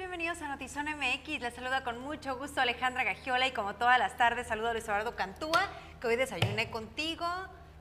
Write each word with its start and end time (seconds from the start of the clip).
bienvenidos 0.00 0.40
a 0.40 0.48
Notizón 0.48 0.86
MX. 0.86 1.42
Les 1.42 1.52
saluda 1.52 1.84
con 1.84 2.00
mucho 2.00 2.38
gusto 2.38 2.62
Alejandra 2.62 3.04
Gagiola 3.04 3.46
y 3.46 3.50
como 3.50 3.74
todas 3.74 3.98
las 3.98 4.16
tardes 4.16 4.46
saludo 4.46 4.68
a 4.68 4.72
Luis 4.72 4.84
Eduardo 4.84 5.14
Cantúa, 5.14 5.68
que 6.00 6.06
hoy 6.06 6.16
desayuné 6.16 6.70
contigo, 6.70 7.26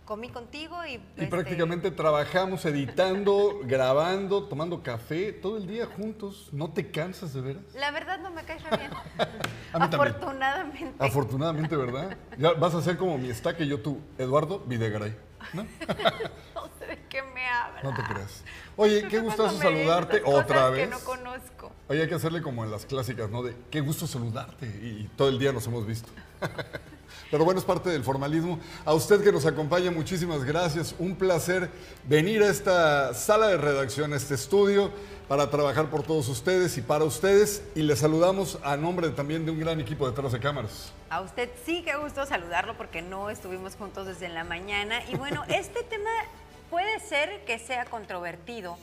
comí 0.03 0.27
contigo 0.27 0.85
y... 0.85 0.95
Y 0.95 0.95
este, 0.95 1.27
prácticamente 1.27 1.91
trabajamos 1.91 2.65
editando, 2.65 3.61
grabando, 3.63 4.43
tomando 4.49 4.83
café, 4.83 5.31
todo 5.31 5.55
el 5.55 5.65
día 5.65 5.85
juntos. 5.85 6.49
¿No 6.51 6.73
te 6.73 6.91
cansas 6.91 7.33
de 7.33 7.39
veras? 7.39 7.63
La 7.73 7.91
verdad 7.91 8.19
no 8.19 8.31
me 8.31 8.43
cae 8.43 8.57
bien. 8.57 8.91
A 9.71 9.79
mí 9.79 9.89
también. 9.89 10.13
Afortunadamente. 10.13 11.05
Afortunadamente, 11.05 11.77
¿verdad? 11.77 12.17
Ya 12.37 12.51
vas 12.51 12.75
a 12.75 12.81
ser 12.81 12.97
como 12.97 13.17
mi 13.17 13.29
estaca 13.29 13.63
y 13.63 13.69
yo 13.69 13.79
tú, 13.79 14.01
Eduardo 14.17 14.59
Videgaray. 14.59 15.15
¿no? 15.53 15.63
no 16.55 16.69
sé 16.79 16.85
de 16.85 16.99
qué 17.07 17.21
me 17.21 17.47
hablas. 17.47 17.83
No 17.83 17.93
te 17.93 18.03
creas. 18.03 18.43
Oye, 18.75 19.07
qué 19.07 19.19
gustazo 19.19 19.57
saludarte 19.57 20.21
otra 20.25 20.67
que 20.67 20.75
vez. 20.75 20.89
no 20.89 20.99
conozco. 20.99 21.58
Oye, 21.89 22.03
hay 22.03 22.07
que 22.07 22.13
hacerle 22.13 22.43
como 22.43 22.63
en 22.63 22.69
las 22.69 22.85
clásicas, 22.85 23.31
¿no? 23.31 23.41
De 23.41 23.55
qué 23.71 23.81
gusto 23.81 24.05
saludarte 24.05 24.67
y 24.67 25.09
todo 25.17 25.27
el 25.27 25.39
día 25.39 25.51
nos 25.51 25.65
hemos 25.65 25.87
visto. 25.87 26.07
Pero 27.31 27.43
bueno, 27.43 27.59
es 27.59 27.65
parte 27.65 27.89
del 27.89 28.03
formalismo. 28.03 28.59
A 28.85 28.93
usted 28.93 29.23
que 29.23 29.31
nos 29.31 29.47
acompaña, 29.47 29.89
muchísimas 29.89 30.43
gracias. 30.43 30.93
Un 30.99 31.15
placer 31.15 31.67
venir 32.03 32.43
a 32.43 32.47
esta 32.49 33.15
sala 33.15 33.47
de 33.47 33.57
redacción, 33.57 34.13
a 34.13 34.17
este 34.17 34.35
estudio, 34.35 34.91
para 35.27 35.49
trabajar 35.49 35.89
por 35.89 36.03
todos 36.03 36.29
ustedes 36.29 36.77
y 36.77 36.83
para 36.83 37.05
ustedes. 37.05 37.63
Y 37.73 37.81
les 37.81 37.97
saludamos 37.97 38.59
a 38.63 38.77
nombre 38.77 39.09
también 39.09 39.43
de 39.43 39.51
un 39.51 39.59
gran 39.59 39.79
equipo 39.79 40.07
detrás 40.07 40.31
de 40.31 40.39
cámaras. 40.39 40.93
A 41.09 41.21
usted 41.21 41.49
sí 41.65 41.81
que 41.81 41.95
gusto 41.95 42.23
saludarlo 42.27 42.77
porque 42.77 43.01
no 43.01 43.31
estuvimos 43.31 43.75
juntos 43.75 44.05
desde 44.05 44.29
la 44.29 44.43
mañana. 44.43 45.01
Y 45.09 45.15
bueno, 45.15 45.43
este 45.49 45.81
tema 45.81 46.11
puede 46.69 46.99
ser 46.99 47.43
que 47.45 47.57
sea 47.57 47.85
controvertido 47.85 48.77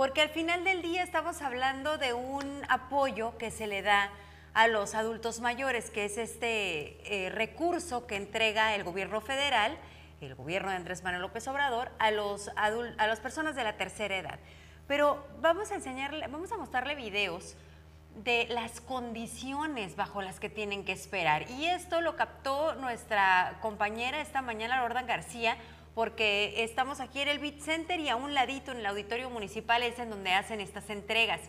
porque 0.00 0.22
al 0.22 0.30
final 0.30 0.64
del 0.64 0.80
día 0.80 1.02
estamos 1.02 1.42
hablando 1.42 1.98
de 1.98 2.14
un 2.14 2.62
apoyo 2.70 3.36
que 3.36 3.50
se 3.50 3.66
le 3.66 3.82
da 3.82 4.08
a 4.54 4.66
los 4.66 4.94
adultos 4.94 5.40
mayores, 5.40 5.90
que 5.90 6.06
es 6.06 6.16
este 6.16 7.26
eh, 7.26 7.28
recurso 7.28 8.06
que 8.06 8.16
entrega 8.16 8.74
el 8.74 8.82
gobierno 8.82 9.20
federal, 9.20 9.76
el 10.22 10.34
gobierno 10.34 10.70
de 10.70 10.76
Andrés 10.76 11.02
Manuel 11.02 11.20
López 11.20 11.46
Obrador, 11.48 11.90
a, 11.98 12.12
los 12.12 12.48
a 12.56 13.06
las 13.06 13.20
personas 13.20 13.54
de 13.56 13.62
la 13.62 13.76
tercera 13.76 14.16
edad. 14.16 14.38
Pero 14.88 15.22
vamos 15.42 15.70
a 15.70 15.74
enseñarle, 15.74 16.26
vamos 16.28 16.50
a 16.50 16.56
mostrarle 16.56 16.94
videos 16.94 17.58
de 18.24 18.46
las 18.48 18.80
condiciones 18.80 19.96
bajo 19.96 20.22
las 20.22 20.40
que 20.40 20.48
tienen 20.48 20.86
que 20.86 20.92
esperar. 20.92 21.44
Y 21.50 21.66
esto 21.66 22.00
lo 22.00 22.16
captó 22.16 22.74
nuestra 22.76 23.58
compañera 23.60 24.22
esta 24.22 24.40
mañana, 24.40 24.80
Lordan 24.80 25.06
García, 25.06 25.58
porque 25.94 26.62
estamos 26.62 27.00
aquí 27.00 27.20
en 27.20 27.28
el 27.28 27.38
Beat 27.38 27.60
Center 27.60 27.98
y 28.00 28.08
a 28.08 28.16
un 28.16 28.34
ladito 28.34 28.72
en 28.72 28.78
el 28.78 28.86
auditorio 28.86 29.30
municipal 29.30 29.82
es 29.82 29.98
en 29.98 30.10
donde 30.10 30.32
hacen 30.32 30.60
estas 30.60 30.90
entregas. 30.90 31.40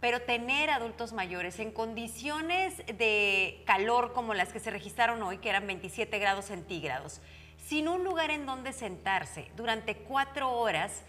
Pero 0.00 0.20
tener 0.22 0.70
adultos 0.70 1.12
mayores 1.12 1.58
en 1.58 1.70
condiciones 1.70 2.76
de 2.86 3.62
calor 3.64 4.12
como 4.12 4.34
las 4.34 4.52
que 4.52 4.60
se 4.60 4.70
registraron 4.70 5.22
hoy, 5.22 5.38
que 5.38 5.48
eran 5.48 5.66
27 5.66 6.18
grados 6.18 6.46
centígrados, 6.46 7.20
sin 7.66 7.88
un 7.88 8.04
lugar 8.04 8.30
en 8.30 8.44
donde 8.44 8.72
sentarse 8.72 9.50
durante 9.56 9.96
cuatro 9.96 10.52
horas, 10.52 11.02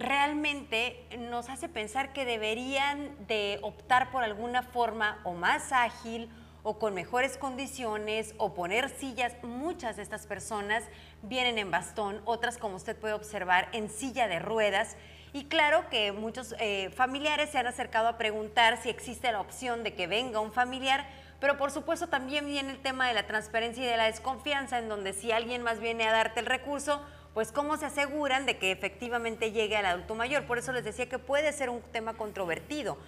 realmente 0.00 1.06
nos 1.18 1.48
hace 1.48 1.68
pensar 1.68 2.12
que 2.12 2.24
deberían 2.24 3.14
de 3.26 3.58
optar 3.62 4.10
por 4.10 4.24
alguna 4.24 4.62
forma 4.62 5.20
o 5.24 5.34
más 5.34 5.72
ágil 5.72 6.30
o 6.62 6.78
con 6.78 6.94
mejores 6.94 7.36
condiciones 7.36 8.34
o 8.38 8.54
poner 8.54 8.88
sillas. 8.88 9.34
Muchas 9.42 9.96
de 9.96 10.02
estas 10.02 10.26
personas 10.26 10.84
vienen 11.22 11.58
en 11.58 11.70
bastón, 11.70 12.20
otras 12.24 12.58
como 12.58 12.76
usted 12.76 12.96
puede 12.96 13.14
observar 13.14 13.68
en 13.72 13.90
silla 13.90 14.28
de 14.28 14.38
ruedas. 14.38 14.96
Y 15.32 15.44
claro 15.44 15.88
que 15.90 16.12
muchos 16.12 16.54
eh, 16.58 16.90
familiares 16.90 17.50
se 17.50 17.58
han 17.58 17.66
acercado 17.66 18.08
a 18.08 18.18
preguntar 18.18 18.82
si 18.82 18.88
existe 18.88 19.30
la 19.30 19.40
opción 19.40 19.84
de 19.84 19.94
que 19.94 20.06
venga 20.06 20.40
un 20.40 20.52
familiar, 20.52 21.06
pero 21.38 21.56
por 21.56 21.70
supuesto 21.70 22.08
también 22.08 22.46
viene 22.46 22.70
el 22.70 22.82
tema 22.82 23.06
de 23.06 23.14
la 23.14 23.26
transparencia 23.26 23.84
y 23.84 23.86
de 23.86 23.96
la 23.96 24.06
desconfianza, 24.06 24.78
en 24.78 24.88
donde 24.88 25.12
si 25.12 25.30
alguien 25.30 25.62
más 25.62 25.78
viene 25.78 26.06
a 26.06 26.12
darte 26.12 26.40
el 26.40 26.46
recurso, 26.46 27.00
pues 27.32 27.52
cómo 27.52 27.76
se 27.76 27.86
aseguran 27.86 28.44
de 28.44 28.58
que 28.58 28.72
efectivamente 28.72 29.52
llegue 29.52 29.76
al 29.76 29.86
adulto 29.86 30.14
mayor. 30.14 30.46
Por 30.46 30.58
eso 30.58 30.72
les 30.72 30.84
decía 30.84 31.08
que 31.08 31.18
puede 31.18 31.52
ser 31.52 31.70
un 31.70 31.80
tema 31.80 32.14
controvertido, 32.14 32.98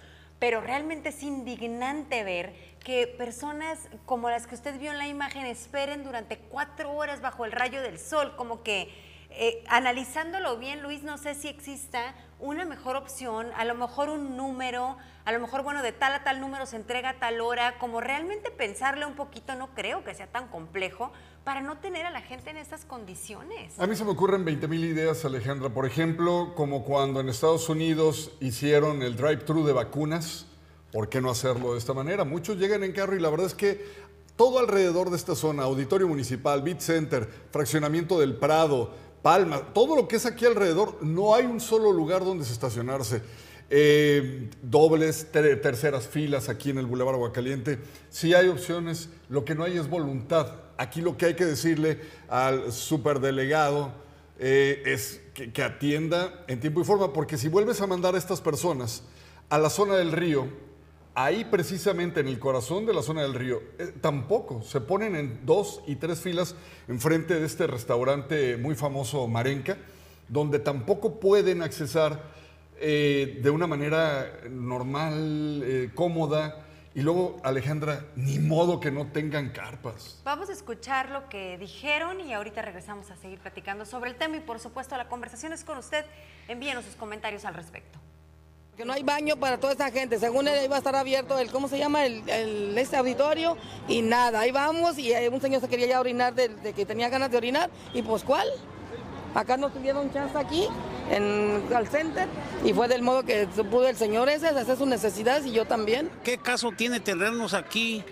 pero 0.43 0.59
realmente 0.59 1.07
es 1.07 1.23
indignante 1.23 2.21
ver 2.25 2.53
que 2.83 3.07
personas 3.07 3.87
como 4.05 4.29
las 4.29 4.45
que 4.45 4.55
usted 4.55 4.77
vio 4.77 4.91
en 4.91 4.97
la 4.97 5.07
imagen 5.07 5.45
esperen 5.45 6.03
durante 6.03 6.37
cuatro 6.37 6.91
horas 6.91 7.21
bajo 7.21 7.45
el 7.45 7.53
rayo 7.53 7.81
del 7.81 7.97
sol, 7.97 8.35
como 8.35 8.61
que 8.61 8.93
eh, 9.29 9.63
analizándolo 9.69 10.57
bien, 10.57 10.83
Luis, 10.83 11.01
no 11.01 11.17
sé 11.17 11.33
si 11.33 11.47
exista 11.47 12.13
una 12.43 12.65
mejor 12.65 12.97
opción, 12.97 13.47
a 13.55 13.63
lo 13.63 13.73
mejor 13.73 14.09
un 14.09 14.35
número, 14.35 14.97
a 15.23 15.31
lo 15.31 15.39
mejor, 15.39 15.63
bueno, 15.63 15.81
de 15.81 15.93
tal 15.93 16.13
a 16.13 16.23
tal 16.25 16.41
número 16.41 16.65
se 16.65 16.75
entrega 16.75 17.11
a 17.11 17.19
tal 17.19 17.39
hora, 17.39 17.79
como 17.79 18.01
realmente 18.01 18.51
pensarle 18.51 19.05
un 19.05 19.15
poquito, 19.15 19.55
no 19.55 19.73
creo 19.73 20.03
que 20.03 20.13
sea 20.13 20.27
tan 20.27 20.49
complejo, 20.49 21.13
para 21.45 21.61
no 21.61 21.77
tener 21.77 22.05
a 22.05 22.11
la 22.11 22.21
gente 22.21 22.49
en 22.49 22.57
estas 22.57 22.83
condiciones. 22.83 23.79
A 23.79 23.87
mí 23.87 23.95
se 23.95 24.03
me 24.03 24.11
ocurren 24.11 24.43
20 24.43 24.67
mil 24.67 24.83
ideas, 24.83 25.23
Alejandra. 25.23 25.69
Por 25.69 25.85
ejemplo, 25.85 26.53
como 26.55 26.83
cuando 26.83 27.21
en 27.21 27.29
Estados 27.29 27.69
Unidos 27.69 28.31
hicieron 28.41 29.01
el 29.01 29.15
drive-thru 29.15 29.65
de 29.65 29.73
vacunas. 29.73 30.47
¿Por 30.91 31.09
qué 31.09 31.21
no 31.21 31.31
hacerlo 31.31 31.73
de 31.73 31.79
esta 31.79 31.93
manera? 31.93 32.23
Muchos 32.23 32.57
llegan 32.57 32.83
en 32.83 32.91
carro 32.91 33.15
y 33.15 33.19
la 33.19 33.29
verdad 33.31 33.47
es 33.47 33.55
que 33.55 33.83
todo 34.35 34.59
alrededor 34.59 35.09
de 35.09 35.15
esta 35.15 35.35
zona, 35.35 35.63
Auditorio 35.63 36.07
Municipal, 36.07 36.61
Beat 36.61 36.81
Center, 36.81 37.29
Fraccionamiento 37.51 38.19
del 38.19 38.35
Prado, 38.35 38.93
Palma, 39.23 39.73
todo 39.73 39.95
lo 39.95 40.07
que 40.07 40.17
es 40.17 40.25
aquí 40.27 40.45
alrededor, 40.45 41.01
no 41.01 41.33
hay 41.33 41.45
un 41.45 41.59
solo 41.59 41.91
lugar 41.91 42.23
donde 42.23 42.45
se 42.45 42.53
estacionarse. 42.53 43.21
Eh, 43.69 44.49
dobles, 44.61 45.31
ter- 45.31 45.59
terceras 45.61 46.07
filas 46.07 46.49
aquí 46.49 46.69
en 46.69 46.77
el 46.77 46.85
Boulevard 46.85 47.15
Aguacaliente. 47.15 47.79
Sí 48.09 48.33
hay 48.35 48.49
opciones, 48.49 49.09
lo 49.29 49.45
que 49.45 49.55
no 49.55 49.63
hay 49.63 49.77
es 49.77 49.89
voluntad. 49.89 50.53
Aquí 50.77 51.01
lo 51.01 51.17
que 51.17 51.27
hay 51.27 51.33
que 51.35 51.45
decirle 51.45 52.01
al 52.27 52.71
superdelegado 52.71 53.93
eh, 54.37 54.83
es 54.85 55.21
que, 55.33 55.51
que 55.53 55.63
atienda 55.63 56.43
en 56.47 56.59
tiempo 56.59 56.81
y 56.81 56.83
forma, 56.83 57.13
porque 57.13 57.37
si 57.37 57.47
vuelves 57.47 57.79
a 57.81 57.87
mandar 57.87 58.15
a 58.15 58.17
estas 58.17 58.41
personas 58.41 59.03
a 59.49 59.57
la 59.57 59.69
zona 59.69 59.95
del 59.95 60.11
río, 60.11 60.47
ahí 61.15 61.45
precisamente 61.45 62.19
en 62.19 62.27
el 62.27 62.39
corazón 62.39 62.85
de 62.85 62.93
la 62.93 63.01
zona 63.01 63.21
del 63.21 63.33
río, 63.33 63.61
eh, 63.77 63.93
tampoco 64.01 64.61
se 64.61 64.81
ponen 64.81 65.15
en 65.15 65.45
dos 65.45 65.81
y 65.87 65.95
tres 65.95 66.21
filas 66.21 66.55
enfrente 66.87 67.39
de 67.39 67.45
este 67.45 67.67
restaurante 67.67 68.57
muy 68.57 68.75
famoso 68.75 69.27
Marenca, 69.27 69.77
donde 70.27 70.59
tampoco 70.59 71.19
pueden 71.19 71.61
accesar 71.61 72.21
eh, 72.79 73.39
de 73.41 73.49
una 73.49 73.67
manera 73.67 74.41
normal, 74.49 75.61
eh, 75.63 75.91
cómoda. 75.93 76.65
Y 76.95 77.01
luego, 77.01 77.41
Alejandra, 77.43 78.05
ni 78.15 78.37
modo 78.37 78.79
que 78.79 78.91
no 78.91 79.07
tengan 79.07 79.49
carpas. 79.49 80.21
Vamos 80.23 80.49
a 80.49 80.53
escuchar 80.53 81.09
lo 81.09 81.27
que 81.27 81.57
dijeron 81.57 82.19
y 82.19 82.33
ahorita 82.33 82.61
regresamos 82.61 83.09
a 83.09 83.15
seguir 83.15 83.39
platicando 83.39 83.85
sobre 83.85 84.11
el 84.11 84.15
tema 84.15 84.37
y 84.37 84.41
por 84.41 84.59
supuesto 84.59 84.95
la 84.95 85.09
conversación 85.09 85.53
es 85.53 85.63
con 85.63 85.79
usted. 85.79 86.05
Envíenos 86.47 86.85
sus 86.85 86.95
comentarios 86.95 87.45
al 87.45 87.55
respecto. 87.55 87.97
Que 88.77 88.85
no 88.85 88.93
hay 88.93 89.03
baño 89.03 89.35
para 89.37 89.59
toda 89.59 89.73
esa 89.73 89.91
gente. 89.91 90.17
Según 90.19 90.47
él 90.47 90.55
iba 90.65 90.75
a 90.75 90.79
estar 90.79 90.95
abierto 90.95 91.37
el, 91.37 91.51
¿cómo 91.51 91.67
se 91.67 91.77
llama? 91.77 92.05
El, 92.05 92.27
el- 92.27 92.75
este 92.77 92.97
auditorio 92.97 93.55
y 93.87 94.01
nada. 94.01 94.39
Ahí 94.39 94.51
vamos 94.51 94.97
y 94.97 95.13
eh, 95.13 95.29
un 95.29 95.39
señor 95.41 95.61
se 95.61 95.67
quería 95.67 95.85
ya 95.87 95.99
orinar 95.99 96.33
de, 96.33 96.49
que 96.73 96.85
tenía 96.85 97.09
ganas 97.09 97.29
de 97.29 97.37
orinar 97.37 97.69
y 97.93 98.01
pues 98.01 98.23
¿cuál? 98.23 98.47
Acá 99.35 99.57
nos 99.57 99.73
tuvieron 99.73 100.11
chance 100.11 100.35
aquí 100.37 100.67
en 101.11 101.63
al 101.75 101.87
center 101.87 102.27
y 102.65 102.73
fue 102.73 102.87
del 102.87 103.01
modo 103.03 103.23
que 103.23 103.47
pudo 103.69 103.87
el 103.87 103.95
señor 103.95 104.29
ese 104.29 104.47
hacer 104.47 104.75
sus 104.77 104.87
necesidades 104.87 105.45
y 105.45 105.51
yo 105.51 105.65
también. 105.65 106.09
¿Qué 106.23 106.37
caso 106.39 106.71
tiene 106.75 106.99
tenernos 106.99 107.53
aquí 107.53 108.03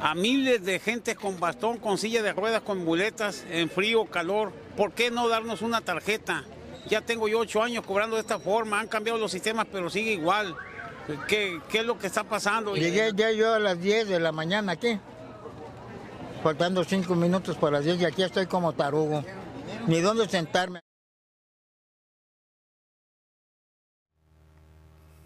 a 0.00 0.14
miles 0.14 0.64
de 0.64 0.78
gente 0.78 1.16
con 1.16 1.40
bastón, 1.40 1.78
con 1.78 1.98
silla 1.98 2.22
de 2.22 2.32
ruedas, 2.32 2.62
con 2.62 2.84
muletas, 2.84 3.44
en 3.50 3.68
frío, 3.70 4.04
calor? 4.06 4.52
¿Por 4.76 4.92
qué 4.92 5.10
no 5.10 5.28
darnos 5.28 5.62
una 5.62 5.80
tarjeta? 5.80 6.44
Ya 6.88 7.00
tengo 7.00 7.26
yo 7.26 7.40
ocho 7.40 7.62
años 7.62 7.84
cobrando 7.84 8.16
de 8.16 8.22
esta 8.22 8.38
forma, 8.38 8.78
han 8.78 8.86
cambiado 8.86 9.18
los 9.18 9.32
sistemas, 9.32 9.66
pero 9.70 9.90
sigue 9.90 10.12
igual. 10.12 10.56
¿Qué, 11.28 11.60
qué 11.68 11.78
es 11.78 11.84
lo 11.84 11.98
que 11.98 12.06
está 12.06 12.24
pasando? 12.24 12.74
Llegué 12.74 13.12
ya 13.14 13.30
yo 13.30 13.54
a 13.54 13.58
las 13.58 13.80
10 13.80 14.08
de 14.08 14.20
la 14.20 14.32
mañana 14.32 14.72
aquí, 14.72 14.98
faltando 16.42 16.84
5 16.84 17.14
minutos 17.14 17.56
para 17.56 17.78
las 17.78 17.84
10 17.84 18.00
y 18.00 18.04
aquí 18.04 18.22
estoy 18.22 18.46
como 18.46 18.72
tarugo. 18.72 19.24
Ni 19.86 20.00
dónde 20.00 20.28
sentarme. 20.28 20.80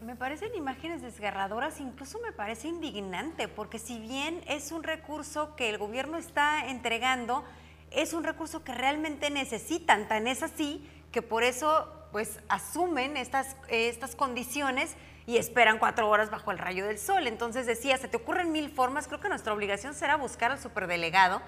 Me 0.02 0.16
parecen 0.16 0.54
imágenes 0.54 1.02
desgarradoras, 1.02 1.78
incluso 1.78 2.18
me 2.20 2.32
parece 2.32 2.68
indignante, 2.68 3.48
porque 3.48 3.78
si 3.78 3.98
bien 3.98 4.42
es 4.48 4.72
un 4.72 4.82
recurso 4.82 5.54
que 5.56 5.68
el 5.68 5.78
gobierno 5.78 6.16
está 6.16 6.66
entregando, 6.66 7.44
es 7.90 8.12
un 8.12 8.24
recurso 8.24 8.64
que 8.64 8.74
realmente 8.74 9.30
necesitan, 9.30 10.08
tan 10.08 10.26
es 10.26 10.42
así 10.42 10.86
que 11.12 11.22
por 11.22 11.42
eso 11.42 11.88
pues 12.12 12.40
asumen 12.48 13.16
estas, 13.16 13.56
eh, 13.68 13.88
estas 13.88 14.16
condiciones 14.16 14.96
y 15.26 15.36
esperan 15.36 15.78
cuatro 15.78 16.08
horas 16.08 16.30
bajo 16.30 16.50
el 16.50 16.58
rayo 16.58 16.86
del 16.86 16.98
sol. 16.98 17.26
Entonces 17.26 17.66
decía, 17.66 17.96
se 17.98 18.08
te 18.08 18.16
ocurren 18.16 18.52
mil 18.52 18.70
formas, 18.70 19.06
creo 19.06 19.20
que 19.20 19.28
nuestra 19.28 19.52
obligación 19.52 19.94
será 19.94 20.16
buscar 20.16 20.50
al 20.50 20.60
superdelegado 20.60 21.40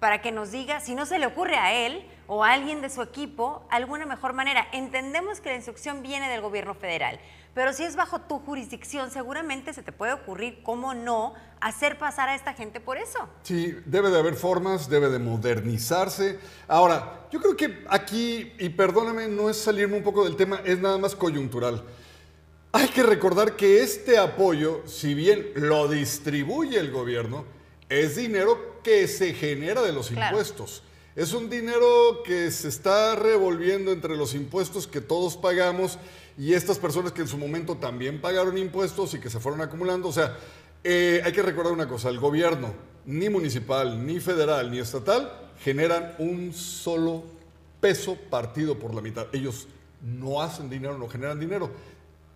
para 0.00 0.20
que 0.20 0.32
nos 0.32 0.50
diga 0.50 0.80
si 0.80 0.94
no 0.94 1.06
se 1.06 1.18
le 1.18 1.26
ocurre 1.26 1.56
a 1.56 1.72
él 1.72 2.06
o 2.26 2.44
a 2.44 2.52
alguien 2.52 2.80
de 2.80 2.90
su 2.90 3.02
equipo 3.02 3.66
alguna 3.70 4.06
mejor 4.06 4.32
manera. 4.32 4.66
Entendemos 4.72 5.40
que 5.40 5.50
la 5.50 5.56
instrucción 5.56 6.02
viene 6.02 6.28
del 6.28 6.40
gobierno 6.40 6.74
federal, 6.74 7.18
pero 7.54 7.72
si 7.72 7.84
es 7.84 7.96
bajo 7.96 8.20
tu 8.20 8.38
jurisdicción, 8.38 9.10
seguramente 9.10 9.72
se 9.72 9.82
te 9.82 9.92
puede 9.92 10.12
ocurrir, 10.12 10.60
cómo 10.62 10.94
no, 10.94 11.34
hacer 11.60 11.98
pasar 11.98 12.28
a 12.28 12.34
esta 12.34 12.54
gente 12.54 12.80
por 12.80 12.98
eso. 12.98 13.28
Sí, 13.42 13.76
debe 13.84 14.10
de 14.10 14.18
haber 14.18 14.34
formas, 14.34 14.88
debe 14.88 15.08
de 15.08 15.18
modernizarse. 15.18 16.38
Ahora, 16.68 17.26
yo 17.32 17.40
creo 17.40 17.56
que 17.56 17.84
aquí, 17.88 18.52
y 18.58 18.68
perdóname, 18.68 19.28
no 19.28 19.50
es 19.50 19.56
salirme 19.56 19.96
un 19.96 20.02
poco 20.02 20.24
del 20.24 20.36
tema, 20.36 20.60
es 20.64 20.78
nada 20.78 20.98
más 20.98 21.14
coyuntural. 21.14 21.84
Hay 22.72 22.88
que 22.88 23.02
recordar 23.02 23.56
que 23.56 23.82
este 23.82 24.18
apoyo, 24.18 24.82
si 24.86 25.14
bien 25.14 25.52
lo 25.54 25.88
distribuye 25.88 26.78
el 26.78 26.90
gobierno, 26.90 27.44
es 27.88 28.16
dinero 28.16 28.80
que 28.82 29.08
se 29.08 29.32
genera 29.32 29.82
de 29.82 29.92
los 29.92 30.10
impuestos. 30.10 30.82
Es 31.16 31.32
un 31.32 31.50
dinero 31.50 32.22
que 32.24 32.50
se 32.50 32.68
está 32.68 33.16
revolviendo 33.16 33.90
entre 33.90 34.16
los 34.16 34.34
impuestos 34.34 34.86
que 34.86 35.00
todos 35.00 35.36
pagamos 35.36 35.98
y 36.38 36.54
estas 36.54 36.78
personas 36.78 37.12
que 37.12 37.20
en 37.20 37.28
su 37.28 37.36
momento 37.36 37.76
también 37.76 38.20
pagaron 38.20 38.56
impuestos 38.56 39.12
y 39.14 39.20
que 39.20 39.28
se 39.28 39.40
fueron 39.40 39.60
acumulando. 39.60 40.08
O 40.08 40.12
sea, 40.12 40.36
eh, 40.84 41.20
hay 41.24 41.32
que 41.32 41.42
recordar 41.42 41.72
una 41.72 41.88
cosa, 41.88 42.08
el 42.08 42.20
gobierno, 42.20 42.72
ni 43.06 43.28
municipal, 43.28 44.06
ni 44.06 44.20
federal, 44.20 44.70
ni 44.70 44.78
estatal, 44.78 45.32
generan 45.60 46.14
un 46.18 46.52
solo 46.52 47.24
peso 47.80 48.16
partido 48.30 48.78
por 48.78 48.94
la 48.94 49.00
mitad. 49.00 49.26
Ellos 49.32 49.66
no 50.00 50.40
hacen 50.40 50.70
dinero, 50.70 50.96
no 50.96 51.08
generan 51.08 51.40
dinero 51.40 51.72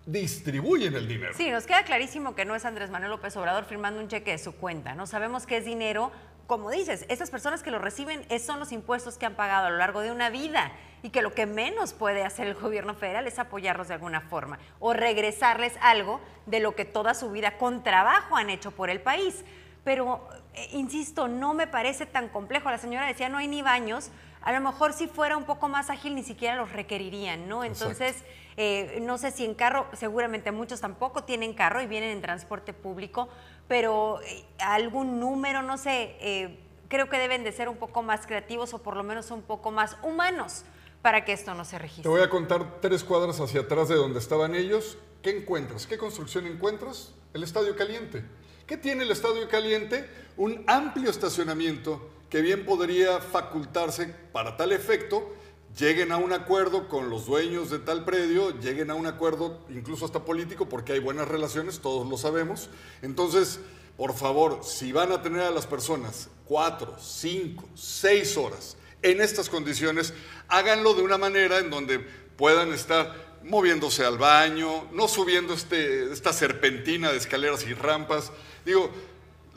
distribuyen 0.06 0.94
el 0.94 1.06
dinero. 1.06 1.32
Sí, 1.36 1.50
nos 1.50 1.64
queda 1.64 1.84
clarísimo 1.84 2.34
que 2.34 2.44
no 2.44 2.54
es 2.54 2.64
Andrés 2.64 2.90
Manuel 2.90 3.10
López 3.10 3.36
Obrador 3.36 3.64
firmando 3.64 4.00
un 4.00 4.08
cheque 4.08 4.32
de 4.32 4.38
su 4.38 4.52
cuenta, 4.52 4.94
¿no? 4.94 5.06
Sabemos 5.06 5.46
que 5.46 5.58
es 5.58 5.64
dinero 5.64 6.10
como 6.52 6.70
dices, 6.70 7.06
estas 7.08 7.30
personas 7.30 7.62
que 7.62 7.70
lo 7.70 7.78
reciben 7.78 8.26
son 8.38 8.60
los 8.60 8.72
impuestos 8.72 9.16
que 9.16 9.24
han 9.24 9.36
pagado 9.36 9.68
a 9.68 9.70
lo 9.70 9.78
largo 9.78 10.02
de 10.02 10.12
una 10.12 10.28
vida 10.28 10.70
y 11.02 11.08
que 11.08 11.22
lo 11.22 11.32
que 11.32 11.46
menos 11.46 11.94
puede 11.94 12.24
hacer 12.24 12.46
el 12.46 12.52
gobierno 12.52 12.92
federal 12.92 13.26
es 13.26 13.38
apoyarlos 13.38 13.88
de 13.88 13.94
alguna 13.94 14.20
forma 14.20 14.58
o 14.78 14.92
regresarles 14.92 15.72
algo 15.80 16.20
de 16.44 16.60
lo 16.60 16.74
que 16.74 16.84
toda 16.84 17.14
su 17.14 17.30
vida 17.30 17.56
con 17.56 17.82
trabajo 17.82 18.36
han 18.36 18.50
hecho 18.50 18.70
por 18.70 18.90
el 18.90 19.00
país. 19.00 19.46
Pero, 19.82 20.28
eh, 20.52 20.68
insisto, 20.72 21.26
no 21.26 21.54
me 21.54 21.66
parece 21.66 22.04
tan 22.04 22.28
complejo. 22.28 22.68
La 22.68 22.76
señora 22.76 23.06
decía, 23.06 23.30
no 23.30 23.38
hay 23.38 23.48
ni 23.48 23.62
baños. 23.62 24.10
A 24.42 24.52
lo 24.52 24.60
mejor 24.60 24.92
si 24.92 25.06
fuera 25.06 25.38
un 25.38 25.44
poco 25.44 25.70
más 25.70 25.88
ágil 25.88 26.14
ni 26.14 26.22
siquiera 26.22 26.56
los 26.56 26.70
requerirían, 26.70 27.48
¿no? 27.48 27.64
Entonces, 27.64 28.22
eh, 28.58 28.98
no 29.00 29.16
sé 29.16 29.30
si 29.30 29.46
en 29.46 29.54
carro, 29.54 29.86
seguramente 29.94 30.52
muchos 30.52 30.82
tampoco 30.82 31.24
tienen 31.24 31.54
carro 31.54 31.80
y 31.80 31.86
vienen 31.86 32.10
en 32.10 32.20
transporte 32.20 32.74
público, 32.74 33.30
pero 33.68 34.20
eh, 34.22 34.44
algún 34.58 35.20
número, 35.20 35.62
no 35.62 35.78
sé, 35.78 36.16
eh, 36.20 36.58
creo 36.88 37.08
que 37.08 37.18
deben 37.18 37.44
de 37.44 37.52
ser 37.52 37.68
un 37.68 37.76
poco 37.76 38.02
más 38.02 38.26
creativos 38.26 38.74
o 38.74 38.82
por 38.82 38.96
lo 38.96 39.02
menos 39.02 39.30
un 39.30 39.42
poco 39.42 39.70
más 39.70 39.96
humanos 40.02 40.64
para 41.00 41.24
que 41.24 41.32
esto 41.32 41.54
no 41.54 41.64
se 41.64 41.78
registre. 41.78 42.04
Te 42.04 42.08
voy 42.08 42.22
a 42.22 42.28
contar 42.28 42.80
tres 42.80 43.02
cuadras 43.02 43.40
hacia 43.40 43.62
atrás 43.62 43.88
de 43.88 43.96
donde 43.96 44.18
estaban 44.18 44.54
ellos. 44.54 44.98
¿Qué 45.22 45.36
encuentras? 45.36 45.86
¿Qué 45.86 45.98
construcción 45.98 46.46
encuentras? 46.46 47.12
El 47.34 47.42
Estadio 47.42 47.76
Caliente. 47.76 48.24
¿Qué 48.66 48.76
tiene 48.76 49.04
el 49.04 49.10
Estadio 49.10 49.48
Caliente? 49.48 50.08
Un 50.36 50.64
amplio 50.66 51.10
estacionamiento 51.10 52.10
que 52.30 52.40
bien 52.40 52.64
podría 52.64 53.20
facultarse 53.20 54.14
para 54.32 54.56
tal 54.56 54.72
efecto 54.72 55.34
lleguen 55.78 56.12
a 56.12 56.16
un 56.16 56.32
acuerdo 56.32 56.88
con 56.88 57.10
los 57.10 57.26
dueños 57.26 57.70
de 57.70 57.78
tal 57.78 58.04
predio, 58.04 58.58
lleguen 58.60 58.90
a 58.90 58.94
un 58.94 59.06
acuerdo 59.06 59.60
incluso 59.70 60.04
hasta 60.04 60.24
político, 60.24 60.68
porque 60.68 60.92
hay 60.92 60.98
buenas 60.98 61.28
relaciones, 61.28 61.80
todos 61.80 62.08
lo 62.08 62.18
sabemos. 62.18 62.68
Entonces, 63.00 63.60
por 63.96 64.14
favor, 64.14 64.60
si 64.64 64.92
van 64.92 65.12
a 65.12 65.22
tener 65.22 65.42
a 65.42 65.50
las 65.50 65.66
personas 65.66 66.28
cuatro, 66.44 66.96
cinco, 67.00 67.68
seis 67.74 68.36
horas 68.36 68.76
en 69.02 69.20
estas 69.20 69.48
condiciones, 69.48 70.12
háganlo 70.48 70.94
de 70.94 71.02
una 71.02 71.18
manera 71.18 71.58
en 71.58 71.70
donde 71.70 71.98
puedan 72.36 72.72
estar 72.72 73.32
moviéndose 73.42 74.04
al 74.04 74.18
baño, 74.18 74.88
no 74.92 75.08
subiendo 75.08 75.52
este, 75.54 76.12
esta 76.12 76.32
serpentina 76.32 77.10
de 77.10 77.18
escaleras 77.18 77.66
y 77.66 77.74
rampas. 77.74 78.30
Digo, 78.64 78.90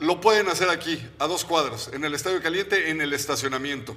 lo 0.00 0.20
pueden 0.20 0.48
hacer 0.48 0.68
aquí, 0.68 1.00
a 1.18 1.26
dos 1.26 1.44
cuadras, 1.44 1.90
en 1.92 2.04
el 2.04 2.14
Estadio 2.14 2.42
Caliente, 2.42 2.90
en 2.90 3.00
el 3.00 3.12
estacionamiento 3.12 3.96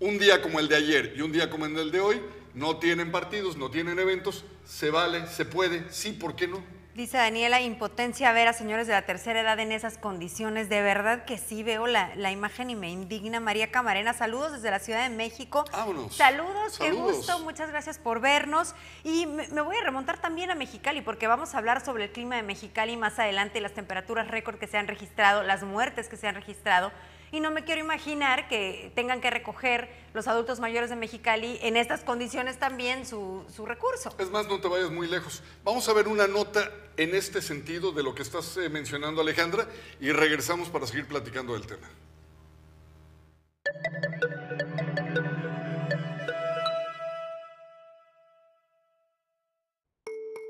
un 0.00 0.18
día 0.18 0.42
como 0.42 0.60
el 0.60 0.68
de 0.68 0.76
ayer 0.76 1.14
y 1.16 1.22
un 1.22 1.32
día 1.32 1.50
como 1.50 1.66
el 1.66 1.90
de 1.90 2.00
hoy, 2.00 2.20
no 2.54 2.78
tienen 2.78 3.12
partidos, 3.12 3.56
no 3.56 3.70
tienen 3.70 3.98
eventos, 3.98 4.44
se 4.64 4.90
vale, 4.90 5.26
se 5.26 5.44
puede, 5.44 5.84
sí, 5.90 6.12
¿por 6.12 6.34
qué 6.34 6.48
no? 6.48 6.62
Dice 6.96 7.18
Daniela, 7.18 7.60
impotencia 7.60 8.32
ver 8.32 8.48
a 8.48 8.54
señores 8.54 8.86
de 8.86 8.94
la 8.94 9.02
tercera 9.02 9.42
edad 9.42 9.60
en 9.60 9.70
esas 9.70 9.98
condiciones. 9.98 10.70
De 10.70 10.80
verdad 10.80 11.26
que 11.26 11.36
sí 11.36 11.62
veo 11.62 11.86
la, 11.86 12.32
imagen 12.32 12.70
y 12.70 12.74
me 12.74 12.88
indigna. 12.88 13.38
María 13.38 13.70
Camarena, 13.70 14.14
saludos 14.14 14.52
desde 14.52 14.70
la 14.70 14.78
Ciudad 14.78 15.02
de 15.02 15.14
México. 15.14 15.66
Vámonos. 15.72 16.16
Saludos, 16.16 16.78
qué 16.78 16.92
gusto, 16.92 17.38
muchas 17.40 17.68
gracias 17.68 17.98
por 17.98 18.20
vernos. 18.20 18.74
Y 19.04 19.26
me, 19.26 19.46
me, 19.48 19.60
voy 19.60 19.76
a 19.76 19.84
remontar 19.84 20.22
también 20.22 20.50
a 20.50 20.54
Mexicali, 20.54 21.02
porque 21.02 21.26
vamos 21.26 21.54
a 21.54 21.58
hablar 21.58 21.84
sobre 21.84 22.04
el 22.04 22.12
clima 22.12 22.36
de 22.36 22.42
Mexicali 22.42 22.96
más 22.96 23.18
adelante, 23.18 23.60
las 23.60 23.74
temperaturas 23.74 24.28
récord 24.28 24.56
que 24.56 24.66
se 24.66 24.78
han 24.78 24.88
registrado, 24.88 25.42
las 25.42 25.64
muertes 25.64 26.08
que 26.08 26.16
se 26.16 26.28
han 26.28 26.34
registrado 26.34 26.92
y 27.32 27.40
no 27.40 27.50
me 27.50 27.64
quiero 27.64 27.80
imaginar 27.80 28.48
que 28.48 28.92
tengan 28.94 29.20
que 29.20 29.30
recoger 29.30 29.88
los 30.14 30.28
adultos 30.28 30.60
mayores 30.60 30.90
de 30.90 30.96
Mexicali 30.96 31.58
en 31.62 31.76
estas 31.76 32.02
condiciones 32.02 32.58
también 32.58 33.06
su, 33.06 33.44
recurso. 33.64 34.14
Es 34.18 34.30
más, 34.30 34.46
no 34.46 34.60
te 34.60 34.68
vayas 34.68 34.90
muy 34.90 35.06
lejos. 35.06 35.42
Vamos 35.64 35.88
a 35.88 35.92
ver 35.92 36.08
una 36.08 36.26
nota 36.26 36.70
en 36.96 37.14
este 37.14 37.42
sentido 37.42 37.92
de 37.92 38.02
lo 38.02 38.14
que 38.14 38.22
estás 38.22 38.56
eh, 38.56 38.68
mencionando, 38.68 39.20
Alejandra, 39.20 39.66
y 40.00 40.12
regresamos 40.12 40.68
para 40.68 40.86
seguir 40.86 41.06
platicando 41.06 41.52
del 41.52 41.66
tema. 41.66 41.88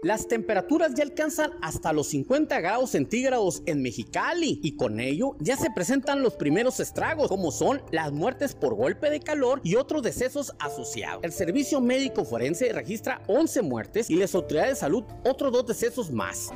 Las 0.06 0.28
temperaturas 0.28 0.94
ya 0.94 1.02
alcanzan 1.02 1.50
hasta 1.62 1.92
los 1.92 2.06
50 2.10 2.60
grados 2.60 2.90
centígrados 2.90 3.64
en 3.66 3.82
Mexicali 3.82 4.60
y 4.62 4.76
con 4.76 5.00
ello 5.00 5.34
ya 5.40 5.56
se 5.56 5.68
presentan 5.72 6.22
los 6.22 6.36
primeros 6.36 6.78
estragos 6.78 7.26
como 7.26 7.50
son 7.50 7.82
las 7.90 8.12
muertes 8.12 8.54
por 8.54 8.76
golpe 8.76 9.10
de 9.10 9.18
calor 9.18 9.60
y 9.64 9.74
otros 9.74 10.04
decesos 10.04 10.54
asociados. 10.60 11.24
El 11.24 11.32
servicio 11.32 11.80
médico 11.80 12.24
forense 12.24 12.72
registra 12.72 13.20
11 13.26 13.62
muertes 13.62 14.08
y 14.08 14.14
las 14.14 14.32
autoridades 14.36 14.74
de 14.74 14.76
salud 14.76 15.02
otros 15.24 15.52
dos 15.52 15.66
decesos 15.66 16.12
más. 16.12 16.50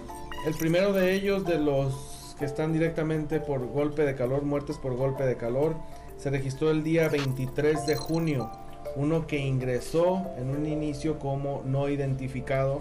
El 0.47 0.55
primero 0.55 0.93
de 0.93 1.13
ellos 1.13 1.45
de 1.45 1.59
los 1.59 2.37
que 2.39 2.45
están 2.45 2.73
directamente 2.73 3.41
por 3.41 3.67
golpe 3.67 4.05
de 4.05 4.15
calor, 4.15 4.43
muertes 4.43 4.77
por 4.77 4.95
golpe 4.95 5.25
de 5.25 5.37
calor, 5.37 5.75
se 6.19 6.31
registró 6.31 6.71
el 6.71 6.85
día 6.85 7.09
23 7.09 7.85
de 7.85 7.97
junio. 7.97 8.49
Uno 8.95 9.27
que 9.27 9.39
ingresó 9.39 10.25
en 10.37 10.51
un 10.51 10.67
inicio 10.67 11.19
como 11.19 11.63
no 11.65 11.89
identificado 11.89 12.81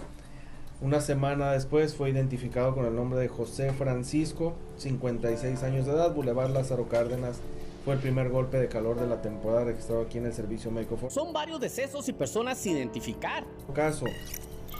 una 0.82 1.00
semana 1.00 1.52
después 1.52 1.94
fue 1.94 2.08
identificado 2.08 2.74
con 2.74 2.86
el 2.86 2.94
nombre 2.94 3.20
de 3.20 3.28
José 3.28 3.72
Francisco, 3.72 4.54
56 4.78 5.62
años 5.62 5.84
de 5.84 5.92
edad, 5.92 6.14
Boulevard 6.14 6.50
Lázaro 6.50 6.88
Cárdenas. 6.88 7.38
Fue 7.84 7.94
el 7.94 8.00
primer 8.00 8.30
golpe 8.30 8.58
de 8.58 8.68
calor 8.68 8.98
de 8.98 9.06
la 9.06 9.20
temporada 9.20 9.64
registrado 9.64 10.02
aquí 10.02 10.18
en 10.18 10.26
el 10.26 10.32
servicio 10.32 10.70
médico. 10.70 10.98
Son 11.10 11.32
varios 11.34 11.60
decesos 11.60 12.08
y 12.08 12.14
personas 12.14 12.56
sin 12.58 12.76
identificar. 12.76 13.44
Caso, 13.74 14.06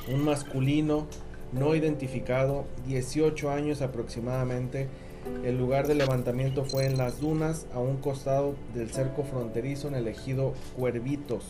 un 0.09 0.25
masculino 0.25 1.07
no 1.52 1.75
identificado, 1.75 2.64
18 2.87 3.50
años 3.50 3.83
aproximadamente. 3.83 4.88
El 5.45 5.59
lugar 5.59 5.87
de 5.87 5.95
levantamiento 5.95 6.64
fue 6.64 6.87
en 6.87 6.97
las 6.97 7.21
dunas, 7.21 7.66
a 7.75 7.78
un 7.78 7.99
costado 7.99 8.54
del 8.75 8.90
cerco 8.90 9.23
fronterizo 9.23 9.88
en 9.88 9.97
el 9.97 10.09
ejido 10.09 10.54
Cuervitos. 10.78 11.45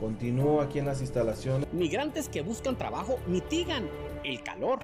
Continúo 0.00 0.60
aquí 0.60 0.78
en 0.78 0.86
las 0.86 1.00
instalaciones. 1.00 1.66
Migrantes 1.72 2.28
que 2.28 2.42
buscan 2.42 2.76
trabajo 2.76 3.18
mitigan 3.26 3.88
el 4.24 4.42
calor. 4.42 4.78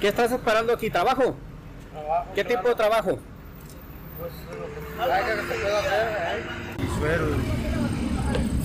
¿Qué 0.00 0.08
estás 0.08 0.30
esperando 0.30 0.72
aquí? 0.72 0.88
¿Trabajo? 0.90 1.34
¿Qué 2.34 2.44
tipo 2.44 2.68
de 2.68 2.74
trabajo? 2.74 3.18
Pues 4.18 4.32
lo 4.50 4.66
que 4.66 5.54
se 5.54 5.60
puede 5.60 5.76
hacer. 5.76 6.42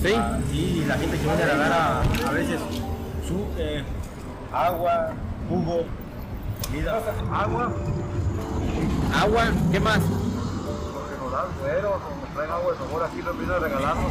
¿Sí? 0.02 0.14
Sí, 0.50 0.84
la 0.86 0.94
gente 0.96 1.16
que 1.16 1.24
viene 1.24 1.42
a 1.42 1.56
dar 1.56 1.72
a, 1.72 2.00
a 2.02 2.32
veces 2.32 2.60
su 3.26 3.46
eh, 3.58 3.82
agua, 4.52 5.12
jugo, 5.48 5.84
comida. 6.66 7.00
Agua. 7.32 7.72
Agua, 9.14 9.44
¿qué 9.72 9.80
más? 9.80 10.00
Porque 10.00 11.16
nos 11.22 11.32
dan 11.32 11.46
suero, 11.58 12.00
agua 12.42 12.72
de 12.72 12.78
aquí, 13.06 13.22
lo. 13.22 14.08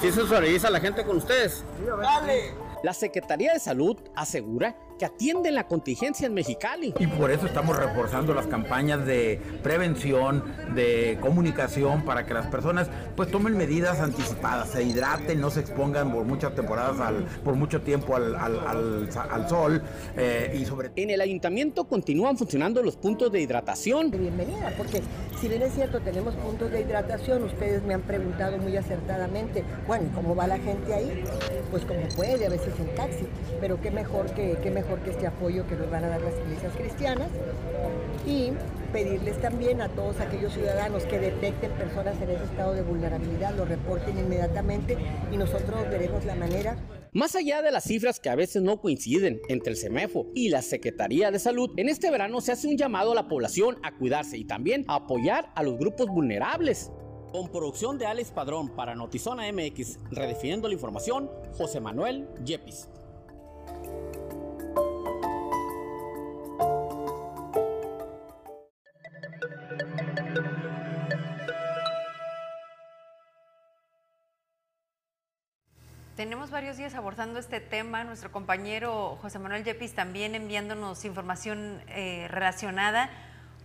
¿Sí 0.00 0.12
se 0.12 0.20
solidariza 0.20 0.70
la 0.70 0.80
gente 0.80 1.04
con 1.04 1.16
ustedes? 1.16 1.64
Sí, 1.78 1.88
a 1.88 1.94
ver. 1.94 2.06
Dale. 2.06 2.54
La 2.82 2.92
Secretaría 2.92 3.52
de 3.52 3.60
Salud 3.60 3.96
asegura 4.14 4.76
que 4.98 5.04
atienden 5.04 5.54
la 5.54 5.66
contingencia 5.66 6.26
en 6.26 6.34
Mexicali. 6.34 6.94
Y 6.98 7.06
por 7.06 7.30
eso 7.30 7.46
estamos 7.46 7.76
reforzando 7.76 8.34
las 8.34 8.46
campañas 8.46 9.04
de 9.06 9.40
prevención, 9.62 10.44
de 10.74 11.18
comunicación, 11.20 12.04
para 12.04 12.26
que 12.26 12.34
las 12.34 12.46
personas 12.46 12.88
pues 13.14 13.30
tomen 13.30 13.56
medidas 13.56 14.00
anticipadas, 14.00 14.70
se 14.70 14.82
hidraten, 14.82 15.40
no 15.40 15.50
se 15.50 15.60
expongan 15.60 16.12
por 16.12 16.24
muchas 16.24 16.54
temporadas, 16.54 17.00
al, 17.00 17.24
por 17.44 17.54
mucho 17.54 17.80
tiempo 17.82 18.16
al, 18.16 18.34
al, 18.34 18.58
al, 18.66 19.08
al 19.30 19.48
sol 19.48 19.82
eh, 20.16 20.56
y 20.58 20.64
sobre 20.64 20.90
En 20.96 21.10
el 21.10 21.20
ayuntamiento 21.20 21.84
continúan 21.84 22.38
funcionando 22.38 22.82
los 22.82 22.96
puntos 22.96 23.30
de 23.32 23.40
hidratación. 23.40 24.10
Bienvenida, 24.10 24.72
porque 24.76 25.02
si 25.40 25.48
bien 25.48 25.62
es 25.62 25.74
cierto, 25.74 26.00
tenemos 26.00 26.34
puntos 26.36 26.70
de 26.70 26.80
hidratación, 26.80 27.42
ustedes 27.42 27.82
me 27.82 27.94
han 27.94 28.02
preguntado 28.02 28.58
muy 28.58 28.76
acertadamente, 28.76 29.64
bueno, 29.86 30.10
¿cómo 30.14 30.34
va 30.34 30.46
la 30.46 30.58
gente 30.58 30.94
ahí? 30.94 31.24
Pues 31.70 31.84
como 31.84 32.00
puede, 32.16 32.46
a 32.46 32.48
veces 32.48 32.72
en 32.78 32.94
taxi, 32.94 33.26
pero 33.60 33.80
qué 33.80 33.90
mejor 33.90 34.30
que, 34.32 34.58
qué 34.62 34.70
mejor 34.70 34.85
que 34.94 35.10
este 35.10 35.26
apoyo 35.26 35.66
que 35.66 35.74
nos 35.74 35.90
van 35.90 36.04
a 36.04 36.08
dar 36.08 36.20
las 36.20 36.34
iglesias 36.46 36.72
cristianas 36.76 37.28
y 38.26 38.52
pedirles 38.92 39.40
también 39.40 39.80
a 39.80 39.88
todos 39.88 40.20
aquellos 40.20 40.52
ciudadanos 40.52 41.04
que 41.04 41.18
detecten 41.18 41.72
personas 41.72 42.20
en 42.22 42.30
ese 42.30 42.44
estado 42.44 42.72
de 42.72 42.82
vulnerabilidad, 42.82 43.54
lo 43.56 43.64
reporten 43.64 44.18
inmediatamente 44.18 44.96
y 45.32 45.36
nosotros 45.36 45.88
veremos 45.90 46.24
la 46.24 46.34
manera 46.34 46.76
Más 47.12 47.34
allá 47.34 47.62
de 47.62 47.72
las 47.72 47.84
cifras 47.84 48.20
que 48.20 48.28
a 48.28 48.36
veces 48.36 48.62
no 48.62 48.80
coinciden 48.80 49.40
entre 49.48 49.72
el 49.72 49.78
CEMEFO 49.78 50.26
y 50.34 50.50
la 50.50 50.62
Secretaría 50.62 51.30
de 51.30 51.38
Salud, 51.38 51.70
en 51.76 51.88
este 51.88 52.10
verano 52.10 52.40
se 52.40 52.52
hace 52.52 52.68
un 52.68 52.76
llamado 52.76 53.12
a 53.12 53.14
la 53.14 53.28
población 53.28 53.76
a 53.82 53.96
cuidarse 53.96 54.38
y 54.38 54.44
también 54.44 54.84
a 54.88 54.96
apoyar 54.96 55.50
a 55.54 55.62
los 55.62 55.76
grupos 55.78 56.06
vulnerables. 56.06 56.90
Con 57.32 57.50
producción 57.50 57.98
de 57.98 58.06
Alex 58.06 58.30
Padrón 58.30 58.68
para 58.74 58.94
Notizona 58.94 59.50
MX, 59.52 59.98
redefiniendo 60.10 60.68
la 60.68 60.74
información, 60.74 61.28
José 61.56 61.80
Manuel 61.80 62.28
Yepis. 62.44 62.88
Tenemos 76.16 76.50
varios 76.50 76.78
días 76.78 76.94
abordando 76.94 77.38
este 77.38 77.60
tema. 77.60 78.02
Nuestro 78.02 78.32
compañero 78.32 79.18
José 79.20 79.38
Manuel 79.38 79.64
Yepis 79.64 79.94
también 79.94 80.34
enviándonos 80.34 81.04
información 81.04 81.82
eh, 81.88 82.26
relacionada, 82.30 83.10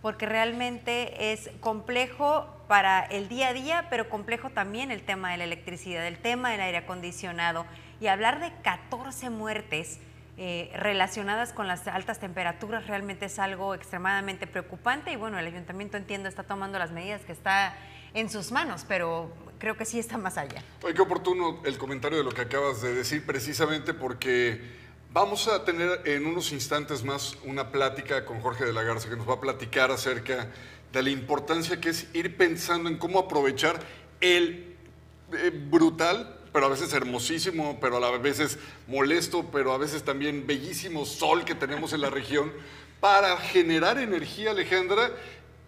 porque 0.02 0.26
realmente 0.26 1.32
es 1.32 1.48
complejo 1.60 2.46
para 2.68 3.04
el 3.04 3.30
día 3.30 3.48
a 3.48 3.52
día, 3.54 3.86
pero 3.88 4.10
complejo 4.10 4.50
también 4.50 4.90
el 4.90 5.02
tema 5.02 5.30
de 5.30 5.38
la 5.38 5.44
electricidad, 5.44 6.06
el 6.06 6.18
tema 6.18 6.50
del 6.50 6.60
aire 6.60 6.76
acondicionado. 6.76 7.64
Y 8.02 8.08
hablar 8.08 8.38
de 8.38 8.52
14 8.60 9.30
muertes 9.30 9.98
eh, 10.36 10.70
relacionadas 10.74 11.54
con 11.54 11.66
las 11.66 11.88
altas 11.88 12.18
temperaturas 12.18 12.86
realmente 12.86 13.26
es 13.26 13.38
algo 13.38 13.74
extremadamente 13.74 14.46
preocupante. 14.46 15.10
Y 15.10 15.16
bueno, 15.16 15.38
el 15.38 15.46
ayuntamiento 15.46 15.96
entiendo 15.96 16.28
está 16.28 16.42
tomando 16.42 16.78
las 16.78 16.90
medidas 16.90 17.22
que 17.22 17.32
está 17.32 17.74
en 18.12 18.28
sus 18.28 18.52
manos, 18.52 18.84
pero 18.86 19.32
creo 19.62 19.76
que 19.76 19.84
sí 19.84 20.00
está 20.00 20.18
más 20.18 20.38
allá. 20.38 20.60
Oye, 20.82 20.92
qué 20.92 21.02
oportuno 21.02 21.60
el 21.64 21.78
comentario 21.78 22.18
de 22.18 22.24
lo 22.24 22.32
que 22.32 22.40
acabas 22.40 22.82
de 22.82 22.92
decir, 22.92 23.24
precisamente 23.24 23.94
porque 23.94 24.60
vamos 25.12 25.46
a 25.46 25.64
tener 25.64 26.02
en 26.04 26.26
unos 26.26 26.50
instantes 26.50 27.04
más 27.04 27.38
una 27.44 27.70
plática 27.70 28.24
con 28.24 28.40
Jorge 28.40 28.64
de 28.64 28.72
la 28.72 28.82
Garza, 28.82 29.08
que 29.08 29.14
nos 29.14 29.28
va 29.28 29.34
a 29.34 29.40
platicar 29.40 29.92
acerca 29.92 30.48
de 30.92 31.02
la 31.04 31.10
importancia 31.10 31.80
que 31.80 31.90
es 31.90 32.08
ir 32.12 32.36
pensando 32.36 32.88
en 32.88 32.98
cómo 32.98 33.20
aprovechar 33.20 33.78
el 34.20 34.74
eh, 35.32 35.52
brutal, 35.70 36.40
pero 36.52 36.66
a 36.66 36.68
veces 36.68 36.92
hermosísimo, 36.92 37.78
pero 37.80 38.04
a 38.04 38.18
veces 38.18 38.58
molesto, 38.88 39.48
pero 39.52 39.72
a 39.74 39.78
veces 39.78 40.02
también 40.02 40.44
bellísimo 40.44 41.06
sol 41.06 41.44
que 41.44 41.54
tenemos 41.54 41.92
en 41.92 42.00
la 42.00 42.10
región 42.10 42.52
para 42.98 43.36
generar 43.36 43.98
energía, 43.98 44.50
Alejandra, 44.50 45.12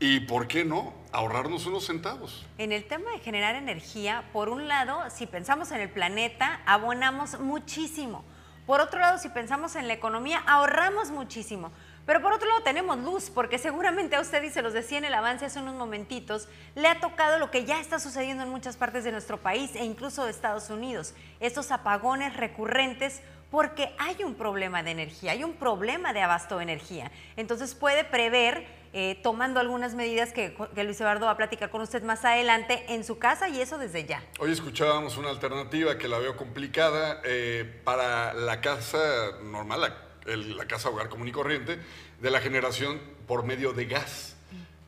y 0.00 0.20
por 0.20 0.48
qué 0.48 0.64
no 0.64 0.92
ahorrarnos 1.12 1.66
unos 1.66 1.86
centavos. 1.86 2.44
En 2.58 2.72
el 2.72 2.84
tema 2.84 3.10
de 3.12 3.20
generar 3.20 3.54
energía, 3.54 4.24
por 4.32 4.48
un 4.48 4.68
lado, 4.68 5.02
si 5.10 5.26
pensamos 5.26 5.70
en 5.70 5.80
el 5.80 5.90
planeta, 5.90 6.60
abonamos 6.66 7.38
muchísimo. 7.40 8.24
Por 8.66 8.80
otro 8.80 8.98
lado, 8.98 9.18
si 9.18 9.28
pensamos 9.28 9.76
en 9.76 9.88
la 9.88 9.94
economía, 9.94 10.42
ahorramos 10.46 11.10
muchísimo. 11.10 11.70
Pero 12.06 12.20
por 12.20 12.32
otro 12.32 12.48
lado 12.48 12.62
tenemos 12.62 12.98
luz, 12.98 13.30
porque 13.30 13.58
seguramente 13.58 14.16
a 14.16 14.20
usted, 14.20 14.42
y 14.42 14.50
se 14.50 14.60
los 14.60 14.74
decía 14.74 14.98
en 14.98 15.06
el 15.06 15.14
avance 15.14 15.46
hace 15.46 15.60
unos 15.60 15.74
momentitos, 15.74 16.48
le 16.74 16.88
ha 16.88 17.00
tocado 17.00 17.38
lo 17.38 17.50
que 17.50 17.64
ya 17.64 17.80
está 17.80 17.98
sucediendo 17.98 18.42
en 18.42 18.50
muchas 18.50 18.76
partes 18.76 19.04
de 19.04 19.12
nuestro 19.12 19.38
país 19.38 19.70
e 19.74 19.84
incluso 19.84 20.24
de 20.24 20.30
Estados 20.30 20.68
Unidos, 20.68 21.14
estos 21.40 21.70
apagones 21.70 22.36
recurrentes 22.36 23.22
porque 23.50 23.94
hay 23.98 24.24
un 24.24 24.34
problema 24.34 24.82
de 24.82 24.90
energía, 24.90 25.32
hay 25.32 25.44
un 25.44 25.54
problema 25.54 26.12
de 26.12 26.20
abasto 26.20 26.56
de 26.56 26.64
energía. 26.64 27.12
Entonces 27.36 27.74
puede 27.74 28.02
prever, 28.02 28.66
eh, 28.96 29.18
tomando 29.24 29.58
algunas 29.58 29.94
medidas 29.96 30.32
que, 30.32 30.56
que 30.74 30.84
Luis 30.84 31.00
Eduardo 31.00 31.26
va 31.26 31.32
a 31.32 31.36
platicar 31.36 31.68
con 31.70 31.82
usted 31.82 32.02
más 32.04 32.24
adelante 32.24 32.84
en 32.88 33.02
su 33.04 33.18
casa 33.18 33.48
y 33.48 33.60
eso 33.60 33.76
desde 33.76 34.04
ya. 34.06 34.22
Hoy 34.38 34.52
escuchábamos 34.52 35.16
una 35.16 35.30
alternativa 35.30 35.98
que 35.98 36.06
la 36.06 36.18
veo 36.18 36.36
complicada 36.36 37.20
eh, 37.24 37.80
para 37.84 38.32
la 38.34 38.60
casa 38.60 39.00
normal, 39.42 39.80
la, 39.80 39.96
el- 40.32 40.56
la 40.56 40.66
casa 40.66 40.88
hogar 40.90 41.08
común 41.08 41.26
y 41.26 41.32
corriente, 41.32 41.78
de 42.20 42.30
la 42.30 42.40
generación 42.40 43.00
por 43.26 43.42
medio 43.44 43.72
de 43.72 43.86
gas. 43.86 44.36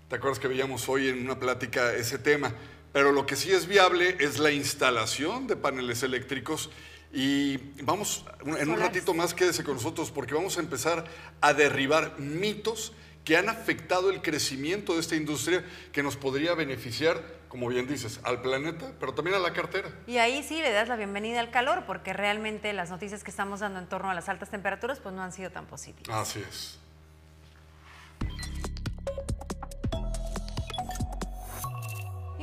¿Te 0.09 0.15
acuerdas 0.17 0.39
que 0.39 0.47
veíamos 0.47 0.89
hoy 0.89 1.09
en 1.09 1.21
una 1.25 1.39
plática 1.41 1.93
ese 1.93 2.19
tema? 2.19 2.53
Pero 2.93 3.11
lo 3.11 3.27
que 3.27 3.35
sí 3.35 3.51
es 3.51 3.67
viable 3.67 4.17
es 4.21 4.39
la 4.39 4.53
instalación 4.53 5.49
de 5.49 5.57
paneles 5.57 6.05
eléctricos 6.05 6.71
y 7.13 7.57
vamos, 7.83 8.25
en 8.45 8.71
un 8.71 8.79
ratito 8.79 9.15
más 9.15 9.35
quédese 9.35 9.65
con 9.65 9.75
nosotros 9.75 10.13
porque 10.13 10.33
vamos 10.35 10.59
a 10.59 10.61
empezar 10.61 11.05
a 11.41 11.53
derribar 11.55 12.19
mitos 12.21 12.93
que 13.27 13.37
han 13.37 13.49
afectado 13.49 14.11
el 14.11 14.23
crecimiento 14.23 14.95
de 14.95 15.01
esta 15.01 15.17
industria 15.17 15.65
que 15.93 16.01
nos 16.05 16.17
podría 16.17 16.55
beneficiar, 16.55 17.21
como 17.49 17.67
bien 17.67 17.89
dices, 17.89 18.21
al 18.23 18.41
planeta, 18.41 18.93
pero 19.01 19.15
también 19.15 19.37
a 19.37 19.41
la 19.41 19.53
cartera. 19.53 19.91
Y 20.07 20.19
ahí 20.19 20.45
sí 20.45 20.63
le 20.63 20.71
das 20.71 20.87
la 20.87 20.95
bienvenida 20.95 21.41
al 21.41 21.51
calor, 21.51 21.87
porque 21.89 22.13
realmente 22.13 22.73
las 22.73 22.89
noticias 22.89 23.25
que 23.25 23.33
estamos 23.33 23.59
dando 23.61 23.81
en 23.81 23.89
torno 23.89 24.11
a 24.11 24.15
las 24.15 24.29
altas 24.29 24.49
temperaturas 24.49 25.01
pues 25.01 25.13
no 25.13 25.25
han 25.25 25.33
sido 25.33 25.51
tan 25.51 25.67
positivas. 25.67 26.17
Así 26.17 26.39
es. 26.39 26.79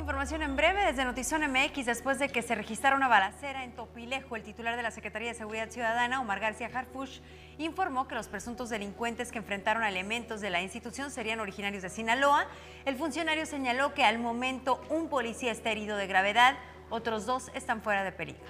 Información 0.04 0.42
en 0.42 0.58
breve 0.58 0.86
desde 0.86 1.06
Notizón 1.06 1.50
MX 1.50 1.86
después 1.86 2.20
de 2.20 2.28
que 2.28 2.42
se 2.42 2.56
registrara 2.56 2.98
una 2.98 3.08
balacera 3.08 3.64
en 3.64 3.72
Topilejo. 3.72 4.36
El 4.36 4.44
titular 4.44 4.76
de 4.76 4.84
la 4.84 4.92
Secretaría 4.92 5.30
de 5.30 5.34
Seguridad 5.34 5.70
Ciudadana, 5.70 6.20
Omar 6.20 6.42
García 6.42 6.70
Harfush, 6.74 7.22
informó 7.58 8.06
que 8.06 8.16
los 8.16 8.28
presuntos 8.28 8.70
delincuentes 8.70 9.32
que 9.32 9.38
enfrentaron 9.38 9.82
a 9.82 9.88
elementos 9.88 10.42
de 10.42 10.50
la 10.50 10.62
institución 10.62 11.10
serían 11.10 11.40
originarios 11.40 11.84
de 11.84 11.90
Sinaloa. 11.90 12.48
El 12.84 12.98
funcionario 12.98 13.46
señaló 13.46 13.94
que 13.94 14.04
al 14.04 14.20
momento 14.20 14.86
un 14.90 15.08
policía 15.08 15.54
está 15.54 15.72
herido 15.72 15.96
de 15.96 16.06
gravedad, 16.06 16.58
otros 16.90 17.26
dos 17.26 17.50
están 17.54 17.82
fuera 17.82 18.04
de 18.04 18.12
peligro. 18.12 18.44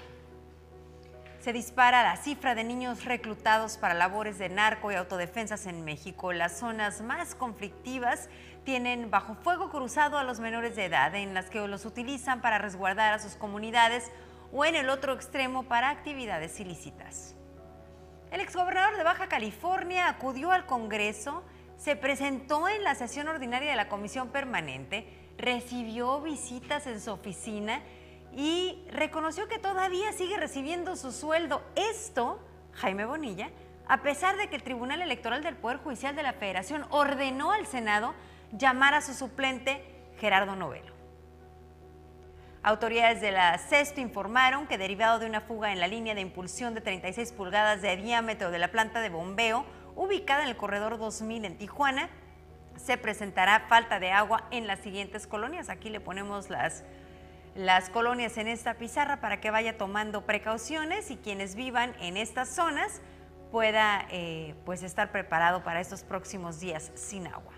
Se 1.43 1.51
dispara 1.51 2.03
la 2.03 2.15
cifra 2.15 2.55
de 2.55 2.63
niños 2.63 3.03
reclutados 3.03 3.77
para 3.77 3.93
labores 3.93 4.39
de 4.39 4.47
narco 4.47 4.93
y 4.93 4.95
autodefensas 4.95 5.65
en 5.65 5.83
México. 5.83 6.31
Las 6.31 6.57
zonas 6.57 7.01
más 7.01 7.35
conflictivas 7.35 8.29
tienen 8.63 9.11
bajo 9.11 9.35
fuego 9.35 9.69
cruzado 9.69 10.17
a 10.17 10.23
los 10.23 10.39
menores 10.39 10.75
de 10.75 10.85
edad, 10.85 11.13
en 11.15 11.33
las 11.33 11.49
que 11.49 11.67
los 11.67 11.85
utilizan 11.85 12.41
para 12.41 12.57
resguardar 12.57 13.13
a 13.13 13.19
sus 13.19 13.35
comunidades 13.35 14.11
o 14.51 14.65
en 14.65 14.75
el 14.75 14.89
otro 14.89 15.13
extremo 15.13 15.63
para 15.63 15.89
actividades 15.89 16.59
ilícitas. 16.59 17.35
El 18.31 18.41
exgobernador 18.41 18.97
de 18.97 19.03
Baja 19.03 19.27
California 19.27 20.07
acudió 20.07 20.51
al 20.51 20.65
Congreso, 20.65 21.43
se 21.77 21.95
presentó 21.95 22.67
en 22.67 22.83
la 22.83 22.95
sesión 22.95 23.27
ordinaria 23.27 23.71
de 23.71 23.75
la 23.75 23.89
Comisión 23.89 24.29
Permanente, 24.29 25.07
recibió 25.37 26.21
visitas 26.21 26.87
en 26.87 27.01
su 27.01 27.11
oficina 27.11 27.81
y 28.35 28.83
reconoció 28.89 29.47
que 29.47 29.59
todavía 29.59 30.11
sigue 30.13 30.37
recibiendo 30.37 30.95
su 30.95 31.11
sueldo. 31.11 31.61
Esto, 31.75 32.39
Jaime 32.73 33.05
Bonilla, 33.05 33.49
a 33.87 34.01
pesar 34.01 34.37
de 34.37 34.47
que 34.47 34.55
el 34.55 34.63
Tribunal 34.63 35.01
Electoral 35.01 35.43
del 35.43 35.55
Poder 35.55 35.77
Judicial 35.77 36.15
de 36.15 36.23
la 36.23 36.33
Federación 36.33 36.85
ordenó 36.89 37.51
al 37.51 37.67
Senado 37.67 38.13
llamar 38.57 38.93
a 38.93 39.01
su 39.01 39.13
suplente 39.13 39.83
Gerardo 40.19 40.55
Novelo. 40.55 40.93
Autoridades 42.61 43.19
de 43.19 43.31
la 43.31 43.57
CESTO 43.57 43.99
informaron 43.99 44.67
que 44.67 44.77
derivado 44.77 45.19
de 45.19 45.25
una 45.25 45.41
fuga 45.41 45.73
en 45.73 45.81
la 45.81 45.87
línea 45.87 46.15
de 46.15 46.21
impulsión 46.21 46.73
de 46.73 46.79
36 46.79 47.33
pulgadas 47.33 47.81
de 47.81 47.97
diámetro 47.97 48.51
de 48.51 48.59
la 48.59 48.69
planta 48.69 49.01
de 49.01 49.09
bombeo 49.09 49.65
ubicada 49.95 50.43
en 50.43 50.49
el 50.49 50.55
corredor 50.55 50.97
2000 50.97 51.45
en 51.45 51.57
Tijuana, 51.57 52.09
se 52.77 52.97
presentará 52.97 53.65
falta 53.67 53.99
de 53.99 54.11
agua 54.11 54.45
en 54.49 54.65
las 54.65 54.79
siguientes 54.79 55.27
colonias. 55.27 55.69
Aquí 55.69 55.89
le 55.89 55.99
ponemos 55.99 56.49
las, 56.49 56.83
las 57.53 57.89
colonias 57.89 58.37
en 58.37 58.47
esta 58.47 58.75
pizarra 58.75 59.19
para 59.19 59.41
que 59.41 59.51
vaya 59.51 59.77
tomando 59.77 60.25
precauciones 60.25 61.11
y 61.11 61.17
quienes 61.17 61.55
vivan 61.55 61.93
en 61.99 62.17
estas 62.17 62.47
zonas 62.47 63.01
pueda 63.51 64.07
eh, 64.09 64.55
pues 64.65 64.83
estar 64.83 65.11
preparado 65.11 65.63
para 65.63 65.81
estos 65.81 66.03
próximos 66.03 66.59
días 66.59 66.91
sin 66.95 67.27
agua. 67.27 67.53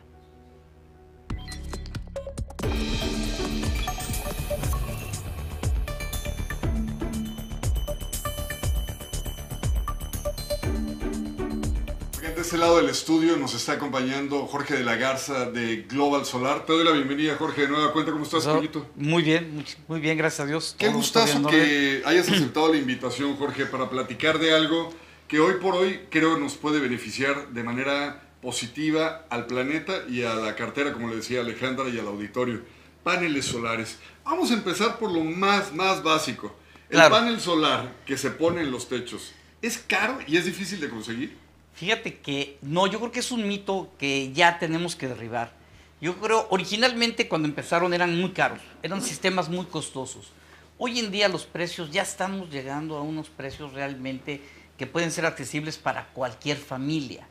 Este 12.46 12.60
lado 12.60 12.78
del 12.78 12.90
estudio 12.90 13.38
nos 13.38 13.56
está 13.56 13.74
acompañando 13.74 14.46
Jorge 14.46 14.76
de 14.76 14.84
la 14.84 14.96
Garza 14.98 15.50
de 15.50 15.88
Global 15.90 16.26
Solar. 16.26 16.64
Te 16.64 16.74
doy 16.74 16.86
la 16.86 16.92
bienvenida, 16.92 17.36
Jorge, 17.38 17.64
de 17.64 17.68
nueva 17.70 17.92
cuenta. 17.92 18.12
¿Cómo 18.12 18.24
estás, 18.24 18.46
Pollito? 18.46 18.88
Muy 18.96 19.24
bien, 19.24 19.66
muy, 19.88 20.00
bien, 20.00 20.16
gracias 20.16 20.42
a 20.42 20.46
Dios. 20.46 20.76
Qué 20.78 20.90
gustazo 20.90 21.48
que 21.48 22.04
hayas 22.06 22.30
aceptado 22.32 22.72
la 22.72 22.78
invitación, 22.78 23.36
Jorge, 23.36 23.66
para 23.66 23.90
platicar 23.90 24.38
de 24.38 24.54
algo 24.54 24.94
que 25.28 25.40
hoy 25.40 25.56
por 25.60 25.74
hoy 25.74 26.02
creo 26.12 26.38
nos 26.38 26.54
puede 26.54 26.80
beneficiar 26.80 27.50
de 27.50 27.64
manera 27.64 28.22
positiva 28.44 29.26
al 29.32 29.48
planeta 29.48 30.04
y 30.08 30.22
a 30.22 30.36
la 30.36 30.56
cartera, 30.56 30.94
como 30.94 31.10
le 31.10 31.16
decía 31.16 31.42
Alejandra, 31.42 31.90
y 31.90 31.98
al 31.98 32.08
auditorio. 32.08 32.62
Paneles 33.04 33.46
solares. 33.46 33.98
Vamos 34.26 34.50
a 34.50 34.56
empezar 34.56 34.98
por 34.98 35.12
lo 35.12 35.24
más, 35.24 35.72
más 35.72 36.02
básico. 36.02 36.54
El 36.90 36.96
Claro. 36.98 37.12
panel 37.16 37.40
solar 37.40 37.94
que 38.06 38.18
se 38.18 38.32
pone 38.32 38.62
en 38.62 38.72
los 38.72 38.90
techos, 38.90 39.34
¿es 39.62 39.78
caro 39.78 40.18
y 40.28 40.38
es 40.38 40.46
difícil 40.46 40.80
de 40.80 40.90
conseguir? 40.90 41.38
Fíjate 41.76 42.18
que 42.20 42.58
no, 42.64 42.88
yo 42.88 43.00
creo 43.00 43.12
que 43.12 43.20
es 43.20 43.32
un 43.32 43.48
mito 43.48 43.92
que 44.00 44.32
ya 44.34 44.58
tenemos 44.60 44.96
que 44.96 45.08
derribar. 45.08 45.54
Yo 46.02 46.16
creo, 46.20 46.48
originalmente 46.50 47.28
cuando 47.28 47.48
empezaron 47.48 47.94
eran 47.94 48.20
muy 48.20 48.32
caros, 48.32 48.60
eran 48.82 49.02
sistemas 49.02 49.48
muy 49.50 49.66
costosos. 49.66 50.32
Hoy 50.78 51.00
en 51.00 51.12
día 51.12 51.28
los 51.30 51.46
precios 51.46 51.92
ya 51.92 52.02
estamos 52.02 52.50
llegando 52.50 52.98
a 52.98 53.02
unos 53.02 53.30
precios 53.30 53.74
realmente 53.74 54.42
que 54.78 54.88
pueden 54.88 55.12
ser 55.12 55.26
accesibles 55.26 55.78
para 55.78 56.08
cualquier 56.14 56.58
familia. 56.58 57.28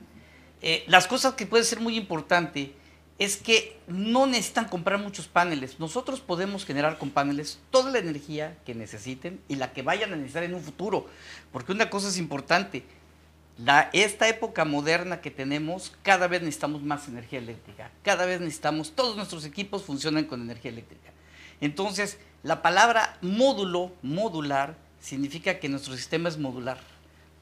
Eh, 0.63 0.85
las 0.87 1.07
cosas 1.07 1.35
que 1.35 1.47
pueden 1.47 1.65
ser 1.67 1.81
muy 1.81 1.97
importantes 1.97 2.71
es 3.19 3.37
que 3.37 3.79
no 3.87 4.27
necesitan 4.27 4.67
comprar 4.67 4.99
muchos 4.99 5.29
paneles. 5.29 5.79
Nosotros 5.79 6.21
podemos 6.21 6.65
generar 6.65 6.99
con 6.99 7.11
paneles 7.11 7.61
toda 7.71 7.91
la 7.91 7.99
energía 7.99 8.57
que 8.67 8.75
necesiten 8.75 9.41
y 9.49 9.57
la 9.57 9.73
que 9.73 9.83
vayan 9.83 10.13
a 10.13 10.17
necesitar 10.17 10.43
en 10.43 10.55
un 10.55 10.63
futuro. 10.63 11.07
Porque 11.53 11.73
una 11.73 11.91
cosa 11.91 12.09
es 12.09 12.19
importante, 12.19 12.83
esta 13.93 14.29
época 14.29 14.65
moderna 14.65 15.21
que 15.21 15.31
tenemos, 15.31 15.93
cada 16.03 16.27
vez 16.27 16.41
necesitamos 16.43 16.83
más 16.83 17.07
energía 17.07 17.39
eléctrica. 17.39 17.91
Cada 18.03 18.27
vez 18.27 18.41
necesitamos, 18.41 18.93
todos 18.97 19.17
nuestros 19.17 19.45
equipos 19.45 19.85
funcionan 19.85 20.25
con 20.25 20.43
energía 20.43 20.73
eléctrica. 20.73 21.11
Entonces, 21.61 22.19
la 22.43 22.63
palabra 22.63 23.17
módulo, 23.23 23.93
modular, 24.03 24.77
significa 25.01 25.61
que 25.61 25.69
nuestro 25.69 25.95
sistema 25.95 26.29
es 26.29 26.37
modular. 26.37 26.81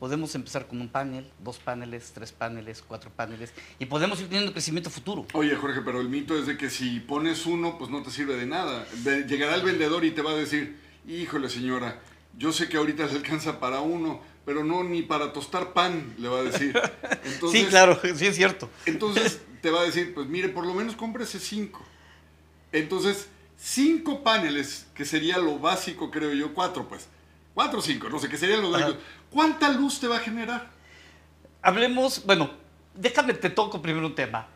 Podemos 0.03 0.35
empezar 0.35 0.67
con 0.67 0.81
un 0.81 0.89
panel, 0.89 1.31
dos 1.39 1.61
paneles, 1.61 2.11
tres 2.13 2.33
paneles, 2.33 2.83
cuatro 2.85 3.09
paneles, 3.15 3.53
y 3.79 3.87
podemos 3.87 4.21
ir 4.21 4.27
teniendo 4.27 4.51
crecimiento 4.51 4.91
futuro. 4.91 5.29
Oye, 5.33 5.55
Jorge, 5.55 5.81
pero 5.81 6.01
el 6.01 6.09
mito 6.09 6.37
es 6.37 6.49
de 6.49 6.57
que 6.57 6.71
si 6.71 6.99
pones 6.99 7.47
uno, 7.47 7.79
pues 7.79 7.89
no 7.89 8.03
te 8.03 8.11
sirve 8.11 8.35
de 8.35 8.45
nada. 8.45 8.85
Llegará 9.05 9.55
el 9.55 9.63
vendedor 9.63 10.05
y 10.05 10.11
te 10.11 10.21
va 10.21 10.33
a 10.33 10.35
decir, 10.35 10.77
híjole 11.07 11.49
señora, 11.49 12.01
yo 12.37 12.53
sé 12.53 12.69
que 12.69 12.79
ahorita 12.79 13.07
le 13.07 13.13
alcanza 13.13 13.61
para 13.61 13.81
uno, 13.81 14.21
pero 14.45 14.65
no 14.65 14.83
ni 14.83 15.03
para 15.03 15.33
tostar 15.33 15.73
pan, 15.73 16.17
le 16.19 16.27
va 16.27 16.41
a 16.41 16.43
decir. 16.43 16.77
Entonces, 17.25 17.61
sí, 17.61 17.67
claro, 17.69 18.01
sí 18.17 18.27
es 18.27 18.35
cierto. 18.35 18.69
Entonces 18.87 19.41
te 19.63 19.71
va 19.71 19.83
a 19.83 19.85
decir, 19.85 20.15
pues 20.15 20.27
mire, 20.27 20.49
por 20.49 20.67
lo 20.67 20.75
menos 20.75 20.97
cómprese 20.97 21.39
cinco. 21.39 21.81
Entonces, 22.73 23.29
cinco 23.57 24.25
paneles, 24.25 24.85
que 24.97 25.05
sería 25.05 25.39
lo 25.39 25.61
básico, 25.61 26.11
creo 26.11 26.35
yo, 26.35 26.55
cuatro 26.55 26.89
pues. 26.89 27.07
Cuatro 27.55 27.81
o 27.81 27.83
cinco, 27.83 28.09
no 28.09 28.19
sé, 28.19 28.29
que 28.29 28.39
serían 28.39 28.63
los 28.63 28.73
básicos. 28.73 28.97
¿Cuánta 29.31 29.71
luz 29.71 30.01
te 30.01 30.07
va 30.07 30.17
a 30.17 30.21
generar? 30.21 30.71
Hablemos, 31.61 32.25
bueno, 32.25 32.51
déjame 32.95 33.35
te 33.35 33.51
toco 33.51 33.83
primero 33.83 34.07
un 34.07 34.15
tema. 34.15 34.49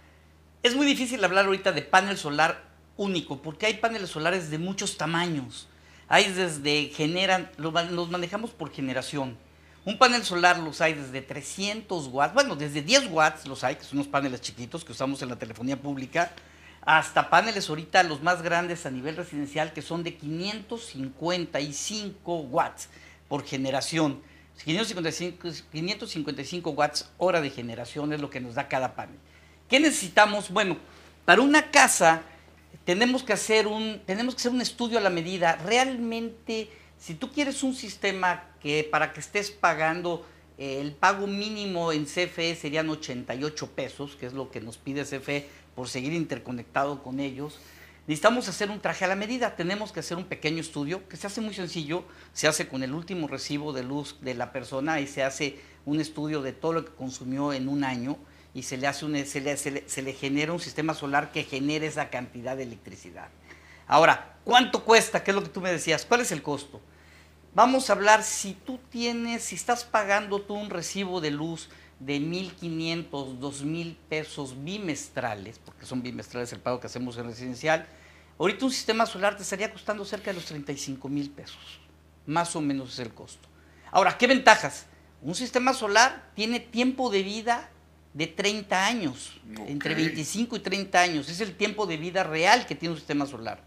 Es 0.63 0.75
muy 0.75 0.87
difícil 0.87 1.23
hablar 1.25 1.45
ahorita 1.45 1.73
de 1.73 1.83
panel 1.83 2.17
solar 2.17 2.65
único, 2.97 3.43
porque 3.43 3.67
hay 3.67 3.75
paneles 3.75 4.11
solares 4.11 4.51
de 4.51 4.59
muchos 4.59 4.97
tamaños. 4.97 5.69
Hay 6.09 6.33
desde, 6.33 6.91
generan, 6.95 7.51
los 7.59 8.11
manejamos 8.11 8.51
por 8.51 8.73
generación. 8.73 9.37
Un 9.85 9.99
panel 9.99 10.25
solar 10.25 10.59
los 10.59 10.81
hay 10.81 10.95
desde 10.95 11.23
300 11.23 12.09
watts, 12.09 12.35
bueno, 12.35 12.57
desde 12.57 12.83
10 12.83 13.09
watts 13.11 13.47
los 13.47 13.63
hay, 13.63 13.77
que 13.77 13.85
son 13.85 13.99
unos 13.99 14.09
paneles 14.09 14.41
chiquitos 14.41 14.85
que 14.85 14.93
usamos 14.93 15.23
en 15.23 15.29
la 15.29 15.37
telefonía 15.37 15.81
pública, 15.81 16.33
hasta 16.87 17.29
paneles 17.29 17.69
ahorita 17.69 18.03
los 18.05 18.23
más 18.23 18.41
grandes 18.43 18.87
a 18.87 18.91
nivel 18.91 19.17
residencial 19.17 19.73
que 19.73 19.83
son 19.83 20.05
de 20.05 20.15
555 20.15 22.37
watts 22.37 22.89
por 23.29 23.45
generación. 23.45 24.23
555, 24.65 25.49
555 25.73 26.71
watts 26.71 27.11
hora 27.19 27.41
de 27.41 27.51
generación 27.51 28.13
es 28.13 28.21
lo 28.21 28.31
que 28.31 28.39
nos 28.41 28.55
da 28.55 28.69
cada 28.69 28.95
panel. 28.95 29.19
¿Qué 29.69 29.81
necesitamos? 29.81 30.51
Bueno, 30.51 30.77
para 31.25 31.43
una 31.43 31.73
casa 31.73 32.23
tenemos 32.85 33.25
que 33.25 33.33
hacer 33.33 33.67
un, 33.67 34.01
tenemos 34.07 34.37
que 34.37 34.43
hacer 34.43 34.53
un 34.53 34.61
estudio 34.61 34.99
a 34.99 35.01
la 35.01 35.11
medida. 35.11 35.57
Realmente, 35.57 36.71
si 36.99 37.15
tú 37.15 37.33
quieres 37.33 37.65
un 37.65 37.75
sistema 37.75 38.45
que 38.63 38.89
para 38.89 39.13
que 39.13 39.19
estés 39.19 39.51
pagando 39.51 40.25
eh, 40.57 40.79
el 40.81 40.93
pago 40.93 41.27
mínimo 41.27 41.93
en 41.93 42.05
CFE 42.05 42.55
serían 42.55 42.89
88 42.89 43.73
pesos, 43.73 44.15
que 44.15 44.27
es 44.27 44.35
lo 44.35 44.53
que 44.53 44.61
nos 44.61 44.79
pide 44.79 45.03
CFE 45.03 45.66
por 45.77 45.89
seguir 45.89 46.13
interconectado 46.13 47.05
con 47.05 47.21
ellos. 47.21 47.61
Necesitamos 48.09 48.49
hacer 48.49 48.71
un 48.71 48.81
traje 48.81 49.05
a 49.05 49.09
la 49.09 49.17
medida, 49.17 49.55
tenemos 49.57 49.93
que 49.93 50.01
hacer 50.01 50.17
un 50.17 50.25
pequeño 50.25 50.61
estudio 50.61 51.09
que 51.09 51.17
se 51.17 51.27
hace 51.27 51.41
muy 51.41 51.55
sencillo, 51.55 52.05
se 52.33 52.49
hace 52.49 52.67
con 52.69 52.83
el 52.83 52.95
último 52.95 53.29
recibo 53.29 53.73
de 53.73 53.83
luz 53.83 54.17
de 54.21 54.35
la 54.35 54.53
persona 54.53 55.01
y 55.01 55.07
se 55.07 55.23
hace 55.23 55.61
un 55.85 56.01
estudio 56.01 56.41
de 56.43 56.53
todo 56.53 56.73
lo 56.73 56.85
que 56.85 56.93
consumió 56.93 57.53
en 57.53 57.69
un 57.69 57.85
año 57.85 58.17
y 58.55 58.63
se 58.63 58.77
le, 58.77 58.87
hace 58.87 59.05
un, 59.05 59.27
se 59.27 59.41
le, 59.41 59.57
se 59.57 60.03
le- 60.03 60.13
genera 60.13 60.53
un 60.53 60.61
sistema 60.61 60.95
solar 60.95 61.31
que 61.31 61.45
genere 61.45 61.87
esa 61.89 62.09
cantidad 62.09 62.57
de 62.57 62.63
electricidad. 62.63 63.29
Ahora, 63.87 64.37
¿cuánto 64.45 64.85
cuesta? 64.85 65.23
¿Qué 65.23 65.33
es 65.33 65.35
lo 65.35 65.43
que 65.43 65.51
tú 65.51 65.61
me 65.61 65.71
decías? 65.71 66.07
¿Cuál 66.07 66.23
es 66.23 66.33
el 66.33 66.43
costo? 66.43 66.81
Vamos 67.55 67.91
a 67.91 67.95
hablar 67.95 68.23
si 68.23 68.55
tú 68.55 68.79
tienes, 68.91 69.43
si 69.43 69.57
estás 69.57 69.85
pagando 69.85 70.41
tú 70.43 70.55
un 70.55 70.71
recibo 70.71 71.21
de 71.21 71.31
luz 71.33 71.69
de 72.01 72.21
1.500, 72.21 73.39
2.000 73.39 73.97
pesos 74.09 74.55
bimestrales, 74.63 75.59
porque 75.59 75.87
son 75.87 76.03
bimestrales 76.03 76.53
el 76.53 76.61
pago 76.61 76.79
que 76.81 76.87
hacemos 76.89 77.17
en 77.19 77.25
residencial, 77.27 77.87
ahorita 78.39 78.67
un 78.67 78.71
sistema 78.73 79.07
solar 79.07 79.37
te 79.37 79.43
estaría 79.43 79.73
costando 79.73 80.05
cerca 80.05 80.31
de 80.31 80.35
los 80.35 80.45
35 80.45 81.09
mil 81.09 81.31
pesos. 81.31 81.81
Más 82.27 82.55
o 82.57 82.61
menos 82.61 82.93
es 82.95 82.99
el 82.99 83.15
costo. 83.15 83.49
Ahora, 83.91 84.19
¿qué 84.19 84.27
ventajas? 84.27 84.87
Un 85.23 85.35
sistema 85.35 85.73
solar 85.73 86.31
tiene 86.35 86.61
tiempo 86.61 87.09
de 87.11 87.23
vida 87.23 87.71
de 88.13 88.27
30 88.27 88.87
años, 88.87 89.41
entre 89.67 89.95
25 89.95 90.57
y 90.57 90.61
30 90.61 91.01
años. 91.01 91.29
Es 91.29 91.41
el 91.41 91.55
tiempo 91.57 91.87
de 91.87 91.97
vida 91.97 92.25
real 92.25 92.67
que 92.67 92.75
tiene 92.75 92.93
un 92.95 92.99
sistema 92.99 93.27
solar. 93.27 93.61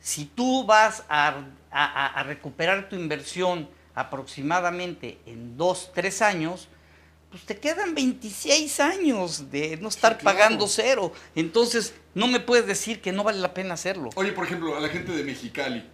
Si 0.00 0.24
tú 0.26 0.64
vas 0.64 1.04
a, 1.08 1.28
a- 1.28 1.34
a- 1.70 2.06
a 2.06 2.22
recuperar 2.22 2.88
tu 2.88 2.96
inversión 2.96 3.68
aproximadamente 3.94 5.18
en 5.26 5.56
2, 5.56 5.92
3 5.94 6.22
años, 6.22 6.68
pues 7.30 7.42
te 7.44 7.56
quedan 7.58 7.94
26 7.94 8.80
años 8.80 9.50
de 9.50 9.76
no 9.78 9.88
estar 9.88 10.18
claro. 10.18 10.38
pagando 10.38 10.66
cero. 10.68 11.12
Entonces, 11.34 11.94
no 12.14 12.28
me 12.28 12.40
puedes 12.40 12.66
decir 12.66 13.00
que 13.00 13.12
no 13.12 13.24
vale 13.24 13.38
la 13.40 13.52
pena 13.54 13.74
hacerlo. 13.74 14.10
Oye, 14.14 14.32
por 14.32 14.44
ejemplo, 14.46 14.76
a 14.76 14.80
la 14.80 14.88
gente 14.88 15.12
de 15.12 15.24
Mexicali, 15.24 15.84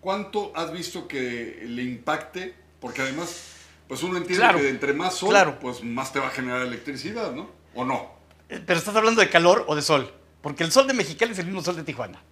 ¿cuánto 0.00 0.52
has 0.54 0.72
visto 0.72 1.08
que 1.08 1.62
le 1.66 1.82
impacte? 1.82 2.54
Porque 2.80 3.02
además, 3.02 3.44
pues 3.88 4.02
uno 4.02 4.16
entiende 4.18 4.42
Claro, 4.44 4.58
que 4.58 4.68
entre 4.68 4.92
más 4.92 5.14
sol, 5.14 5.30
claro. 5.30 5.58
pues 5.60 5.82
más 5.82 6.12
te 6.12 6.18
va 6.20 6.28
a 6.28 6.30
generar 6.30 6.62
electricidad, 6.62 7.32
¿no? 7.32 7.50
¿O 7.74 7.84
no? 7.84 8.10
Eh, 8.48 8.60
Pero 8.64 8.78
estás 8.78 8.94
hablando 8.94 9.20
de 9.20 9.30
calor 9.30 9.64
o 9.68 9.74
de 9.74 9.82
sol. 9.82 10.12
Porque 10.42 10.64
el 10.64 10.72
sol 10.72 10.86
de 10.86 10.94
Mexicali 10.94 11.32
es 11.32 11.38
el 11.38 11.46
mismo 11.46 11.62
sol 11.62 11.76
de 11.76 11.84
Tijuana. 11.84 12.22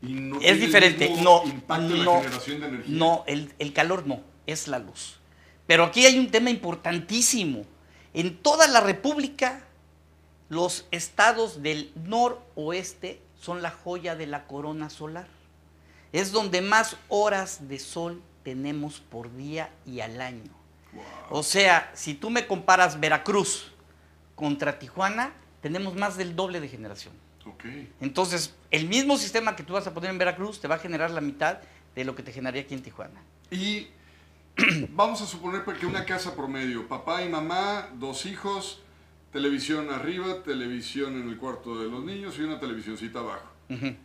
Y 0.00 0.14
no 0.14 0.36
es 0.36 0.40
tiene 0.42 0.54
el 0.54 0.60
diferente. 0.60 1.08
mismo 1.10 1.42
No, 1.44 1.50
impacto 1.50 1.94
en 1.94 2.04
no, 2.04 2.14
la 2.14 2.22
generación 2.22 2.60
de 2.60 2.66
energía. 2.68 2.96
no 2.96 3.24
el, 3.26 3.52
el 3.58 3.72
calor 3.72 4.06
no, 4.06 4.20
es 4.46 4.66
la 4.68 4.78
luz. 4.78 5.18
Pero 5.72 5.84
aquí 5.84 6.04
hay 6.04 6.18
un 6.18 6.30
tema 6.30 6.50
importantísimo. 6.50 7.64
En 8.12 8.36
toda 8.36 8.68
la 8.68 8.82
República, 8.82 9.64
los 10.50 10.86
estados 10.90 11.62
del 11.62 11.90
noroeste 11.94 13.22
son 13.40 13.62
la 13.62 13.70
joya 13.70 14.14
de 14.14 14.26
la 14.26 14.46
corona 14.46 14.90
solar. 14.90 15.26
Es 16.12 16.30
donde 16.30 16.60
más 16.60 16.98
horas 17.08 17.70
de 17.70 17.78
sol 17.78 18.20
tenemos 18.44 19.00
por 19.00 19.34
día 19.34 19.70
y 19.86 20.00
al 20.00 20.20
año. 20.20 20.52
O 21.30 21.42
sea, 21.42 21.90
si 21.94 22.12
tú 22.12 22.28
me 22.28 22.46
comparas 22.46 23.00
Veracruz 23.00 23.72
contra 24.34 24.78
Tijuana, 24.78 25.32
tenemos 25.62 25.94
más 25.94 26.18
del 26.18 26.36
doble 26.36 26.60
de 26.60 26.68
generación. 26.68 27.14
Ok. 27.46 27.64
Entonces, 28.02 28.54
el 28.70 28.88
mismo 28.88 29.16
sistema 29.16 29.56
que 29.56 29.62
tú 29.62 29.72
vas 29.72 29.86
a 29.86 29.94
poner 29.94 30.10
en 30.10 30.18
Veracruz 30.18 30.60
te 30.60 30.68
va 30.68 30.74
a 30.74 30.80
generar 30.80 31.10
la 31.12 31.22
mitad 31.22 31.60
de 31.94 32.04
lo 32.04 32.14
que 32.14 32.22
te 32.22 32.30
generaría 32.30 32.60
aquí 32.60 32.74
en 32.74 32.82
Tijuana. 32.82 33.22
Y 33.50 33.88
vamos 34.90 35.22
a 35.22 35.26
suponer 35.26 35.62
que 35.64 35.86
una 35.86 36.04
casa 36.04 36.34
promedio, 36.34 36.86
papá 36.88 37.22
y 37.24 37.28
mamá, 37.28 37.88
dos 37.94 38.26
hijos, 38.26 38.80
televisión 39.32 39.90
arriba, 39.90 40.42
televisión 40.42 41.16
en 41.20 41.28
el 41.28 41.36
cuarto 41.38 41.80
de 41.82 41.88
los 41.88 42.04
niños 42.04 42.36
y 42.38 42.42
una 42.42 42.60
televisioncita 42.60 43.20
abajo. 43.20 43.48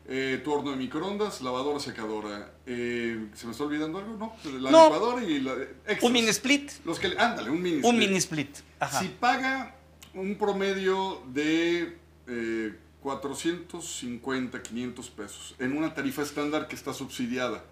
Eh, 0.07 0.39
tu 0.45 0.53
horno 0.53 0.71
de 0.71 0.77
microondas, 0.77 1.41
lavadora, 1.41 1.77
secadora. 1.81 2.53
Eh, 2.65 3.27
¿Se 3.33 3.45
me 3.47 3.51
está 3.51 3.65
olvidando 3.65 3.97
algo? 3.99 4.15
No, 4.17 4.33
la 4.61 4.71
No. 4.71 4.83
licuadora 4.85 5.23
y 5.25 5.41
la... 5.41 5.51
extras. 5.55 6.03
Un 6.03 6.13
mini 6.13 6.29
split. 6.29 6.71
Los 6.85 6.97
que, 6.99 7.09
le- 7.09 7.19
ándale, 7.19 7.49
un 7.49 7.61
mini 7.61 7.77
Un 7.83 7.95
split. 7.95 7.99
mini 7.99 8.15
split. 8.17 8.57
Ajá. 8.79 8.99
Si 9.01 9.09
paga 9.09 9.75
un 10.13 10.35
promedio 10.37 11.21
de 11.33 11.97
eh, 12.27 12.75
450, 13.01 14.61
500 14.63 15.09
pesos 15.09 15.55
en 15.59 15.75
una 15.75 15.93
tarifa 15.93 16.21
estándar 16.21 16.69
que 16.69 16.75
está 16.75 16.93
subsidiada, 16.93 17.65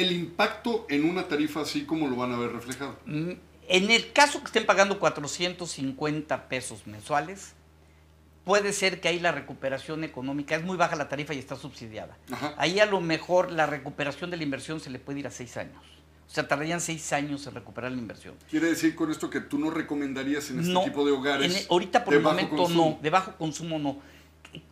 el 0.00 0.12
impacto 0.12 0.86
en 0.88 1.04
una 1.04 1.28
tarifa 1.28 1.60
así 1.62 1.84
como 1.84 2.06
lo 2.08 2.16
van 2.16 2.32
a 2.32 2.38
ver 2.38 2.52
reflejado. 2.52 2.96
Mm, 3.06 3.32
En 3.70 3.90
el 3.90 4.12
caso 4.12 4.38
que 4.40 4.46
estén 4.46 4.64
pagando 4.64 4.98
450 4.98 6.48
pesos 6.48 6.86
mensuales, 6.86 7.52
puede 8.44 8.72
ser 8.72 9.00
que 9.00 9.08
ahí 9.08 9.20
la 9.20 9.32
recuperación 9.32 10.04
económica 10.04 10.56
es 10.56 10.64
muy 10.64 10.76
baja 10.78 10.96
la 10.96 11.08
tarifa 11.08 11.34
y 11.34 11.38
está 11.38 11.54
subsidiada. 11.56 12.16
Ajá. 12.32 12.54
Ahí 12.56 12.80
a 12.80 12.86
lo 12.86 13.00
mejor 13.00 13.52
la 13.52 13.66
recuperación 13.66 14.30
de 14.30 14.38
la 14.38 14.42
inversión 14.42 14.80
se 14.80 14.88
le 14.90 14.98
puede 14.98 15.20
ir 15.20 15.26
a 15.26 15.30
seis 15.30 15.56
años. 15.58 15.76
O 16.26 16.30
sea, 16.30 16.46
tardarían 16.46 16.80
seis 16.80 17.12
años 17.12 17.46
en 17.46 17.54
recuperar 17.54 17.90
la 17.92 17.98
inversión. 17.98 18.34
Quiere 18.50 18.68
decir 18.68 18.94
con 18.94 19.10
esto 19.10 19.28
que 19.30 19.40
tú 19.40 19.58
no 19.58 19.70
recomendarías 19.70 20.50
en 20.50 20.60
este 20.60 20.72
No, 20.72 20.84
tipo 20.84 21.04
de 21.04 21.12
hogares. 21.12 21.50
en 21.52 21.58
el- 21.58 21.66
ahorita 21.70 22.04
por 22.04 22.12
de 22.12 22.18
el 22.18 22.24
bajo 22.24 22.36
momento 22.36 22.56
consumo? 22.56 22.90
no, 22.96 23.02
de 23.02 23.10
bajo 23.10 23.34
consumo 23.36 23.78
no. 23.78 23.98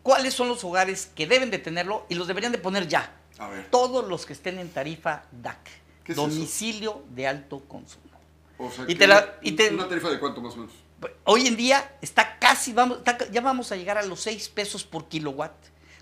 ¿Cuáles 0.01 0.33
son 0.33 0.47
los 0.47 0.63
hogares 0.63 1.11
que 1.15 1.27
deben 1.27 1.51
de 1.51 1.59
tenerlo 1.59 2.05
y 2.09 2.15
los 2.15 2.27
deberían 2.27 2.51
de 2.51 2.57
poner 2.57 2.87
ya? 2.87 3.13
A 3.39 3.49
ver. 3.49 3.69
Todos 3.69 4.07
los 4.07 4.25
que 4.25 4.33
estén 4.33 4.57
en 4.59 4.69
tarifa 4.69 5.23
DAC, 5.31 5.63
¿Qué 6.03 6.11
es 6.13 6.17
eso? 6.17 6.27
domicilio 6.27 7.03
de 7.09 7.27
alto 7.27 7.59
consumo. 7.67 8.03
O 8.57 8.71
sea, 8.71 8.85
Y 8.85 8.87
que 8.87 8.95
te 8.95 9.07
la- 9.07 9.37
y 9.41 9.51
te- 9.51 9.69
una 9.73 9.87
tarifa 9.87 10.09
de 10.09 10.19
cuánto 10.19 10.41
más 10.41 10.53
o 10.55 10.57
menos. 10.57 10.73
Hoy 11.25 11.45
en 11.45 11.55
día 11.55 11.95
está 12.01 12.39
casi, 12.39 12.73
vamos, 12.73 12.97
está- 12.99 13.29
ya 13.29 13.41
vamos 13.41 13.71
a 13.71 13.75
llegar 13.75 13.97
a 13.99 14.03
los 14.03 14.19
6 14.21 14.49
pesos 14.49 14.83
por 14.83 15.07
kilowatt 15.07 15.53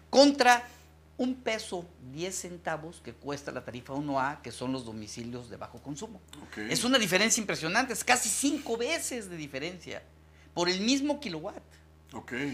contra 0.09 0.65
un 1.17 1.35
peso 1.35 1.85
10 2.13 2.33
centavos 2.39 3.01
que 3.01 3.13
cuesta 3.13 3.51
la 3.51 3.63
tarifa 3.65 3.93
1A, 3.93 4.41
que 4.41 4.51
son 4.51 4.71
los 4.71 4.85
domicilios 4.85 5.49
de 5.49 5.57
bajo 5.57 5.81
consumo. 5.81 6.21
Es 6.69 6.83
una 6.85 6.97
diferencia 6.97 7.41
impresionante, 7.41 7.91
es 7.93 8.03
casi 8.03 8.29
cinco 8.29 8.77
veces 8.77 9.29
de 9.29 9.35
diferencia 9.35 10.01
por 10.53 10.69
el 10.69 10.79
mismo 10.81 11.19
kilowatt. 11.19 11.61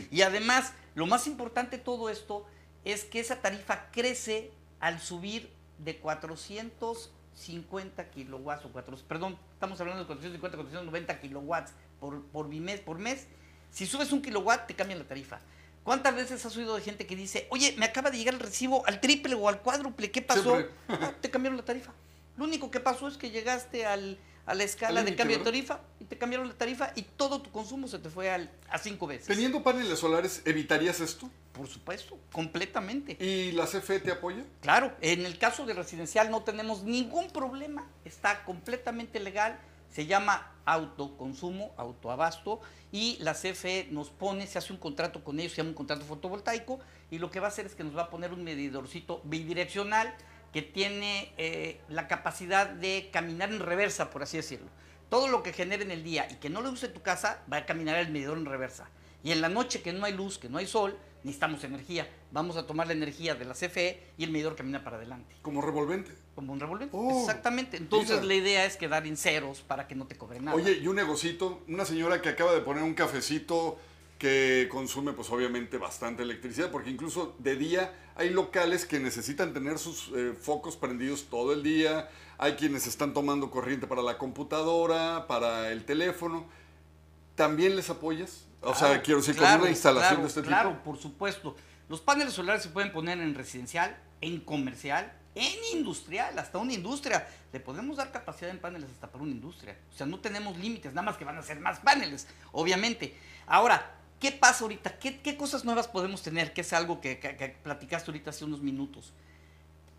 Y 0.10 0.22
además, 0.24 0.74
lo 0.96 1.06
más 1.06 1.28
importante 1.28 1.78
de 1.78 1.84
todo 1.84 2.10
esto 2.10 2.46
es 2.84 3.04
que 3.04 3.20
esa 3.20 3.36
tarifa 3.41 3.88
crece 3.91 4.52
al 4.82 5.00
subir 5.00 5.50
de 5.78 5.98
450 5.98 8.10
kilowatts, 8.10 8.65
o 8.65 8.72
4, 8.72 8.98
perdón, 9.08 9.38
estamos 9.54 9.80
hablando 9.80 10.02
de 10.02 10.08
450, 10.08 10.58
490 10.58 11.20
kilowatts 11.22 11.74
por, 12.00 12.24
por, 12.26 12.50
mes, 12.50 12.82
por 12.82 13.00
mes. 13.00 13.28
Si 13.70 13.86
subes 13.86 14.12
un 14.12 14.22
kilowatt, 14.22 14.67
te 14.67 14.76
cambian 14.76 15.00
la 15.00 15.06
tarifa. 15.06 15.39
¿Cuántas 15.84 16.15
veces 16.15 16.46
has 16.46 16.56
oído 16.58 16.76
de 16.76 16.82
gente 16.82 17.08
que 17.08 17.15
dice, 17.15 17.48
oye, 17.50 17.74
me 17.78 17.86
acaba 17.86 18.12
de 18.12 18.17
llegar 18.17 18.34
el 18.34 18.39
recibo 18.39 18.86
al 18.86 19.00
triple 19.00 19.36
o 19.36 19.48
al 19.48 19.62
cuádruple, 19.62 20.12
¿qué 20.12 20.22
pasó? 20.22 20.63
Ah, 20.88 21.13
te 21.22 21.32
cambiaron 21.32 21.58
la 21.58 21.65
tarifa. 21.65 21.94
Lo 22.38 22.44
único 22.44 22.70
que 22.70 22.80
pasó 22.80 23.08
es 23.08 23.17
que 23.17 23.32
llegaste 23.32 23.86
al, 23.86 24.20
a 24.45 24.56
la 24.56 24.63
escala 24.63 25.01
Al 25.01 25.06
de 25.06 25.15
cambio 25.15 25.38
de 25.38 25.43
tarifa 25.43 25.82
y 25.99 26.06
te 26.06 26.17
cambiaron 26.17 26.47
la 26.47 26.56
tarifa 26.56 26.91
y 26.95 27.04
todo 27.04 27.41
tu 27.41 27.51
consumo 27.51 27.88
se 27.88 27.99
te 27.99 28.10
fue 28.10 28.30
al, 28.30 28.49
a 28.69 28.77
cinco 28.77 29.08
veces. 29.08 29.27
Teniendo 29.27 29.63
paneles 29.63 29.99
solares, 29.99 30.41
¿evitarías 30.45 30.99
esto? 30.99 31.30
Por 31.51 31.67
supuesto, 31.67 32.17
completamente. 32.32 33.17
¿Y 33.23 33.51
la 33.51 33.65
CFE 33.65 33.99
te 33.99 34.12
apoya? 34.12 34.43
Claro, 34.62 34.95
en 35.01 35.25
el 35.25 35.38
caso 35.38 35.65
de 35.65 35.73
residencial 35.73 36.32
no 36.32 36.43
tenemos 36.43 36.84
ningún 36.84 37.30
problema, 37.30 37.88
está 38.06 38.43
completamente 38.45 39.19
legal, 39.19 39.60
se 39.91 40.06
llama 40.06 40.54
autoconsumo, 40.65 41.73
autoabasto, 41.77 42.62
y 42.91 43.17
la 43.19 43.34
CFE 43.34 43.89
nos 43.91 44.10
pone, 44.10 44.47
se 44.47 44.58
hace 44.58 44.71
un 44.71 44.80
contrato 44.80 45.23
con 45.23 45.39
ellos, 45.39 45.51
se 45.51 45.58
llama 45.58 45.69
un 45.69 45.75
contrato 45.75 46.06
fotovoltaico, 46.06 46.80
y 47.10 47.19
lo 47.19 47.30
que 47.30 47.39
va 47.39 47.47
a 47.47 47.49
hacer 47.49 47.65
es 47.65 47.75
que 47.75 47.84
nos 47.84 47.95
va 47.95 48.04
a 48.04 48.10
poner 48.10 48.32
un 48.32 48.43
medidorcito 48.43 49.21
bidireccional 49.25 50.15
que 50.51 50.61
tiene 50.61 51.31
eh, 51.37 51.79
la 51.89 52.07
capacidad 52.07 52.67
de 52.67 53.09
caminar 53.11 53.51
en 53.51 53.59
reversa, 53.59 54.09
por 54.09 54.23
así 54.23 54.37
decirlo. 54.37 54.67
Todo 55.09 55.27
lo 55.27 55.43
que 55.43 55.53
genere 55.53 55.83
en 55.83 55.91
el 55.91 56.03
día 56.03 56.27
y 56.29 56.35
que 56.35 56.49
no 56.49 56.61
le 56.61 56.69
use 56.69 56.87
tu 56.87 57.01
casa, 57.01 57.43
va 57.51 57.57
a 57.57 57.65
caminar 57.65 57.97
el 57.97 58.11
medidor 58.11 58.37
en 58.37 58.45
reversa. 58.45 58.89
Y 59.23 59.31
en 59.31 59.41
la 59.41 59.49
noche 59.49 59.81
que 59.81 59.93
no 59.93 60.05
hay 60.05 60.13
luz, 60.13 60.37
que 60.37 60.49
no 60.49 60.57
hay 60.57 60.65
sol, 60.65 60.97
necesitamos 61.23 61.63
energía. 61.63 62.09
Vamos 62.31 62.57
a 62.57 62.65
tomar 62.65 62.87
la 62.87 62.93
energía 62.93 63.35
de 63.35 63.45
la 63.45 63.53
CFE 63.53 64.01
y 64.17 64.23
el 64.23 64.31
medidor 64.31 64.55
camina 64.55 64.83
para 64.83 64.97
adelante. 64.97 65.35
Como 65.41 65.61
revolvente. 65.61 66.11
Como 66.33 66.53
un 66.53 66.59
revolvente. 66.59 66.95
Oh, 66.97 67.19
Exactamente. 67.21 67.77
Entonces 67.77 68.21
mira. 68.21 68.25
la 68.25 68.33
idea 68.35 68.65
es 68.65 68.77
quedar 68.77 69.05
en 69.05 69.17
ceros 69.17 69.61
para 69.61 69.87
que 69.87 69.95
no 69.95 70.07
te 70.07 70.17
cobren 70.17 70.45
nada. 70.45 70.57
Oye, 70.57 70.79
y 70.81 70.87
un 70.87 70.95
negocito, 70.95 71.61
una 71.67 71.85
señora 71.85 72.21
que 72.21 72.29
acaba 72.29 72.53
de 72.53 72.61
poner 72.61 72.83
un 72.83 72.93
cafecito 72.93 73.77
que 74.21 74.67
consume 74.69 75.13
pues 75.13 75.31
obviamente 75.31 75.79
bastante 75.79 76.21
electricidad, 76.21 76.69
porque 76.69 76.91
incluso 76.91 77.36
de 77.39 77.55
día 77.55 77.91
hay 78.15 78.29
locales 78.29 78.86
que 78.86 78.99
necesitan 78.99 79.51
tener 79.51 79.79
sus 79.79 80.12
eh, 80.15 80.36
focos 80.39 80.77
prendidos 80.77 81.25
todo 81.27 81.53
el 81.53 81.63
día, 81.63 82.07
hay 82.38 82.53
quienes 82.53 82.86
están 82.86 83.15
tomando 83.15 83.49
corriente 83.49 83.88
para 83.88 84.03
la 84.03 84.19
computadora, 84.19 85.25
para 85.25 85.71
el 85.71 85.86
teléfono. 85.86 86.45
¿También 87.34 87.75
les 87.75 87.89
apoyas? 87.89 88.45
O 88.62 88.75
sea, 88.75 88.89
Claro, 88.89 89.01
quiero 89.03 89.19
decir, 89.21 89.36
con 89.36 89.43
claro, 89.43 89.62
una 89.63 89.71
instalación 89.71 90.10
claro, 90.10 90.21
de 90.21 90.27
este 90.27 90.41
Claro, 90.43 90.69
tipo. 90.69 90.84
por 90.84 90.97
supuesto. 90.99 91.55
Los 91.89 91.99
paneles 91.99 92.36
solares 92.36 92.62
se 92.62 92.69
pueden 92.69 92.91
poner 92.91 93.19
en 93.19 93.34
residencial, 93.34 93.97
en 94.21 94.39
comercial, 94.41 95.12
en 95.34 95.57
industrial, 95.73 96.38
hasta 96.38 96.60
una 96.60 96.73
industria. 96.73 97.27
Le 97.51 97.60
podemos 97.60 97.97
dar 97.97 98.12
capacidad 98.12 98.51
en 98.51 98.60
paneles 98.60 98.91
hasta 98.91 99.12
para 99.12 99.23
una 99.23 99.31
industria. 99.31 99.79
O 99.91 99.97
sea, 99.97 100.05
no 100.05 100.19
tenemos 100.19 100.60
límites, 100.60 100.93
nada 100.93 101.07
más 101.07 101.17
que 101.17 101.25
van 101.25 101.39
a 101.39 101.41
ser 101.41 101.60
más 101.60 101.79
paneles, 101.79 102.27
obviamente. 102.51 103.17
Ahora, 103.47 103.97
¿qué 104.21 104.31
pasa 104.31 104.63
ahorita? 104.63 104.97
¿Qué, 104.99 105.19
qué 105.19 105.36
cosas 105.36 105.65
nuevas 105.65 105.89
podemos 105.89 106.21
tener? 106.21 106.53
Que 106.53 106.62
es 106.62 106.71
algo 106.71 107.01
que, 107.01 107.19
que- 107.19 107.36
que 107.36 107.49
platicaste 107.49 108.10
ahorita 108.12 108.29
hace 108.29 108.45
unos 108.45 108.62
minutos. 108.62 109.12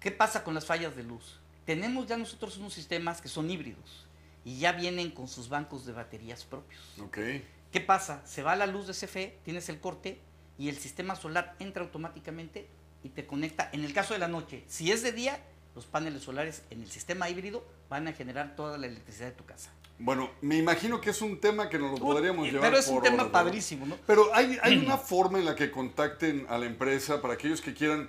¿Qué 0.01 0.11
pasa 0.11 0.43
con 0.45 0.55
las 0.55 0.65
fallas 0.65 0.97
de 0.97 1.03
luz? 1.03 1.39
Tenemos 1.67 2.07
ya 2.07 2.17
nosotros 2.17 2.57
unos 2.57 2.73
sistemas 2.73 3.21
que 3.21 3.29
son 3.29 3.51
híbridos 3.51 4.07
y 4.45 4.59
ya 4.59 4.73
vienen 4.73 5.11
con 5.11 5.29
sus 5.29 5.49
bancos 5.49 5.85
de 5.85 5.93
baterías 5.93 6.45
propios. 6.45 6.81
Ok. 7.01 7.19
¿Qué 7.71 7.81
pasa? 7.81 8.21
Se 8.27 8.43
va 8.43 8.57
la 8.57 8.67
luz 8.67 8.87
de 8.87 8.95
CFE, 8.95 9.39
tienes 9.45 9.69
el 9.69 9.79
corte 9.81 10.21
y 10.59 10.69
el 10.69 10.77
sistema 10.79 11.15
solar 11.17 11.55
entra 11.59 11.83
automáticamente 11.83 12.69
y 13.05 13.11
te 13.11 13.27
conecta. 13.27 13.69
En 13.73 13.85
el 13.85 13.93
caso 13.93 14.13
de 14.15 14.21
la 14.21 14.29
noche, 14.29 14.65
si 14.69 14.91
es 14.93 15.03
de 15.03 15.13
día, 15.13 15.41
los 15.75 15.87
paneles 15.87 16.23
solares 16.23 16.63
en 16.71 16.83
el 16.83 16.91
sistema 16.91 17.29
híbrido 17.31 17.67
van 17.89 18.07
a 18.09 18.13
generar 18.13 18.57
toda 18.57 18.77
la 18.79 18.87
electricidad 18.87 19.27
de 19.29 19.33
tu 19.33 19.45
casa. 19.47 19.71
Bueno, 19.99 20.31
me 20.41 20.57
imagino 20.57 21.01
que 21.01 21.11
es 21.11 21.23
un 21.23 21.39
tema 21.39 21.69
que 21.69 21.79
nos 21.79 21.93
lo 21.93 21.99
podríamos 21.99 22.47
llevar 22.47 22.63
pero 22.63 22.79
es 22.79 22.89
un 22.89 22.95
por 22.95 23.03
tema 23.05 23.15
horas, 23.15 23.27
¿verdad? 23.27 23.45
padrísimo, 23.45 23.87
¿no? 23.87 23.97
Pero 24.07 24.35
hay, 24.35 24.59
hay 24.63 24.79
una 24.79 24.97
forma 24.99 25.39
en 25.39 25.45
la 25.45 25.55
que 25.55 25.71
contacten 25.71 26.47
a 26.49 26.59
la 26.59 26.67
empresa 26.67 27.23
para 27.23 27.35
aquellos 27.35 27.61
que 27.61 27.73
quieran 27.73 28.09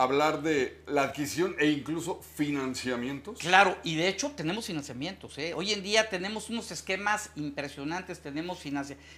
hablar 0.00 0.42
de 0.42 0.80
la 0.86 1.02
adquisición 1.02 1.54
e 1.58 1.66
incluso 1.66 2.22
financiamientos. 2.34 3.38
Claro, 3.38 3.76
y 3.84 3.96
de 3.96 4.08
hecho 4.08 4.30
tenemos 4.30 4.64
financiamientos. 4.64 5.36
¿eh? 5.36 5.52
Hoy 5.54 5.72
en 5.72 5.82
día 5.82 6.08
tenemos 6.08 6.48
unos 6.48 6.70
esquemas 6.70 7.28
impresionantes, 7.36 8.20
tenemos, 8.20 8.62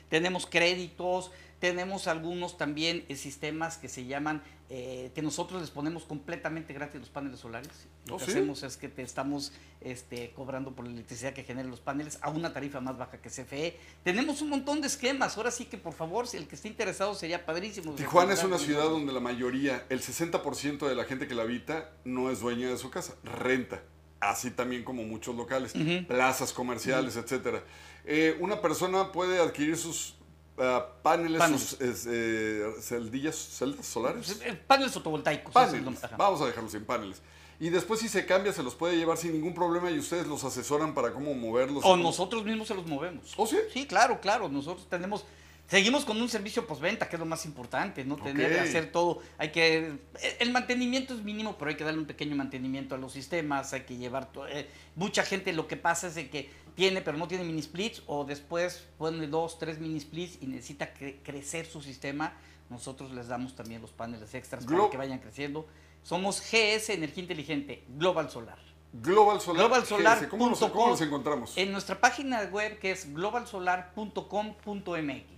tenemos 0.09 0.45
créditos, 0.45 1.31
tenemos 1.63 2.09
algunos 2.09 2.59
también 2.59 3.05
eh, 3.09 3.15
sistemas 3.15 3.77
que 3.77 3.89
se 3.89 4.05
llaman, 4.05 4.43
eh, 4.69 5.13
que 5.15 5.23
nosotros 5.23 5.61
les 5.61 5.71
ponemos 5.71 6.03
completamente 6.03 6.75
gratis 6.75 6.99
los 6.99 7.09
paneles 7.09 7.39
solares. 7.39 7.71
Lo 8.07 8.17
¿Oh, 8.17 8.19
que 8.19 8.25
sí? 8.25 8.31
hacemos 8.33 8.65
es 8.65 8.77
que 8.77 8.89
te 8.89 9.03
estamos 9.03 9.53
este, 9.81 10.33
cobrando 10.35 10.73
por 10.75 10.87
la 10.87 10.91
electricidad 10.91 11.35
que 11.35 11.45
generan 11.45 11.71
los 11.71 11.79
paneles 11.79 12.19
a 12.21 12.31
una 12.31 12.53
tarifa 12.53 12.81
más 12.81 12.99
baja 12.99 13.19
que 13.19 13.29
CFE. 13.29 13.79
Tenemos 14.03 14.43
un 14.43 14.49
montón 14.49 14.81
de 14.81 14.89
esquemas. 14.89 15.37
Ahora 15.37 15.53
sí 15.53 15.67
que, 15.67 15.79
por 15.79 15.93
favor, 15.93 16.27
si 16.27 16.37
el 16.37 16.49
que 16.49 16.57
esté 16.57 16.67
interesado 16.67 17.15
sería 17.15 17.47
padrísimo. 17.47 17.93
Tijuana 17.93 18.33
es 18.35 18.43
una 18.43 18.59
ciudad 18.59 18.89
donde 18.89 19.13
la 19.13 19.21
mayoría, 19.21 19.87
el 19.89 20.01
60% 20.01 20.89
de 20.89 20.97
la 20.97 21.05
gente 21.05 21.29
que 21.29 21.37
la 21.37 21.43
habita 21.43 21.93
no 22.05 22.29
es 22.33 22.41
dueña 22.41 22.69
de 22.71 22.77
su 22.77 22.91
casa, 22.91 23.15
renta. 23.23 23.85
Así 24.19 24.51
también 24.51 24.83
como 24.83 25.05
muchos 25.05 25.37
locales, 25.37 25.75
plazas 26.09 26.53
comerciales, 26.53 27.15
etcétera. 27.15 27.63
Eh, 28.05 28.37
una 28.41 28.61
persona 28.61 29.13
puede 29.13 29.41
adquirir 29.41 29.77
sus 29.77 30.17
ah, 30.59 30.87
paneles, 31.03 31.39
Paneles. 31.39 31.81
es, 31.81 32.07
eh, 32.09 32.67
celdillas, 32.81 33.37
celdas 33.37 33.87
solares. 33.87 34.41
Eh, 34.45 34.61
Paneles 34.67 34.93
fotovoltaicos. 34.93 35.53
Paneles. 35.53 36.01
Vamos 36.17 36.41
a 36.41 36.47
dejarlos 36.47 36.73
sin 36.73 36.85
paneles. 36.85 37.21
Y 37.61 37.71
después 37.71 38.01
si 38.01 38.09
se 38.09 38.27
cambia 38.27 38.53
se 38.53 38.63
los 38.63 38.75
puede 38.75 38.97
llevar 38.97 39.17
sin 39.17 39.33
ningún 39.33 39.55
problema 39.55 39.89
y 39.91 39.99
ustedes 39.99 40.27
los 40.27 40.43
asesoran 40.43 40.95
para 40.95 41.13
cómo 41.13 41.33
moverlos. 41.35 41.85
O 41.85 41.97
nosotros 41.97 42.45
mismos 42.45 42.67
se 42.67 42.75
los 42.75 42.87
movemos. 42.87 43.35
¿Oh, 43.37 43.47
sí? 43.47 43.57
Sí, 43.73 43.87
claro, 43.87 44.21
claro. 44.21 44.49
Nosotros 44.49 44.89
tenemos, 44.91 45.25
seguimos 45.73 46.05
con 46.05 46.21
un 46.21 46.29
servicio 46.29 46.67
postventa, 46.67 47.09
que 47.09 47.17
es 47.17 47.21
lo 47.21 47.25
más 47.25 47.47
importante, 47.47 48.05
¿no? 48.05 48.17
Tener, 48.17 48.53
Ok. 48.53 48.59
hacer 48.61 48.93
todo. 48.93 49.23
Hay 49.39 49.53
que, 49.53 49.97
el 50.39 50.51
mantenimiento 50.53 51.15
es 51.15 51.23
mínimo, 51.23 51.57
pero 51.59 51.71
hay 51.71 51.77
que 51.79 51.85
darle 51.85 51.99
un 52.01 52.05
pequeño 52.07 52.37
mantenimiento 52.37 52.95
a 52.95 52.99
los 52.99 53.15
sistemas, 53.15 53.73
hay 53.73 53.81
que 53.83 53.97
llevar, 53.97 54.29
eh, 54.51 54.69
mucha 54.97 55.25
gente 55.25 55.51
lo 55.55 55.67
que 55.67 55.79
pasa 55.79 56.09
es 56.09 56.15
de 56.15 56.29
que 56.29 56.51
tiene, 56.75 57.01
pero 57.01 57.17
no 57.17 57.27
tiene 57.27 57.45
mini 57.45 57.63
splits, 57.63 58.03
o 58.07 58.25
después 58.27 58.85
pone 58.99 59.27
dos, 59.29 59.59
tres 59.59 59.79
mini 59.79 59.99
splits 59.99 60.43
y 60.43 60.47
necesita 60.47 60.93
cre- 60.95 61.17
crecer 61.23 61.65
su 61.65 61.81
sistema. 61.81 62.35
Nosotros 62.69 63.11
les 63.13 63.29
damos 63.29 63.57
también 63.57 63.81
los 63.81 63.93
paneles 63.93 64.35
extras 64.35 64.67
Glo- 64.67 64.77
para 64.79 64.91
que 64.91 64.97
vayan 64.99 65.21
creciendo. 65.21 65.67
Somos 66.03 66.43
GS 66.43 66.91
Energía 66.93 67.23
Inteligente, 67.23 67.83
Global 67.89 68.29
Solar. 68.31 68.59
Global 68.93 69.41
Solar. 69.41 69.69
Globalsolar.com. 69.69 70.29
¿Cómo 70.29 70.51
los, 70.51 70.59
cómo 70.59 70.89
los 70.89 71.01
encontramos? 71.01 71.57
En 71.57 71.73
nuestra 71.73 71.99
página 71.99 72.43
web 72.53 72.79
que 72.79 72.91
es 72.91 73.11
globalsolar.com.mx. 73.15 75.32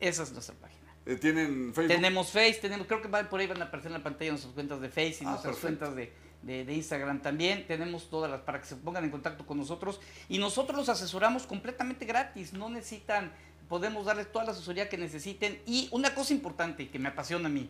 Esa 0.00 0.22
es 0.24 0.32
nuestra 0.32 0.54
página. 0.56 0.80
Eh, 1.06 1.16
¿Tienen 1.16 1.72
Facebook? 1.74 1.94
Tenemos 1.94 2.30
Face, 2.30 2.54
tenemos, 2.60 2.86
creo 2.86 3.02
que 3.02 3.08
por 3.08 3.40
ahí 3.40 3.46
van 3.46 3.60
a 3.62 3.66
aparecer 3.66 3.90
en 3.92 3.98
la 3.98 4.02
pantalla 4.02 4.30
nuestras 4.30 4.54
cuentas 4.54 4.80
de 4.80 4.88
Face 4.88 5.18
y 5.20 5.26
Ah, 5.26 5.30
nuestras 5.30 5.56
perfecto. 5.56 5.86
cuentas 5.86 5.96
de, 5.96 6.12
de- 6.42 6.64
de 6.64 6.74
Instagram 6.74 7.20
también. 7.20 7.66
Tenemos 7.66 8.08
todas 8.08 8.30
las 8.30 8.40
para 8.40 8.60
que 8.60 8.66
se 8.66 8.76
pongan 8.76 9.04
en 9.04 9.10
contacto 9.10 9.44
con 9.46 9.58
nosotros 9.58 10.00
y 10.28 10.38
nosotros 10.38 10.76
los 10.78 10.88
asesoramos 10.88 11.46
completamente 11.46 12.06
gratis. 12.06 12.52
No 12.54 12.68
necesitan, 12.70 13.32
podemos 13.68 14.06
darles 14.06 14.32
toda 14.32 14.46
la 14.46 14.52
asesoría 14.52 14.88
que 14.88 14.96
necesiten. 14.96 15.60
Y 15.66 15.88
una 15.92 16.14
cosa 16.14 16.32
importante 16.32 16.88
que 16.88 16.98
me 16.98 17.08
apasiona 17.10 17.48
a 17.48 17.52
mí, 17.52 17.68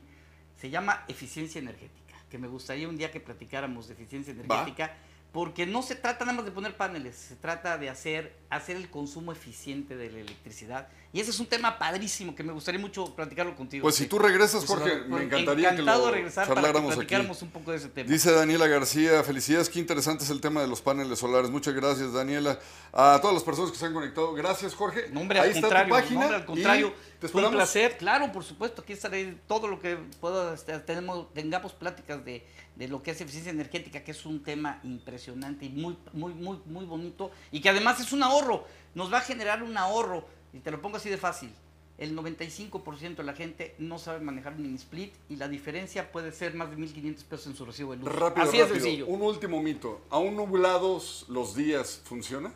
se 0.61 0.71
llama 0.71 1.05
eficiencia 1.09 1.59
energética. 1.61 2.15
Que 2.31 2.39
me 2.39 2.47
gustaría 2.49 2.89
un 2.89 2.97
día 2.97 3.11
que 3.11 3.21
platicáramos 3.21 3.89
de 3.89 3.95
eficiencia 3.95 4.33
energética 4.33 4.95
porque 5.33 5.67
no 5.67 5.83
se 5.83 5.97
trata 5.97 6.25
nada 6.25 6.37
más 6.37 6.45
de 6.45 6.53
poner 6.53 6.77
paneles, 6.77 7.17
se 7.17 7.35
trata 7.35 7.77
de 7.79 7.91
hacer, 7.91 8.37
hacer 8.51 8.77
el 8.77 8.89
consumo 8.89 9.33
eficiente 9.33 9.97
de 9.97 10.09
la 10.11 10.19
electricidad. 10.21 10.87
Y 11.15 11.21
ese 11.21 11.31
es 11.31 11.39
un 11.39 11.47
tema 11.47 11.79
padrísimo 11.79 12.35
que 12.35 12.43
me 12.43 12.53
gustaría 12.53 12.81
mucho 12.81 13.15
platicarlo 13.15 13.55
contigo. 13.55 13.85
Pues 13.85 13.95
si 13.95 14.07
tú 14.09 14.19
regresas, 14.19 14.65
Jorge, 14.65 15.03
me 15.07 15.23
encantaría 15.23 15.69
que 15.69 15.75
Encantado 15.77 16.01
lo 16.01 16.07
de 16.07 16.13
regresar 16.13 16.49
para 16.49 16.61
que 16.61 16.67
charláramos 16.67 16.95
platicáramos 16.97 17.37
aquí. 17.37 17.45
un 17.45 17.51
poco 17.53 17.71
de 17.71 17.77
ese 17.77 17.89
tema. 17.89 18.11
Dice 18.11 18.33
Daniela 18.33 18.67
García, 18.67 19.23
felicidades, 19.23 19.69
qué 19.69 19.79
interesante 19.79 20.25
es 20.25 20.31
el 20.31 20.41
tema 20.41 20.61
de 20.61 20.67
los 20.67 20.83
paneles 20.83 21.21
solares. 21.21 21.51
Muchas 21.51 21.73
gracias, 21.73 22.13
Daniela. 22.13 22.59
A 22.93 23.21
todas 23.23 23.33
las 23.33 23.45
personas 23.45 23.71
que 23.71 23.79
se 23.79 23.87
han 23.87 23.95
conectado, 23.95 24.35
gracias, 24.35 24.75
Jorge. 24.75 25.09
No, 25.13 25.21
hombre, 25.21 25.39
Ahí 25.39 25.51
al 25.51 25.55
está 25.55 25.61
tu 25.61 25.67
contrario, 25.69 25.95
página. 25.95 26.15
no, 26.19 26.27
hombre, 26.27 26.37
al 26.37 26.45
contrario. 26.47 26.95
Te 27.21 27.29
Fue 27.29 27.47
un 27.47 27.53
placer, 27.53 27.97
claro, 27.97 28.33
por 28.33 28.43
supuesto. 28.43 28.83
Aquí 28.83 28.93
estaré 28.93 29.37
todo 29.47 29.69
lo 29.69 29.79
que 29.79 29.97
pueda, 30.21 30.53
este, 30.53 30.77
tenemos, 30.81 31.33
tengamos 31.33 31.75
pláticas 31.75 32.25
de, 32.25 32.45
de 32.75 32.89
lo 32.89 33.05
que 33.05 33.13
es 33.13 33.21
eficiencia 33.21 33.53
energética, 33.53 34.03
que 34.03 34.11
es 34.11 34.27
un 34.27 34.43
tema 34.43 34.81
impresionante 34.83 35.67
y 35.67 35.69
muy, 35.69 35.97
muy, 36.13 36.35
muy, 36.35 36.59
muy 36.67 36.85
bonito. 36.85 37.31
Y 37.53 37.61
que 37.61 37.69
además 37.69 38.01
es 38.01 38.11
un 38.11 38.25
ahorro, 38.25 38.67
nos 38.97 39.13
va 39.13 39.19
a 39.19 39.21
generar 39.21 39.63
un 39.63 39.77
ahorro. 39.79 40.27
Y 40.55 40.61
te 40.61 40.71
lo 40.71 40.81
pongo 40.81 40.97
así 40.97 41.11
de 41.11 41.19
fácil. 41.19 41.51
El 41.99 42.17
95% 42.17 43.17
de 43.17 43.25
la 43.25 43.35
gente 43.35 43.75
no 43.79 43.99
sabe 43.99 44.21
manejar 44.21 44.55
un 44.55 44.63
mini 44.63 44.77
split 44.77 45.13
y 45.29 45.37
la 45.37 45.49
diferencia 45.49 46.11
puede 46.11 46.33
ser 46.33 46.55
más 46.55 46.71
de 46.71 46.77
1.500 46.77 47.25
pesos 47.25 47.47
en 47.49 47.57
su 47.57 47.65
recibo 47.65 47.93
de 47.93 47.99
luz. 47.99 48.13
Rápido, 48.13 48.47
así 48.47 48.57
de 48.57 48.65
rápido. 48.65 48.81
sencillo. 48.81 49.07
Un 49.07 49.23
último 49.23 49.63
mito. 49.63 50.01
¿Aún 50.11 50.37
nublados 50.37 51.27
los 51.29 51.55
días 51.55 52.01
funciona? 52.05 52.53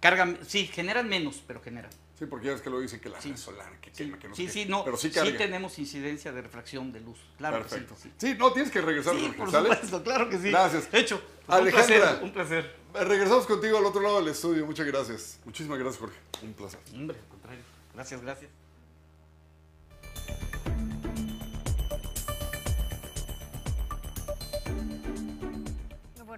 Cargan, 0.00 0.38
sí, 0.46 0.66
generan 0.66 1.08
menos, 1.08 1.42
pero 1.46 1.60
generan. 1.60 1.90
Sí, 2.20 2.26
porque 2.26 2.48
ya 2.48 2.52
es 2.52 2.60
que 2.60 2.68
lo 2.68 2.78
dicen 2.78 3.00
que 3.00 3.08
la 3.08 3.18
solar, 3.34 3.80
que 3.80 3.90
quema, 3.92 4.18
que 4.18 4.28
no 4.28 4.36
Sí, 4.36 4.46
sí, 4.46 4.66
no. 4.66 4.84
Pero 4.84 4.98
sí 4.98 5.10
sí, 5.10 5.32
tenemos 5.38 5.78
incidencia 5.78 6.30
de 6.32 6.42
refracción 6.42 6.92
de 6.92 7.00
luz. 7.00 7.18
Claro 7.38 7.62
que 7.62 7.68
sí, 7.70 7.70
Perfecto. 7.76 7.96
sí. 7.96 8.12
Sí, 8.18 8.36
no, 8.38 8.52
tienes 8.52 8.70
que 8.70 8.82
regresar, 8.82 9.16
Sí, 9.16 9.32
por 9.38 9.50
¿sale? 9.50 9.70
supuesto, 9.70 10.02
claro 10.02 10.28
que 10.28 10.36
sí. 10.38 10.50
Gracias. 10.50 10.86
Hecho. 10.92 11.22
Alejandra. 11.48 11.96
Un 11.96 12.00
placer, 12.02 12.24
un 12.24 12.32
placer. 12.32 12.76
eh, 12.94 13.04
Regresamos 13.04 13.46
contigo 13.46 13.78
al 13.78 13.86
otro 13.86 14.02
lado 14.02 14.18
del 14.20 14.28
estudio. 14.28 14.66
Muchas 14.66 14.86
gracias. 14.86 15.40
Muchísimas 15.46 15.78
gracias, 15.78 15.98
Jorge. 15.98 16.18
Un 16.42 16.52
placer. 16.52 16.78
Hombre, 16.92 17.16
al 17.18 17.26
contrario. 17.28 17.62
Gracias, 17.94 18.20
gracias. 18.20 18.50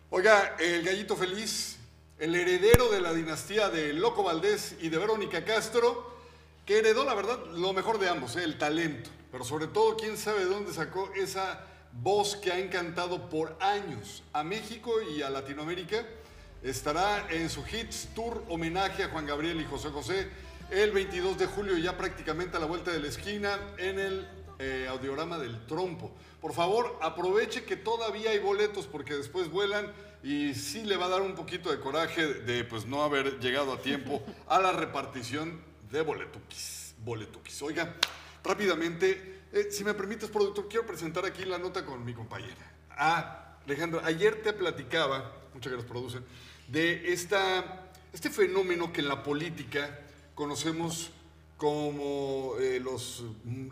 Oiga, 0.10 0.58
el 0.60 0.84
gallito 0.84 1.16
feliz, 1.16 1.78
el 2.20 2.36
heredero 2.36 2.92
de 2.92 3.00
la 3.00 3.14
dinastía 3.14 3.70
de 3.70 3.94
Loco 3.94 4.24
Valdés 4.24 4.76
y 4.82 4.90
de 4.90 4.98
Verónica 4.98 5.46
Castro, 5.46 6.20
que 6.66 6.80
heredó, 6.80 7.06
la 7.06 7.14
verdad, 7.14 7.40
lo 7.54 7.72
mejor 7.72 7.98
de 7.98 8.10
ambos, 8.10 8.36
¿eh? 8.36 8.44
el 8.44 8.58
talento. 8.58 9.10
Pero 9.32 9.46
sobre 9.46 9.68
todo, 9.68 9.96
quién 9.96 10.18
sabe 10.18 10.40
de 10.40 10.48
dónde 10.48 10.74
sacó 10.74 11.10
esa 11.16 11.66
voz 11.94 12.36
que 12.36 12.52
ha 12.52 12.60
encantado 12.60 13.30
por 13.30 13.58
años 13.60 14.24
a 14.34 14.44
México 14.44 14.92
y 15.02 15.22
a 15.22 15.30
Latinoamérica. 15.30 16.06
Estará 16.64 17.28
en 17.32 17.50
su 17.50 17.64
Hits 17.66 18.10
Tour 18.14 18.44
homenaje 18.50 19.04
a 19.04 19.10
Juan 19.10 19.26
Gabriel 19.26 19.60
y 19.60 19.66
José 19.66 19.90
José 19.90 20.30
el 20.72 20.92
22 20.92 21.38
de 21.38 21.48
julio, 21.48 21.78
ya 21.78 21.98
prácticamente 21.98 22.56
a 22.56 22.60
la 22.60 22.66
vuelta 22.66 22.92
de 22.92 23.00
la 23.00 23.08
esquina, 23.08 23.60
en 23.78 24.00
el 24.00 24.28
eh, 24.58 24.88
del 25.40 25.66
trompo. 25.66 26.12
Por 26.40 26.54
favor, 26.54 26.98
aproveche 27.02 27.66
que 27.66 27.76
todavía 27.76 28.32
hay 28.32 28.40
boletos 28.40 28.86
porque 28.88 29.16
después 29.16 29.50
vuelan 29.50 29.92
y 30.24 30.54
sí 30.54 30.84
le 30.84 30.98
va 30.98 31.08
a 31.08 31.10
dar 31.10 31.22
un 31.22 31.36
poquito 31.36 31.72
de 31.72 31.80
coraje 31.80 32.26
de 32.26 32.64
pues 32.64 32.86
no 32.86 33.04
haber 33.04 33.40
llegado 33.40 33.74
a 33.74 33.80
tiempo 33.80 34.24
a 34.48 34.60
la 34.60 34.72
repartición 34.72 35.62
de 35.92 36.02
boletuquis. 36.02 36.96
Boletuquis. 37.04 37.62
Oiga, 37.64 37.96
rápidamente, 38.44 39.41
eh, 39.52 39.68
si 39.70 39.84
me 39.84 39.94
permites, 39.94 40.30
productor, 40.30 40.68
quiero 40.68 40.86
presentar 40.86 41.26
aquí 41.26 41.46
la 41.46 41.58
nota 41.58 41.86
con 41.86 42.04
mi 42.06 42.14
compañera. 42.14 42.72
Ah, 42.90 43.58
Alejandra, 43.66 44.02
ayer 44.06 44.42
te 44.42 44.54
platicaba, 44.54 45.34
muchas 45.54 45.72
gracias, 45.72 45.92
producen, 45.92 46.24
de 46.68 47.12
esta, 47.12 47.90
este 48.14 48.30
fenómeno 48.30 48.94
que 48.94 49.02
en 49.02 49.08
la 49.08 49.24
política 49.24 50.00
conocemos 50.36 51.12
como 51.58 52.56
eh, 52.60 52.80
los 52.80 53.24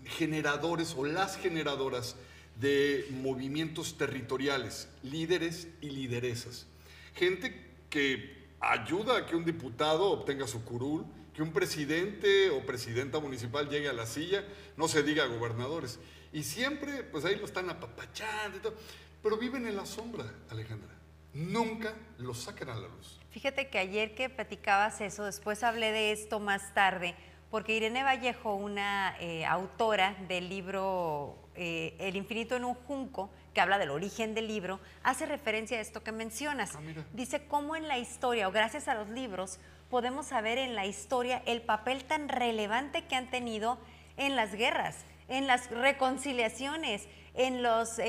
generadores 0.06 0.94
o 0.98 1.06
las 1.06 1.38
generadoras 1.38 2.16
de 2.60 3.08
movimientos 3.10 3.98
territoriales, 3.98 4.90
líderes 5.02 5.70
y 5.82 5.90
lideresas. 5.90 6.68
Gente 7.16 7.74
que 7.90 8.48
ayuda 8.60 9.18
a 9.18 9.26
que 9.26 9.36
un 9.36 9.46
diputado 9.46 10.12
obtenga 10.12 10.46
su 10.46 10.64
curul, 10.64 11.06
que 11.40 11.44
un 11.44 11.54
presidente 11.54 12.50
o 12.50 12.66
presidenta 12.66 13.18
municipal 13.22 13.70
llegue 13.70 13.88
a 13.88 13.94
la 13.94 14.06
silla, 14.06 14.44
no 14.76 14.90
se 14.90 15.04
diga 15.04 15.26
gobernadores. 15.26 15.98
Y 16.34 16.44
siempre, 16.44 17.02
pues 17.02 17.24
ahí 17.24 17.38
lo 17.38 17.46
están 17.46 17.70
apapachando 17.70 18.58
y 18.58 18.60
todo. 18.60 18.76
Pero 19.24 19.38
viven 19.38 19.66
en 19.66 19.78
la 19.78 19.86
sombra, 19.86 20.26
Alejandra. 20.50 20.90
Nunca 21.34 21.94
lo 22.18 22.34
sacan 22.34 22.68
a 22.72 22.76
la 22.76 22.90
luz. 22.90 23.22
Fíjate 23.30 23.70
que 23.70 23.80
ayer 23.80 24.16
que 24.16 24.30
platicabas 24.30 25.00
eso, 25.00 25.24
después 25.24 25.64
hablé 25.64 25.94
de 25.94 26.12
esto 26.12 26.42
más 26.42 26.74
tarde, 26.74 27.16
porque 27.50 27.74
Irene 27.74 28.04
Vallejo, 28.04 28.56
una 28.56 29.16
eh, 29.22 29.46
autora 29.46 30.18
del 30.28 30.50
libro 30.50 31.38
eh, 31.56 31.96
El 32.00 32.18
infinito 32.18 32.58
en 32.58 32.66
un 32.66 32.74
junco, 32.74 33.30
que 33.54 33.62
habla 33.62 33.78
del 33.78 33.92
origen 33.92 34.36
del 34.36 34.50
libro, 34.50 34.82
hace 35.04 35.26
referencia 35.26 35.78
a 35.78 35.82
esto 35.82 36.04
que 36.04 36.12
mencionas. 36.12 36.78
Dice 37.14 37.48
cómo 37.48 37.78
en 37.78 37.88
la 37.88 37.98
historia, 37.98 38.50
o 38.50 38.52
gracias 38.52 38.90
a 38.90 38.96
los 38.96 39.08
libros, 39.08 39.58
podemos 39.90 40.28
saber 40.28 40.58
en 40.58 40.76
la 40.76 40.86
historia 40.86 41.42
el 41.46 41.62
papel 41.62 42.04
tan 42.06 42.30
relevante 42.30 43.06
que 43.06 43.16
han 43.16 43.30
tenido 43.30 43.80
en 44.18 44.36
las 44.36 44.54
guerras, 44.54 44.98
en 45.28 45.48
las 45.48 45.70
reconciliaciones, 45.70 47.08
en 47.34 47.62
las 47.64 48.00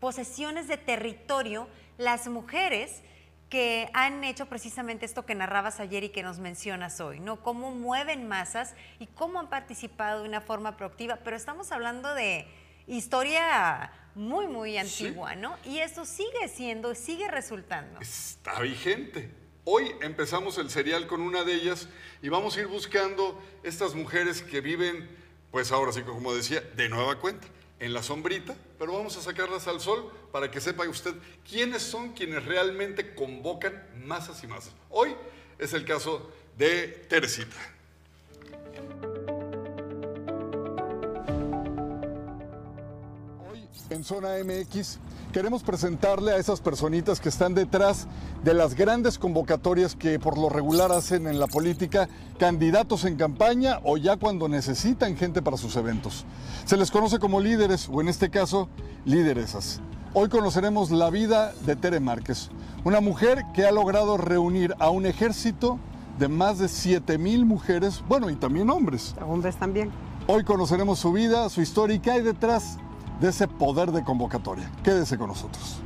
posesiones 0.00 0.68
de 0.68 0.76
territorio, 0.76 1.68
las 1.96 2.28
mujeres 2.28 3.02
que 3.48 3.88
han 3.94 4.24
hecho 4.24 4.46
precisamente 4.46 5.06
esto 5.06 5.24
que 5.24 5.34
narrabas 5.34 5.80
ayer 5.80 6.04
y 6.04 6.10
que 6.10 6.22
nos 6.22 6.38
mencionas 6.38 7.00
hoy, 7.00 7.18
¿no? 7.18 7.42
Cómo 7.42 7.70
mueven 7.70 8.28
masas 8.28 8.74
y 8.98 9.06
cómo 9.06 9.40
han 9.40 9.48
participado 9.48 10.22
de 10.22 10.28
una 10.28 10.40
forma 10.40 10.76
proactiva, 10.76 11.16
pero 11.24 11.36
estamos 11.36 11.72
hablando 11.72 12.14
de 12.14 12.46
historia 12.86 13.90
muy, 14.14 14.46
muy 14.48 14.76
antigua, 14.76 15.34
¿no? 15.34 15.56
Y 15.64 15.78
eso 15.78 16.04
sigue 16.04 16.48
siendo, 16.48 16.94
sigue 16.94 17.28
resultando. 17.28 18.00
Está 18.00 18.60
vigente. 18.60 19.32
Hoy 19.70 19.94
empezamos 20.00 20.56
el 20.56 20.70
serial 20.70 21.06
con 21.06 21.20
una 21.20 21.44
de 21.44 21.52
ellas 21.52 21.88
y 22.22 22.30
vamos 22.30 22.56
a 22.56 22.60
ir 22.60 22.68
buscando 22.68 23.38
estas 23.62 23.94
mujeres 23.94 24.40
que 24.40 24.62
viven 24.62 25.06
pues 25.50 25.72
ahora 25.72 25.92
sí, 25.92 26.00
como 26.00 26.34
decía, 26.34 26.62
de 26.74 26.88
nueva 26.88 27.20
cuenta, 27.20 27.46
en 27.78 27.92
la 27.92 28.02
sombrita, 28.02 28.56
pero 28.78 28.94
vamos 28.94 29.18
a 29.18 29.20
sacarlas 29.20 29.68
al 29.68 29.82
sol 29.82 30.10
para 30.32 30.50
que 30.50 30.62
sepa 30.62 30.88
usted 30.88 31.12
quiénes 31.46 31.82
son 31.82 32.14
quienes 32.14 32.46
realmente 32.46 33.14
convocan 33.14 33.86
masas 34.06 34.42
y 34.42 34.46
masas. 34.46 34.72
Hoy 34.88 35.14
es 35.58 35.74
el 35.74 35.84
caso 35.84 36.32
de 36.56 37.04
Teresita. 37.10 37.58
Hoy 43.50 43.68
en 43.90 44.02
Zona 44.02 44.30
MX 44.42 44.98
queremos 45.32 45.62
presentarle 45.62 46.32
a 46.32 46.36
esas 46.36 46.60
personitas 46.60 47.20
que 47.20 47.28
están 47.28 47.54
detrás 47.54 48.06
de 48.44 48.54
las 48.54 48.74
grandes 48.74 49.18
convocatorias 49.18 49.94
que 49.94 50.18
por 50.18 50.38
lo 50.38 50.48
regular 50.48 50.92
hacen 50.92 51.26
en 51.26 51.38
la 51.38 51.46
política 51.46 52.08
candidatos 52.38 53.04
en 53.04 53.16
campaña 53.16 53.80
o 53.84 53.96
ya 53.96 54.16
cuando 54.16 54.48
necesitan 54.48 55.16
gente 55.16 55.42
para 55.42 55.56
sus 55.56 55.76
eventos. 55.76 56.24
Se 56.64 56.76
les 56.76 56.90
conoce 56.90 57.18
como 57.18 57.40
líderes 57.40 57.88
o 57.92 58.00
en 58.00 58.08
este 58.08 58.30
caso 58.30 58.68
lideresas. 59.04 59.80
Hoy 60.14 60.28
conoceremos 60.28 60.90
la 60.90 61.10
vida 61.10 61.52
de 61.66 61.76
Tere 61.76 62.00
Márquez, 62.00 62.50
una 62.84 63.00
mujer 63.00 63.44
que 63.54 63.66
ha 63.66 63.72
logrado 63.72 64.16
reunir 64.16 64.74
a 64.78 64.90
un 64.90 65.04
ejército 65.04 65.78
de 66.18 66.28
más 66.28 66.58
de 66.58 66.68
7 66.68 67.18
mil 67.18 67.44
mujeres, 67.44 68.02
bueno, 68.08 68.30
y 68.30 68.36
también 68.36 68.70
hombres. 68.70 69.14
Hombres 69.20 69.56
también. 69.56 69.90
Hoy 70.26 70.44
conoceremos 70.44 70.98
su 70.98 71.12
vida, 71.12 71.48
su 71.48 71.60
historia 71.60 71.96
y 71.96 72.00
qué 72.00 72.10
hay 72.10 72.22
detrás 72.22 72.78
de 73.20 73.28
ese 73.28 73.48
poder 73.48 73.90
de 73.90 74.04
convocatoria. 74.04 74.70
Quédese 74.82 75.18
con 75.18 75.28
nosotros. 75.28 75.80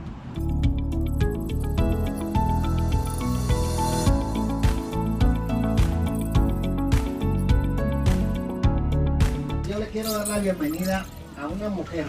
Yo 9.68 9.78
le 9.78 9.88
quiero 9.88 10.12
dar 10.12 10.28
la 10.28 10.38
bienvenida 10.38 11.06
a 11.40 11.46
una 11.46 11.68
mujer 11.68 12.06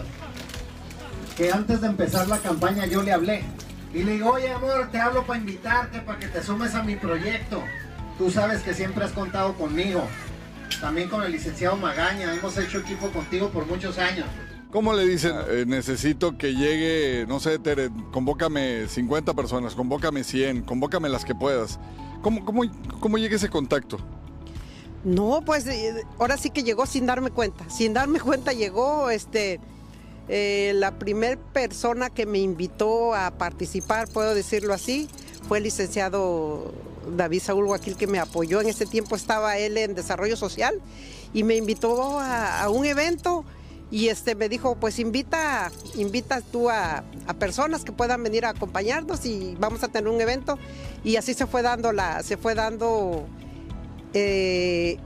que 1.36 1.50
antes 1.50 1.80
de 1.80 1.88
empezar 1.88 2.28
la 2.28 2.38
campaña 2.38 2.86
yo 2.86 3.02
le 3.02 3.12
hablé 3.12 3.42
y 3.92 4.02
le 4.02 4.12
digo, 4.12 4.30
oye 4.30 4.52
amor, 4.52 4.88
te 4.90 4.98
hablo 4.98 5.24
para 5.24 5.38
invitarte, 5.38 6.00
para 6.00 6.18
que 6.18 6.28
te 6.28 6.42
sumes 6.42 6.74
a 6.74 6.82
mi 6.82 6.96
proyecto. 6.96 7.62
Tú 8.18 8.30
sabes 8.30 8.62
que 8.62 8.74
siempre 8.74 9.04
has 9.04 9.12
contado 9.12 9.54
conmigo. 9.54 10.06
También 10.80 11.08
con 11.08 11.22
el 11.22 11.32
licenciado 11.32 11.76
Magaña, 11.76 12.34
hemos 12.34 12.56
hecho 12.58 12.78
equipo 12.78 13.08
contigo 13.08 13.50
por 13.50 13.66
muchos 13.66 13.98
años. 13.98 14.26
¿Cómo 14.74 14.92
le 14.92 15.06
dicen? 15.06 15.36
Eh, 15.50 15.64
necesito 15.68 16.36
que 16.36 16.52
llegue, 16.52 17.26
no 17.28 17.38
sé, 17.38 17.60
Tere, 17.60 17.90
convócame 18.10 18.88
50 18.88 19.32
personas, 19.32 19.76
convócame 19.76 20.24
100, 20.24 20.62
convócame 20.62 21.08
las 21.08 21.24
que 21.24 21.32
puedas. 21.32 21.78
¿Cómo, 22.22 22.44
cómo, 22.44 22.62
cómo 22.98 23.16
llega 23.16 23.36
ese 23.36 23.48
contacto? 23.48 23.98
No, 25.04 25.44
pues 25.46 25.68
eh, 25.68 26.02
ahora 26.18 26.36
sí 26.36 26.50
que 26.50 26.64
llegó 26.64 26.86
sin 26.86 27.06
darme 27.06 27.30
cuenta. 27.30 27.70
Sin 27.70 27.94
darme 27.94 28.18
cuenta 28.18 28.52
llegó 28.52 29.10
este 29.10 29.60
eh, 30.28 30.72
la 30.74 30.98
primera 30.98 31.40
persona 31.52 32.10
que 32.10 32.26
me 32.26 32.40
invitó 32.40 33.14
a 33.14 33.30
participar, 33.30 34.08
puedo 34.08 34.34
decirlo 34.34 34.74
así, 34.74 35.08
fue 35.46 35.58
el 35.58 35.64
licenciado 35.64 36.74
David 37.16 37.42
Saúl 37.42 37.66
Guaquil 37.66 37.96
que 37.96 38.08
me 38.08 38.18
apoyó. 38.18 38.60
En 38.60 38.68
ese 38.68 38.86
tiempo 38.86 39.14
estaba 39.14 39.56
él 39.56 39.78
en 39.78 39.94
desarrollo 39.94 40.36
social 40.36 40.82
y 41.32 41.44
me 41.44 41.54
invitó 41.54 42.18
a, 42.18 42.64
a 42.64 42.70
un 42.70 42.84
evento 42.86 43.44
y 43.94 44.08
este 44.08 44.34
me 44.34 44.48
dijo, 44.48 44.74
pues 44.74 44.98
invita, 44.98 45.70
invita 45.94 46.40
tú 46.40 46.68
a, 46.68 47.04
personas 47.38 47.84
que 47.84 47.92
puedan 47.92 48.24
venir 48.24 48.44
a 48.44 48.48
acompañarnos 48.48 49.24
y 49.24 49.54
vamos 49.60 49.84
a 49.84 49.88
tener 49.88 50.08
un 50.08 50.20
evento. 50.20 50.58
Y 51.04 51.14
así 51.14 51.32
se 51.32 51.46
fue 51.46 51.62
dando 51.62 51.92
la, 51.92 52.24
se 52.24 52.36
fue 52.36 52.56
dando 52.56 53.24
eh, 54.12 54.98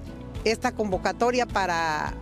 esta 0.44 0.72
convocatoria 0.72 1.44
para, 1.44 2.14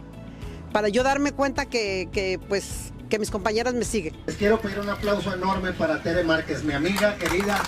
para 0.72 0.88
yo 0.88 1.04
darme 1.04 1.30
cuenta 1.30 1.66
que, 1.66 2.08
que, 2.10 2.40
pues 2.48 2.92
que 3.08 3.20
mis 3.20 3.30
compañeras 3.30 3.72
me 3.74 3.84
siguen. 3.84 4.16
Les 4.26 4.34
quiero 4.34 4.60
pedir 4.60 4.80
un 4.80 4.90
aplauso 4.90 5.32
enorme 5.32 5.72
para 5.72 6.02
Tere 6.02 6.24
Márquez, 6.24 6.64
mi 6.64 6.72
amiga 6.72 7.16
querida. 7.16 7.62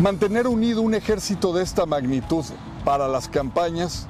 Mantener 0.00 0.46
unido 0.46 0.82
un 0.82 0.94
ejército 0.94 1.52
de 1.52 1.64
esta 1.64 1.84
magnitud 1.84 2.44
para 2.84 3.08
las 3.08 3.26
campañas, 3.26 4.06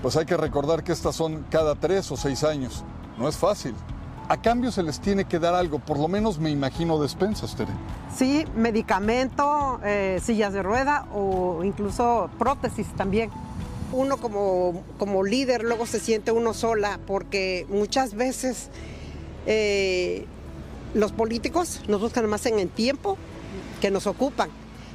pues 0.00 0.16
hay 0.16 0.24
que 0.24 0.34
recordar 0.34 0.82
que 0.82 0.92
estas 0.92 1.14
son 1.14 1.44
cada 1.50 1.74
tres 1.74 2.10
o 2.10 2.16
seis 2.16 2.42
años. 2.42 2.84
No 3.18 3.28
es 3.28 3.36
fácil. 3.36 3.74
A 4.30 4.40
cambio 4.40 4.72
se 4.72 4.82
les 4.82 4.98
tiene 4.98 5.26
que 5.26 5.38
dar 5.38 5.54
algo, 5.54 5.78
por 5.78 5.98
lo 5.98 6.08
menos 6.08 6.38
me 6.38 6.48
imagino 6.48 6.98
despensas, 6.98 7.54
Tere. 7.54 7.70
Sí, 8.16 8.46
medicamento, 8.56 9.78
eh, 9.84 10.20
sillas 10.22 10.54
de 10.54 10.62
rueda 10.62 11.06
o 11.14 11.62
incluso 11.64 12.30
prótesis 12.38 12.86
también. 12.96 13.30
Uno 13.92 14.16
como, 14.16 14.84
como 14.96 15.22
líder 15.22 15.64
luego 15.64 15.84
se 15.84 16.00
siente 16.00 16.32
uno 16.32 16.54
sola 16.54 16.98
porque 17.06 17.66
muchas 17.68 18.14
veces 18.14 18.70
eh, 19.44 20.24
los 20.94 21.12
políticos 21.12 21.82
nos 21.88 22.00
buscan 22.00 22.26
más 22.26 22.46
en 22.46 22.58
el 22.58 22.70
tiempo 22.70 23.18
que 23.82 23.90
nos 23.90 24.06
ocupan. 24.06 24.48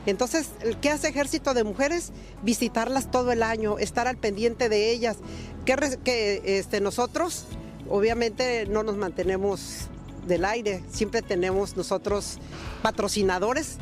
Entonces, 0.06 0.50
¿qué 0.82 0.90
hace 0.90 1.10
Ejército 1.10 1.54
de 1.54 1.64
Mujeres? 1.64 2.12
Visitarlas 2.42 3.12
todo 3.12 3.32
el 3.32 3.44
año, 3.44 3.78
estar 3.78 4.08
al 4.08 4.18
pendiente 4.18 4.70
de 4.70 4.92
ellas. 4.92 5.18
Que, 5.66 5.76
que 6.04 6.42
este, 6.58 6.82
nosotros, 6.82 7.46
obviamente, 7.90 8.66
no 8.66 8.84
nos 8.84 8.98
mantenemos 8.98 9.88
del 10.28 10.46
aire, 10.46 10.84
siempre 10.92 11.22
tenemos 11.22 11.76
nosotros 11.76 12.38
patrocinadores, 12.82 13.78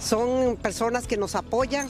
son 0.00 0.56
personas 0.56 1.06
que 1.06 1.16
nos 1.16 1.34
apoyan. 1.34 1.88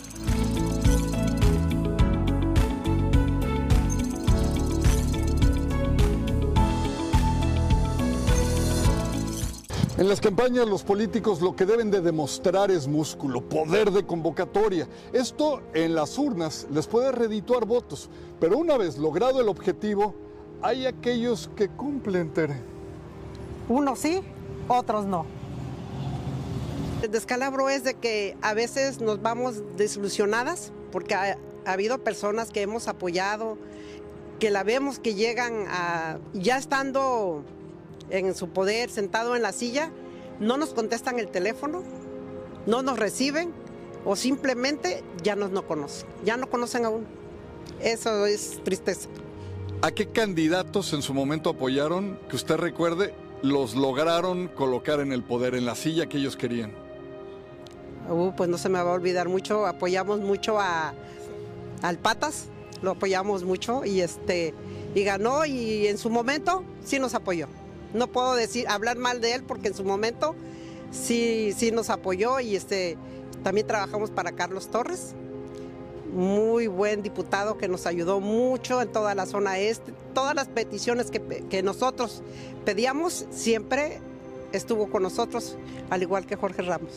En 9.99 10.11
las 10.11 10.21
campañas 10.21 10.69
los 10.69 10.83
políticos 10.83 11.41
lo 11.41 11.57
que 11.57 11.65
deben 11.65 11.91
de 11.91 12.03
demostrar 12.03 12.71
es 12.71 12.87
músculo, 12.87 13.41
poder 13.41 13.91
de 13.91 14.05
convocatoria. 14.05 14.87
Esto 15.15 15.63
en 15.73 15.95
las 15.95 16.19
urnas 16.19 16.67
les 16.71 16.87
puede 16.87 17.13
redituar 17.13 17.65
votos, 17.65 18.11
pero 18.39 18.59
una 18.59 18.77
vez 18.77 18.99
logrado 18.99 19.41
el 19.41 19.49
objetivo, 19.49 20.15
hay 20.61 20.85
aquellos 20.85 21.49
que 21.57 21.71
cumplen, 21.71 22.29
Tere. 22.29 22.57
Unos 23.71 24.01
sí, 24.01 24.21
otros 24.69 25.07
no. 25.07 25.25
El 27.03 27.11
descalabro 27.11 27.71
es 27.71 27.83
de 27.83 27.95
que 27.95 28.37
a 28.43 28.53
veces 28.53 29.01
nos 29.01 29.23
vamos 29.23 29.63
desilusionadas 29.79 30.73
porque 30.93 31.15
ha, 31.15 31.39
ha 31.65 31.73
habido 31.73 32.05
personas 32.05 32.51
que 32.51 32.61
hemos 32.61 32.87
apoyado, 32.89 33.57
que 34.41 34.51
la 34.51 34.63
vemos 34.63 34.99
que 34.99 35.15
llegan 35.15 35.65
a, 35.69 36.19
ya 36.35 36.59
estando 36.59 37.45
en 38.11 38.35
su 38.35 38.49
poder, 38.49 38.91
sentado 38.91 39.37
en 39.37 39.43
la 39.43 39.53
silla, 39.53 39.91
no 40.41 40.57
nos 40.57 40.71
contestan 40.71 41.19
el 41.19 41.29
teléfono, 41.29 41.83
no 42.67 42.83
nos 42.83 42.99
reciben 42.99 43.53
o 44.05 44.17
simplemente 44.17 45.03
ya 45.23 45.37
nos 45.37 45.51
no 45.51 45.67
conocen, 45.67 46.09
ya 46.25 46.37
no 46.37 46.49
conocen 46.49 46.85
a 46.85 46.91
uno. 46.91 47.07
Eso 47.81 48.27
es 48.27 48.63
tristeza. 48.63 49.09
¿A 49.83 49.91
qué 49.91 50.07
candidatos 50.07 50.93
en 50.93 51.03
su 51.03 51.13
momento 51.13 51.51
apoyaron 51.51 52.19
que 52.29 52.37
usted 52.37 52.57
recuerde 52.57 53.15
los 53.43 53.75
lograron 53.75 54.49
colocar 54.49 55.01
en 55.01 55.13
el 55.13 55.23
poder, 55.23 55.55
en 55.55 55.67
la 55.67 55.75
silla 55.75 56.07
que 56.07 56.19
ellos 56.19 56.37
querían? 56.37 56.73
Uh, 58.09 58.33
pues 58.37 58.49
no 58.49 58.57
se 58.57 58.69
me 58.69 58.81
va 58.81 58.91
a 58.91 58.95
olvidar 58.95 59.29
mucho, 59.29 59.67
apoyamos 59.67 60.21
mucho 60.21 60.59
a, 60.61 60.95
al 61.83 61.99
Patas, 61.99 62.47
lo 62.83 62.93
apoyamos 62.93 63.45
mucho 63.45 63.85
y 63.85 64.01
este 64.01 64.55
y 64.95 65.05
ganó 65.05 65.45
y 65.45 65.89
en 65.89 65.99
su 65.99 66.09
momento 66.09 66.65
sí 66.85 66.99
nos 66.99 67.15
apoyó. 67.15 67.49
No 67.95 68.09
puedo 68.09 68.35
decir, 68.35 68.67
hablar 68.69 68.97
mal 68.97 69.21
de 69.21 69.35
él 69.35 69.43
porque 69.43 69.69
en 69.69 69.75
su 69.75 69.85
momento 69.85 70.35
sí, 70.91 71.53
sí 71.57 71.71
nos 71.71 71.91
apoyó 71.91 72.41
y 72.41 72.57
este, 72.57 72.97
también 73.43 73.67
trabajamos 73.67 74.11
para 74.11 74.33
Carlos 74.33 74.69
Torres, 74.71 75.15
muy 76.13 76.67
buen 76.67 77.03
diputado 77.03 77.59
que 77.59 77.69
nos 77.69 77.87
ayudó 77.87 78.21
mucho 78.21 78.81
en 78.81 78.89
toda 78.89 79.15
la 79.15 79.27
zona 79.27 79.59
este. 79.59 79.93
Todas 80.15 80.35
las 80.35 80.49
peticiones 80.49 81.11
que, 81.11 81.21
que 81.21 81.63
nosotros 81.63 82.23
pedíamos 82.65 83.27
siempre 83.31 84.01
estuvo 84.53 84.89
con 84.89 85.03
nosotros, 85.03 85.57
al 85.91 86.03
igual 86.03 86.27
que 86.27 86.37
Jorge 86.37 86.63
Ramos. 86.63 86.93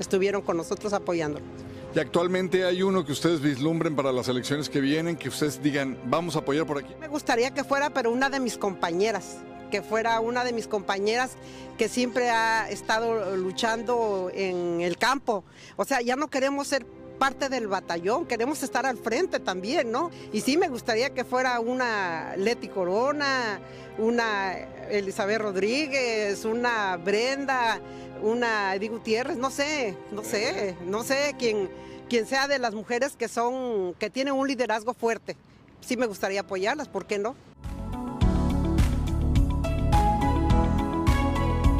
Estuvieron 0.00 0.42
con 0.42 0.56
nosotros 0.56 0.92
apoyándonos. 0.92 1.48
Y 1.94 2.00
actualmente 2.00 2.64
hay 2.64 2.82
uno 2.82 3.04
que 3.04 3.12
ustedes 3.12 3.40
vislumbren 3.40 3.96
para 3.96 4.12
las 4.12 4.28
elecciones 4.28 4.68
que 4.68 4.80
vienen, 4.80 5.16
que 5.16 5.28
ustedes 5.28 5.62
digan, 5.62 5.98
vamos 6.04 6.36
a 6.36 6.40
apoyar 6.40 6.66
por 6.66 6.78
aquí. 6.78 6.94
Me 7.00 7.08
gustaría 7.08 7.52
que 7.52 7.64
fuera, 7.64 7.90
pero 7.90 8.10
una 8.10 8.28
de 8.28 8.40
mis 8.40 8.58
compañeras, 8.58 9.38
que 9.70 9.82
fuera 9.82 10.20
una 10.20 10.44
de 10.44 10.52
mis 10.52 10.68
compañeras 10.68 11.32
que 11.76 11.88
siempre 11.88 12.30
ha 12.30 12.68
estado 12.70 13.36
luchando 13.36 14.30
en 14.34 14.80
el 14.80 14.98
campo. 14.98 15.44
O 15.76 15.84
sea, 15.84 16.00
ya 16.00 16.16
no 16.16 16.28
queremos 16.28 16.66
ser 16.66 16.86
parte 17.18 17.48
del 17.48 17.66
batallón, 17.66 18.26
queremos 18.26 18.62
estar 18.62 18.86
al 18.86 18.96
frente 18.96 19.40
también, 19.40 19.90
¿no? 19.90 20.10
Y 20.32 20.40
sí 20.40 20.56
me 20.56 20.68
gustaría 20.68 21.10
que 21.10 21.24
fuera 21.24 21.60
una 21.60 22.34
Leti 22.36 22.68
Corona, 22.68 23.60
una 23.98 24.56
Elizabeth 24.90 25.40
Rodríguez, 25.40 26.44
una 26.44 26.96
Brenda, 26.96 27.80
una 28.22 28.74
Edith 28.74 28.92
Gutiérrez, 28.92 29.36
no 29.36 29.50
sé, 29.50 29.96
no 30.12 30.22
sé, 30.24 30.76
no 30.86 31.02
sé 31.02 31.34
quién, 31.38 31.68
quién 32.08 32.26
sea 32.26 32.48
de 32.48 32.58
las 32.58 32.74
mujeres 32.74 33.16
que 33.16 33.28
son, 33.28 33.94
que 33.94 34.10
tienen 34.10 34.34
un 34.34 34.46
liderazgo 34.46 34.94
fuerte. 34.94 35.36
Sí 35.80 35.96
me 35.96 36.06
gustaría 36.06 36.40
apoyarlas, 36.40 36.88
¿por 36.88 37.06
qué 37.06 37.18
no? 37.18 37.34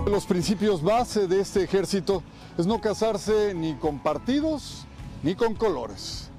Los 0.08 0.24
principios 0.24 0.82
base 0.82 1.26
de 1.26 1.38
este 1.38 1.62
ejército 1.62 2.22
es 2.56 2.66
no 2.66 2.80
casarse 2.80 3.52
ni 3.54 3.74
con 3.74 3.98
partidos 3.98 4.86
ni 5.22 5.34
con 5.34 5.54
colores. 5.54 6.30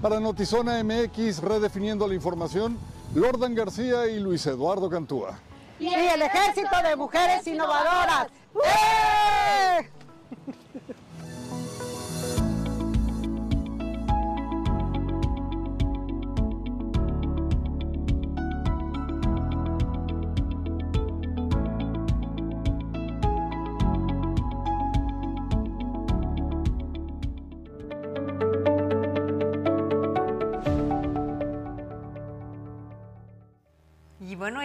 Para 0.00 0.20
Notizona 0.20 0.82
MX, 0.84 1.40
redefiniendo 1.40 2.06
la 2.06 2.14
información, 2.14 2.78
Lordan 3.16 3.56
García 3.56 4.06
y 4.06 4.20
Luis 4.20 4.46
Eduardo 4.46 4.88
Cantúa. 4.88 5.36
Y 5.80 5.88
el 5.92 6.22
ejército 6.22 6.70
de 6.88 6.94
mujeres 6.94 7.44
innovadoras. 7.44 8.28
¡Eh! 8.54 9.90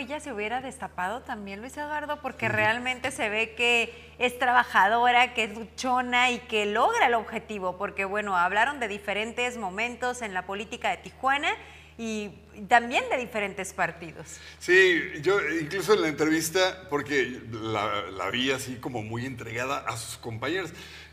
Ella 0.04 0.20
se 0.20 0.34
hubiera 0.34 0.62
destapado 0.62 1.22
también, 1.22 1.62
Luis 1.62 1.78
Eduardo, 1.78 2.20
porque 2.22 2.50
realmente 2.50 3.10
se 3.10 3.30
ve 3.30 3.56
que 3.56 4.14
es 4.20 4.38
trabajadora, 4.38 5.34
que 5.34 5.46
es 5.46 5.56
luchona 5.56 6.30
y 6.32 6.40
que 6.40 6.66
logra 6.66 7.08
el 7.08 7.14
objetivo, 7.14 7.78
porque 7.78 8.04
bueno, 8.04 8.38
hablaron 8.38 8.80
de 8.80 8.90
diferentes 8.90 9.58
momentos 9.58 10.22
en 10.22 10.34
la 10.34 10.46
política 10.46 10.90
de 10.90 10.98
Tijuana 10.98 11.50
y 11.98 12.32
también 12.68 13.06
de 13.10 13.18
diferentes 13.18 13.72
partidos. 13.72 14.40
Sí, 14.60 15.02
yo 15.22 15.40
incluso 15.50 15.94
en 15.94 16.02
la 16.02 16.08
entrevista, 16.10 16.88
porque 16.90 17.40
la, 17.52 18.12
la 18.12 18.30
vi 18.30 18.52
así 18.52 18.76
como 18.76 19.02
muy 19.04 19.26
entregada 19.26 19.86
a 19.88 19.96
sus 19.96 20.18
compañeros, 20.18 20.72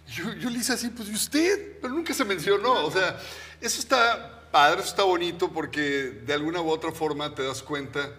yo, 0.08 0.32
yo 0.34 0.50
le 0.50 0.58
hice 0.58 0.72
así, 0.72 0.88
pues 0.88 1.08
¿y 1.08 1.14
usted? 1.14 1.78
Pero 1.80 1.94
nunca 1.94 2.12
se 2.12 2.24
mencionó, 2.24 2.84
o 2.84 2.90
sea, 2.90 3.20
eso 3.60 3.78
está 3.78 4.50
padre, 4.50 4.80
eso 4.80 4.90
está 4.90 5.04
bonito, 5.04 5.52
porque 5.52 5.80
de 5.80 6.34
alguna 6.34 6.60
u 6.60 6.68
otra 6.68 6.90
forma 6.90 7.32
te 7.36 7.44
das 7.44 7.62
cuenta 7.62 8.10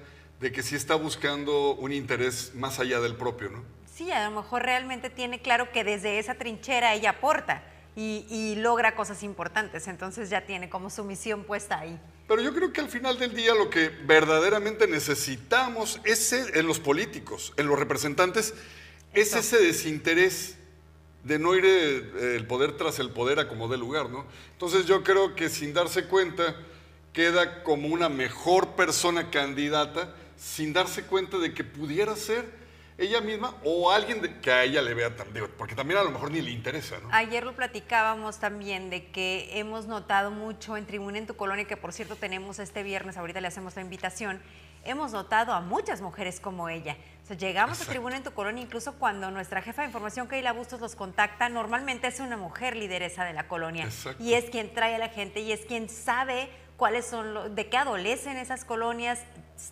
de 0.42 0.52
que 0.52 0.64
sí 0.64 0.76
está 0.76 0.96
buscando 0.96 1.76
un 1.76 1.94
interés 1.94 2.52
más 2.56 2.80
allá 2.80 3.00
del 3.00 3.16
propio, 3.16 3.52
¿no? 3.52 3.64
Sí, 3.94 4.12
a 4.12 4.28
lo 4.28 4.42
mejor 4.42 4.64
realmente 4.64 5.10
tiene 5.12 5.40
claro 5.40 5.72
que 5.72 5.84
desde 5.84 6.18
esa 6.18 6.34
trinchera 6.34 6.96
ella 6.96 7.12
aporta 7.12 7.64
y, 7.96 8.26
y 8.30 8.56
logra 8.56 8.96
cosas 8.96 9.22
importantes, 9.22 9.88
entonces 9.88 10.30
ya 10.30 10.46
tiene 10.46 10.70
como 10.70 10.90
su 10.90 11.04
misión 11.04 11.44
puesta 11.44 11.80
ahí. 11.80 12.00
Pero 12.28 12.42
yo 12.42 12.54
creo 12.56 12.74
que 12.74 12.82
al 12.82 12.90
final 12.90 13.20
del 13.20 13.36
día 13.36 13.54
lo 13.54 13.70
que 13.70 13.90
verdaderamente 13.90 14.88
necesitamos 14.88 16.02
es 16.06 16.34
en 16.34 16.66
los 16.66 16.80
políticos, 16.80 17.54
en 17.58 17.68
los 17.68 17.78
representantes, 17.78 18.56
es 19.14 19.36
ese 19.36 19.58
desinterés 19.58 20.58
de 21.24 21.38
no 21.38 21.54
ir 21.54 21.66
eh, 21.66 22.36
el 22.36 22.48
poder 22.48 22.78
tras 22.78 22.98
el 22.98 23.12
poder 23.12 23.40
a 23.40 23.48
como 23.48 23.68
dé 23.68 23.78
lugar, 23.78 24.10
¿no? 24.10 24.26
Entonces 24.54 24.88
yo 24.88 25.04
creo 25.04 25.36
que 25.36 25.50
sin 25.50 25.74
darse 25.74 26.06
cuenta 26.06 26.56
queda 27.14 27.62
como 27.62 27.90
una 27.90 28.10
mejor 28.10 28.70
persona 28.70 29.30
candidata 29.30 30.16
sin 30.42 30.74
darse 30.74 31.04
cuenta 31.04 31.38
de 31.38 31.54
que 31.54 31.64
pudiera 31.64 32.16
ser 32.16 32.60
ella 32.98 33.22
misma 33.22 33.56
o 33.64 33.92
alguien 33.92 34.22
de- 34.22 34.40
que 34.42 34.52
a 34.52 34.64
ella 34.64 34.82
le 34.82 34.94
vea 34.96 35.10
digo, 35.34 35.48
porque 35.58 35.76
también 35.76 36.00
a 36.00 36.04
lo 36.04 36.10
mejor 36.12 36.32
ni 36.32 36.42
le 36.42 36.50
interesa, 36.50 36.98
¿no? 37.00 37.10
Ayer 37.12 37.44
lo 37.44 37.54
platicábamos 37.56 38.40
también 38.40 38.90
de 38.90 39.06
que 39.12 39.50
hemos 39.60 39.86
notado 39.86 40.32
mucho 40.32 40.78
en 40.78 40.86
Tribuna 40.88 41.20
en 41.20 41.28
tu 41.28 41.36
Colonia, 41.36 41.66
que 41.66 41.78
por 41.78 41.94
cierto 41.94 42.16
tenemos 42.16 42.58
este 42.60 42.82
viernes, 42.82 43.18
ahorita 43.18 43.40
le 43.40 43.48
hacemos 43.48 43.76
la 43.76 43.84
invitación, 43.84 44.42
hemos 44.84 45.12
notado 45.12 45.54
a 45.54 45.62
muchas 45.62 46.02
mujeres 46.02 46.40
como 46.40 46.70
ella. 46.70 46.98
O 47.24 47.28
sea, 47.28 47.38
llegamos 47.38 47.80
a 47.82 47.86
Tribuna 47.86 48.18
en 48.18 48.24
tu 48.24 48.32
Colonia, 48.34 48.64
incluso 48.64 48.94
cuando 48.94 49.30
nuestra 49.30 49.62
jefa 49.62 49.84
de 49.84 49.88
información, 49.90 50.28
Keila 50.28 50.54
Bustos, 50.54 50.82
los 50.82 50.96
contacta, 50.96 51.50
normalmente 51.50 52.08
es 52.08 52.20
una 52.20 52.36
mujer 52.36 52.76
lideresa 52.76 53.26
de 53.26 53.34
la 53.34 53.48
colonia. 53.48 53.86
Exacto. 53.86 54.22
Y 54.24 54.34
es 54.34 54.50
quien 54.50 54.74
trae 54.74 54.96
a 54.96 55.00
la 55.00 55.10
gente 55.10 55.40
y 55.40 55.52
es 55.52 55.62
quien 55.68 55.88
sabe 55.88 56.50
cuáles 56.78 57.06
son, 57.06 57.34
lo- 57.36 57.50
de 57.50 57.70
qué 57.70 57.78
adolecen 57.78 58.38
esas 58.38 58.66
colonias, 58.66 59.20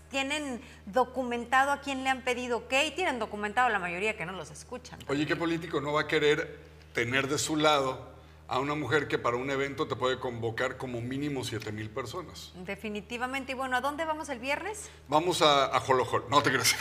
tienen 0.10 0.62
documentado 0.86 1.72
a 1.72 1.82
quién 1.82 2.04
le 2.04 2.10
han 2.10 2.24
pedido 2.24 2.68
qué 2.68 2.88
y 2.88 2.92
tienen 2.92 3.20
documentado 3.20 3.70
la 3.70 3.80
mayoría 3.80 4.18
que 4.18 4.26
no 4.26 4.34
los 4.34 4.52
escuchan. 4.52 5.00
Oye, 5.08 5.26
¿qué 5.26 5.36
político 5.36 5.82
no 5.82 5.94
va 5.94 6.02
a 6.02 6.08
querer 6.08 6.60
tener 6.94 7.28
de 7.28 7.38
su 7.38 7.56
lado 7.56 8.10
a 8.50 8.58
una 8.60 8.74
mujer 8.74 9.08
que 9.08 9.20
para 9.20 9.38
un 9.38 9.52
evento 9.52 9.88
te 9.88 9.96
puede 9.96 10.20
convocar 10.20 10.78
como 10.78 11.02
mínimo 11.02 11.44
7 11.44 11.72
mil 11.72 11.90
personas? 11.92 12.52
Definitivamente. 12.66 13.52
Y 13.52 13.56
bueno, 13.56 13.78
¿a 13.78 13.82
dónde 13.82 14.06
vamos 14.06 14.28
el 14.30 14.40
viernes? 14.40 14.90
Vamos 15.08 15.44
a, 15.44 15.66
a 15.66 15.80
Jolojol, 15.80 16.26
no 16.30 16.42
te 16.42 16.50
creas. 16.50 16.76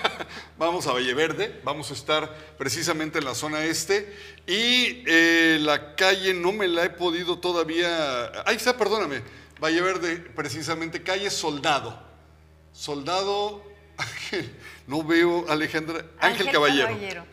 vamos 0.58 0.86
a 0.86 0.92
Valle 0.92 1.12
Verde, 1.14 1.60
vamos 1.64 1.90
a 1.90 1.94
estar 1.94 2.32
precisamente 2.56 3.18
en 3.18 3.24
la 3.24 3.34
zona 3.34 3.64
este 3.64 4.16
y 4.46 5.02
eh, 5.06 5.58
la 5.60 5.96
calle 5.96 6.34
no 6.34 6.52
me 6.52 6.68
la 6.68 6.84
he 6.84 6.90
podido 6.90 7.38
todavía... 7.38 8.44
Ahí 8.46 8.56
está, 8.56 8.76
perdóname. 8.78 9.22
Valle 9.60 9.80
Verde, 9.80 10.16
precisamente, 10.18 11.02
calle 11.02 11.30
Soldado. 11.30 12.07
Soldado, 12.78 13.60
Ángel, 13.96 14.56
no 14.86 15.02
veo 15.02 15.50
Alejandra, 15.50 16.04
Ángel, 16.20 16.52
Caballero. 16.52 17.26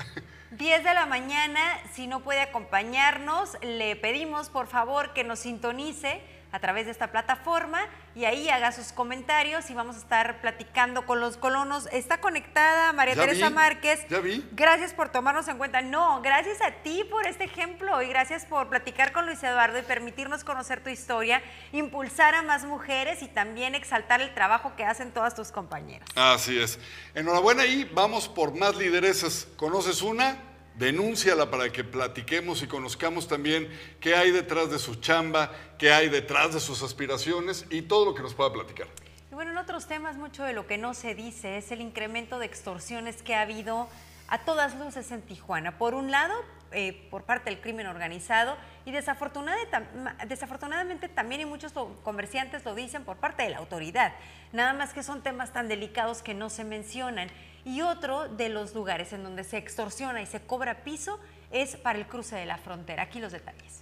10 0.50 0.84
de 0.84 0.93
la 0.96 1.06
mañana, 1.06 1.62
si 1.93 2.08
no 2.08 2.24
puede 2.24 2.41
acompañarnos, 2.41 3.52
le 3.62 3.96
pedimos 3.96 4.50
por 4.50 4.66
favor 4.66 5.14
que 5.14 5.24
nos 5.24 5.38
sintonice 5.38 6.20
a 6.56 6.60
través 6.60 6.86
de 6.86 6.91
esta 6.93 7.12
plataforma 7.12 7.82
y 8.16 8.24
ahí 8.24 8.47
haga 8.47 8.72
sus 8.72 8.93
comentarios 8.93 9.70
y 9.70 9.74
vamos 9.74 9.97
a 9.97 9.99
estar 9.99 10.39
platicando 10.39 11.06
con 11.06 11.20
los 11.20 11.36
colonos. 11.36 11.89
Está 11.91 12.20
conectada 12.22 12.93
María 12.93 13.14
Ya 13.14 13.22
Teresa 13.24 13.49
vi, 13.49 13.53
Márquez. 13.56 14.08
ya 14.10 14.20
vi. 14.20 14.47
Gracias 14.53 14.93
por 14.93 15.10
tomarnos 15.10 15.49
en 15.49 15.58
cuenta. 15.58 15.82
No, 15.82 16.22
gracias 16.22 16.62
a 16.62 16.72
ti 16.72 17.03
por 17.12 17.28
este 17.28 17.43
ejemplo 17.43 18.01
y 18.01 18.08
gracias 18.08 18.45
por 18.45 18.70
platicar 18.70 19.12
con 19.12 19.26
Luis 19.26 19.43
Eduardo 19.43 19.78
y 19.78 19.82
permitirnos 19.82 20.45
conocer 20.45 20.82
tu 20.82 20.89
historia, 20.89 21.43
impulsar 21.74 22.36
a 22.36 22.41
más 22.41 22.64
mujeres 22.64 23.22
y 23.22 23.28
también 23.28 23.76
exaltar 23.76 24.22
el 24.22 24.34
trabajo 24.34 24.74
que 24.78 24.86
hacen 24.86 25.12
todas 25.12 25.36
tus 25.36 25.51
compañeras. 25.51 26.08
Así 26.16 26.58
es. 26.58 26.80
Enhorabuena 27.16 27.66
y 27.66 27.84
vamos 27.84 28.30
por 28.30 28.56
más 28.56 28.78
lideresas. 28.78 29.45
¿Conoces 29.58 30.01
una? 30.01 30.38
Denúnciala 30.78 31.49
para 31.49 31.71
que 31.71 31.86
platiquemos 31.86 32.61
y 32.61 32.67
conozcamos 32.67 33.30
también 33.30 33.69
qué 34.01 34.13
hay 34.13 34.32
detrás 34.32 34.69
de 34.69 34.78
su 34.78 34.95
chamba, 34.95 35.49
qué 35.78 35.93
hay 35.93 36.09
detrás 36.09 36.53
de 36.53 36.59
sus 36.59 36.84
aspiraciones 36.84 37.65
y 37.69 37.84
todo 37.84 38.05
lo 38.05 38.13
que 38.13 38.21
nos 38.21 38.34
pueda 38.34 38.51
platicar. 38.51 38.88
Y 39.32 39.36
bueno, 39.36 39.51
en 39.51 39.57
otros 39.57 39.88
temas, 39.88 40.17
mucho 40.17 40.43
de 40.43 40.51
lo 40.51 40.67
que 40.67 40.78
no 40.78 40.93
se 40.93 41.15
dice 41.15 41.57
es 41.57 41.71
el 41.71 41.80
incremento 41.80 42.39
de 42.39 42.45
extorsiones 42.45 43.23
que 43.23 43.36
ha 43.36 43.41
habido 43.41 43.88
a 44.28 44.39
todas 44.39 44.76
luces 44.76 45.11
en 45.11 45.21
Tijuana. 45.21 45.78
Por 45.78 45.93
un 45.93 46.11
lado, 46.11 46.34
eh, 46.71 47.07
por 47.09 47.23
parte 47.23 47.49
del 47.49 47.61
crimen 47.61 47.88
organizado 47.88 48.57
y 48.86 48.91
desafortunadamente 48.91 51.07
también, 51.07 51.39
y 51.39 51.45
muchos 51.45 51.71
comerciantes 52.03 52.65
lo 52.65 52.76
dicen, 52.76 53.05
por 53.05 53.15
parte 53.15 53.43
de 53.43 53.49
la 53.49 53.59
autoridad. 53.59 54.13
Nada 54.51 54.73
más 54.73 54.93
que 54.93 55.03
son 55.03 55.23
temas 55.23 55.53
tan 55.53 55.69
delicados 55.69 56.21
que 56.21 56.34
no 56.34 56.49
se 56.49 56.65
mencionan. 56.65 57.30
Y 57.66 57.82
otro 57.82 58.30
de 58.30 58.49
los 58.49 58.76
lugares 58.76 59.11
en 59.11 59.24
donde 59.24 59.43
se 59.43 59.57
extorsiona 59.57 60.22
y 60.22 60.28
se 60.28 60.39
cobra 60.39 60.84
piso 60.84 61.20
es 61.49 61.76
para 61.78 61.97
el 61.97 62.05
cruce 62.05 62.36
de 62.36 62.45
la 62.45 62.59
frontera. 62.59 63.03
Aquí 63.03 63.20
los 63.20 63.32
detalles. 63.32 63.82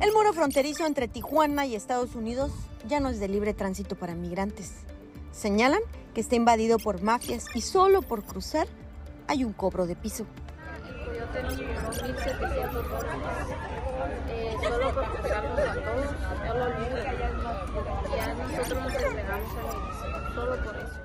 El 0.00 0.12
muro 0.12 0.34
fronterizo 0.34 0.84
entre 0.84 1.08
Tijuana 1.08 1.64
y 1.64 1.74
Estados 1.74 2.14
Unidos 2.14 2.52
ya 2.86 3.00
no 3.00 3.08
es 3.08 3.20
de 3.20 3.28
libre 3.28 3.54
tránsito 3.54 3.96
para 3.96 4.14
migrantes. 4.14 4.72
Señalan 5.32 5.80
que 6.14 6.20
está 6.20 6.36
invadido 6.36 6.78
por 6.78 7.02
mafias 7.02 7.46
y 7.54 7.60
solo 7.62 8.02
por 8.02 8.24
cruzar 8.24 8.66
hay 9.28 9.44
un 9.44 9.52
cobro 9.52 9.86
de 9.86 9.96
piso. 9.96 10.26
Coyote 11.04 11.42
nos 11.42 11.54
cobró 11.54 11.72
1.700 12.14 12.82
dólares. 12.82 13.22
Eh, 14.28 14.56
solo 14.62 14.94
por 14.94 15.04
esperarnos 15.04 15.58
a 15.58 15.72
solo 20.34 20.64
por 20.64 20.76
eso. 20.76 21.01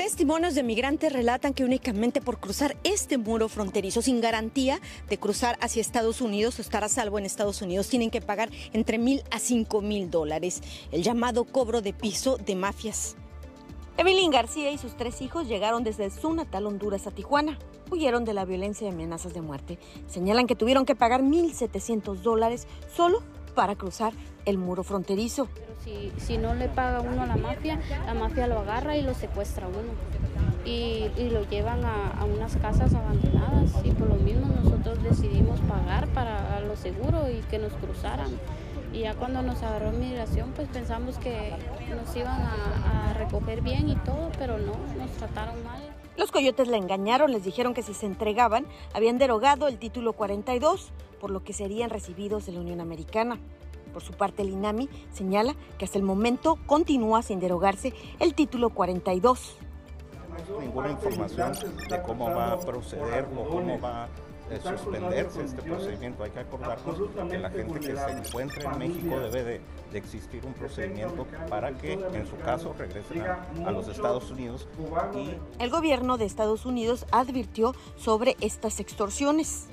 Testimonios 0.00 0.54
de 0.54 0.62
migrantes 0.62 1.12
relatan 1.12 1.52
que 1.52 1.62
únicamente 1.62 2.22
por 2.22 2.40
cruzar 2.40 2.74
este 2.84 3.18
muro 3.18 3.50
fronterizo 3.50 4.00
sin 4.00 4.22
garantía 4.22 4.80
de 5.10 5.18
cruzar 5.18 5.58
hacia 5.60 5.82
Estados 5.82 6.22
Unidos 6.22 6.58
o 6.58 6.62
estar 6.62 6.82
a 6.82 6.88
salvo 6.88 7.18
en 7.18 7.26
Estados 7.26 7.60
Unidos 7.60 7.90
tienen 7.90 8.10
que 8.10 8.22
pagar 8.22 8.48
entre 8.72 8.96
mil 8.96 9.22
a 9.30 9.38
cinco 9.38 9.82
mil 9.82 10.10
dólares, 10.10 10.62
el 10.90 11.02
llamado 11.02 11.44
cobro 11.44 11.82
de 11.82 11.92
piso 11.92 12.38
de 12.38 12.56
mafias. 12.56 13.14
Evelyn 13.98 14.30
García 14.30 14.70
y 14.70 14.78
sus 14.78 14.96
tres 14.96 15.20
hijos 15.20 15.48
llegaron 15.48 15.84
desde 15.84 16.08
su 16.08 16.32
natal 16.32 16.66
Honduras 16.66 17.06
a 17.06 17.10
Tijuana. 17.10 17.58
Huyeron 17.90 18.24
de 18.24 18.32
la 18.32 18.46
violencia 18.46 18.86
y 18.86 18.90
amenazas 18.90 19.34
de 19.34 19.42
muerte. 19.42 19.78
Señalan 20.08 20.46
que 20.46 20.56
tuvieron 20.56 20.86
que 20.86 20.94
pagar 20.94 21.20
1.700 21.20 22.22
dólares 22.22 22.66
solo 22.96 23.22
para 23.54 23.76
cruzar 23.76 24.14
el 24.44 24.58
muro 24.58 24.82
fronterizo. 24.82 25.48
Si, 25.84 26.12
si 26.18 26.38
no 26.38 26.54
le 26.54 26.68
paga 26.68 27.00
uno 27.00 27.22
a 27.22 27.26
la 27.26 27.36
mafia, 27.36 27.80
la 28.06 28.14
mafia 28.14 28.46
lo 28.46 28.58
agarra 28.58 28.96
y 28.96 29.02
lo 29.02 29.14
secuestra 29.14 29.66
uno. 29.66 29.92
Y, 30.64 31.10
y 31.16 31.30
lo 31.30 31.48
llevan 31.48 31.84
a, 31.84 32.10
a 32.10 32.24
unas 32.24 32.56
casas 32.56 32.94
abandonadas. 32.94 33.72
Y 33.84 33.90
por 33.92 34.08
lo 34.08 34.16
mismo 34.16 34.46
nosotros 34.62 35.02
decidimos 35.02 35.60
pagar 35.60 36.08
para 36.08 36.60
lo 36.60 36.76
seguro 36.76 37.30
y 37.30 37.40
que 37.50 37.58
nos 37.58 37.72
cruzaran. 37.74 38.30
Y 38.92 39.00
ya 39.00 39.14
cuando 39.14 39.42
nos 39.42 39.62
agarró 39.62 39.92
migración, 39.92 40.50
pues 40.54 40.68
pensamos 40.68 41.16
que 41.18 41.52
nos 41.88 42.14
iban 42.16 42.42
a, 42.42 43.10
a 43.10 43.14
recoger 43.14 43.62
bien 43.62 43.88
y 43.88 43.96
todo, 43.96 44.30
pero 44.38 44.58
no, 44.58 44.72
nos 44.98 45.10
trataron 45.12 45.62
mal. 45.64 45.80
Los 46.16 46.32
coyotes 46.32 46.68
la 46.68 46.76
engañaron, 46.76 47.30
les 47.30 47.44
dijeron 47.44 47.72
que 47.72 47.82
si 47.82 47.94
se 47.94 48.06
entregaban, 48.06 48.66
habían 48.92 49.16
derogado 49.16 49.68
el 49.68 49.78
título 49.78 50.12
42, 50.12 50.90
por 51.20 51.30
lo 51.30 51.44
que 51.44 51.52
serían 51.52 51.88
recibidos 51.88 52.46
de 52.46 52.52
la 52.52 52.60
Unión 52.60 52.80
Americana. 52.80 53.38
Por 53.92 54.02
su 54.02 54.12
parte, 54.12 54.42
el 54.42 54.50
INAMI 54.50 54.88
señala 55.12 55.54
que 55.78 55.84
hasta 55.84 55.98
el 55.98 56.04
momento 56.04 56.58
continúa 56.66 57.22
sin 57.22 57.40
derogarse 57.40 57.92
el 58.18 58.34
título 58.34 58.70
42. 58.70 59.56
ninguna 60.60 60.90
información 60.90 61.52
de 61.88 62.02
cómo 62.02 62.30
va 62.30 62.52
a 62.52 62.58
proceder 62.58 63.26
o 63.36 63.48
cómo 63.48 63.80
va 63.80 64.04
a 64.04 64.08
suspenderse 64.76 65.44
este 65.44 65.62
procedimiento. 65.62 66.24
Hay 66.24 66.30
que 66.30 66.40
acordarnos 66.40 66.98
que 67.30 67.38
la 67.38 67.50
gente 67.50 67.80
que 67.80 67.96
se 67.96 68.10
encuentre 68.10 68.64
en 68.64 68.78
México 68.78 69.20
debe 69.20 69.44
de, 69.44 69.60
de 69.92 69.98
existir 69.98 70.44
un 70.44 70.54
procedimiento 70.54 71.26
para 71.48 71.72
que 71.72 71.92
en 71.92 72.26
su 72.26 72.36
caso 72.38 72.74
regresen 72.76 73.22
a, 73.22 73.46
a 73.66 73.70
los 73.70 73.88
Estados 73.88 74.30
Unidos 74.30 74.68
y 75.14 75.36
El 75.62 75.70
gobierno 75.70 76.18
de 76.18 76.24
Estados 76.24 76.66
Unidos 76.66 77.06
advirtió 77.12 77.74
sobre 77.96 78.36
estas 78.40 78.80
extorsiones. 78.80 79.68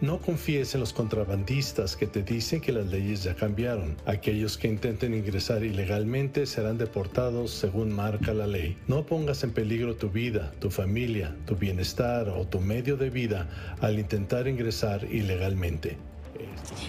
No 0.00 0.18
confíes 0.18 0.74
en 0.74 0.80
los 0.80 0.92
contrabandistas 0.92 1.96
que 1.96 2.06
te 2.06 2.22
dicen 2.22 2.60
que 2.60 2.72
las 2.72 2.86
leyes 2.86 3.22
ya 3.22 3.34
cambiaron. 3.34 3.96
Aquellos 4.06 4.56
que 4.56 4.68
intenten 4.68 5.14
ingresar 5.14 5.62
ilegalmente 5.62 6.46
serán 6.46 6.78
deportados 6.78 7.50
según 7.50 7.92
marca 7.92 8.32
la 8.32 8.46
ley. 8.46 8.76
No 8.86 9.04
pongas 9.04 9.44
en 9.44 9.52
peligro 9.52 9.96
tu 9.96 10.08
vida, 10.08 10.52
tu 10.60 10.70
familia, 10.70 11.36
tu 11.46 11.56
bienestar 11.56 12.28
o 12.28 12.46
tu 12.46 12.60
medio 12.60 12.96
de 12.96 13.10
vida 13.10 13.48
al 13.80 13.98
intentar 13.98 14.48
ingresar 14.48 15.04
ilegalmente. 15.04 15.98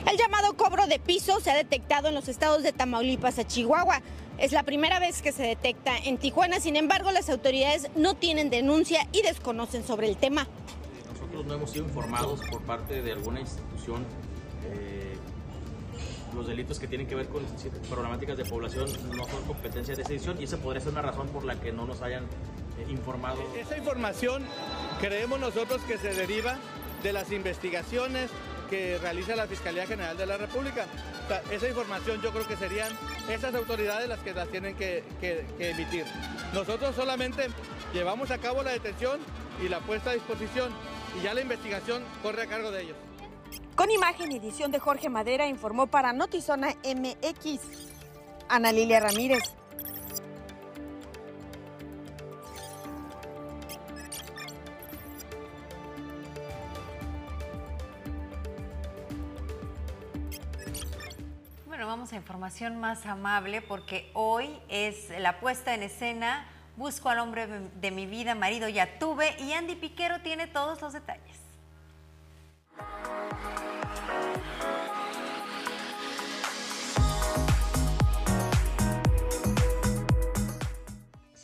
El 0.10 0.18
llamado 0.18 0.56
cobro 0.56 0.88
de 0.88 1.00
piso 1.00 1.40
se 1.40 1.52
ha 1.52 1.56
detectado 1.56 2.08
en 2.08 2.16
los 2.16 2.28
estados 2.28 2.64
de 2.64 2.72
Tamaulipas 2.72 3.40
a 3.40 3.46
Chihuahua. 3.46 4.02
Es 4.38 4.54
la 4.54 4.64
primera 4.64 5.00
vez 5.00 5.22
que 5.22 5.32
se 5.32 5.44
detecta 5.44 5.96
en 5.98 6.18
Tijuana, 6.18 6.60
sin 6.60 6.76
embargo 6.76 7.12
las 7.12 7.30
autoridades 7.30 7.90
no 7.96 8.16
tienen 8.16 8.50
denuncia 8.50 9.08
y 9.12 9.22
desconocen 9.22 9.86
sobre 9.86 10.08
el 10.08 10.18
tema. 10.18 10.48
Nosotros 11.32 11.46
no 11.48 11.54
hemos 11.54 11.72
sido 11.72 11.86
informados 11.86 12.42
por 12.50 12.62
parte 12.64 13.02
de 13.02 13.12
alguna 13.14 13.40
institución. 13.40 14.06
eh, 14.66 15.16
los 16.36 16.48
delitos 16.48 16.80
que 16.80 16.88
tienen 16.88 17.08
que 17.08 17.16
ver 17.16 17.28
con 17.28 17.44
problemáticas 17.90 18.38
de 18.38 18.46
población 18.46 18.86
no 19.18 19.26
son 19.28 19.44
competencia 19.46 19.94
de 19.96 20.02
esa 20.02 20.12
edición 20.14 20.38
y 20.40 20.46
esa 20.46 20.56
podría 20.58 20.80
ser 20.82 20.94
una 20.94 21.02
razón 21.02 21.28
por 21.28 21.44
la 21.44 21.60
que 21.60 21.74
no 21.74 21.86
nos 21.86 22.02
hayan 22.02 22.24
eh, 22.80 22.86
informado. 22.90 23.42
Esa 23.60 23.78
información 23.78 24.46
creemos 25.02 25.40
nosotros 25.42 25.82
que 25.82 25.98
se 25.98 26.14
deriva 26.14 26.58
de 27.04 27.12
las 27.12 27.32
investigaciones 27.34 28.30
que 28.70 28.98
realiza 29.00 29.36
la 29.36 29.46
Fiscalía 29.48 29.86
General 29.86 30.16
de 30.16 30.26
la 30.26 30.38
República. 30.38 30.86
O 31.26 31.28
sea, 31.28 31.42
esa 31.52 31.68
información 31.68 32.22
yo 32.22 32.32
creo 32.32 32.48
que 32.48 32.56
serían 32.56 32.94
esas 33.30 33.54
autoridades 33.54 34.08
las 34.08 34.20
que 34.20 34.34
las 34.34 34.48
tienen 34.48 34.76
que, 34.78 35.04
que- 35.20 35.46
que 35.58 35.72
emitir. 35.72 36.06
Nosotros 36.54 36.96
solamente 36.96 37.48
llevamos 37.94 38.32
a 38.32 38.38
cabo 38.38 38.64
la 38.64 38.72
detención 38.72 39.20
y 39.62 39.68
la 39.68 39.80
puesta 39.82 40.12
a 40.12 40.14
disposición 40.14 40.72
y 41.18 41.24
ya 41.24 41.34
la 41.34 41.42
investigación 41.42 42.04
corre 42.22 42.44
a 42.44 42.48
cargo 42.48 42.72
de 42.72 42.84
ellos. 42.84 42.98
Con 43.76 43.90
imagen 43.90 44.32
y 44.32 44.38
edición 44.38 44.72
de 44.72 44.80
Jorge 44.80 45.10
Madera 45.10 45.48
informó 45.48 45.88
para 45.88 46.14
Notizona 46.14 46.76
MX 46.84 47.62
Ana 48.50 48.72
Lilia 48.72 49.00
Ramírez. 49.00 49.42
Bueno, 61.66 61.88
vamos 61.88 62.12
a 62.14 62.18
información 62.18 62.78
más 62.80 63.06
amable 63.06 63.62
porque 63.62 64.12
hoy 64.14 64.60
es 64.68 65.10
la 65.18 65.40
puesta 65.40 65.74
en 65.74 65.84
escena 65.84 66.46
Busco 66.82 67.10
al 67.10 67.20
hombre 67.20 67.46
de 67.46 67.92
mi 67.92 68.08
vida, 68.08 68.34
marido 68.34 68.68
ya 68.68 68.98
tuve 68.98 69.36
y 69.40 69.54
Andy 69.54 69.76
Piquero 69.76 70.20
tiene 70.22 70.48
todos 70.48 70.82
los 70.82 70.94
detalles. 70.94 71.38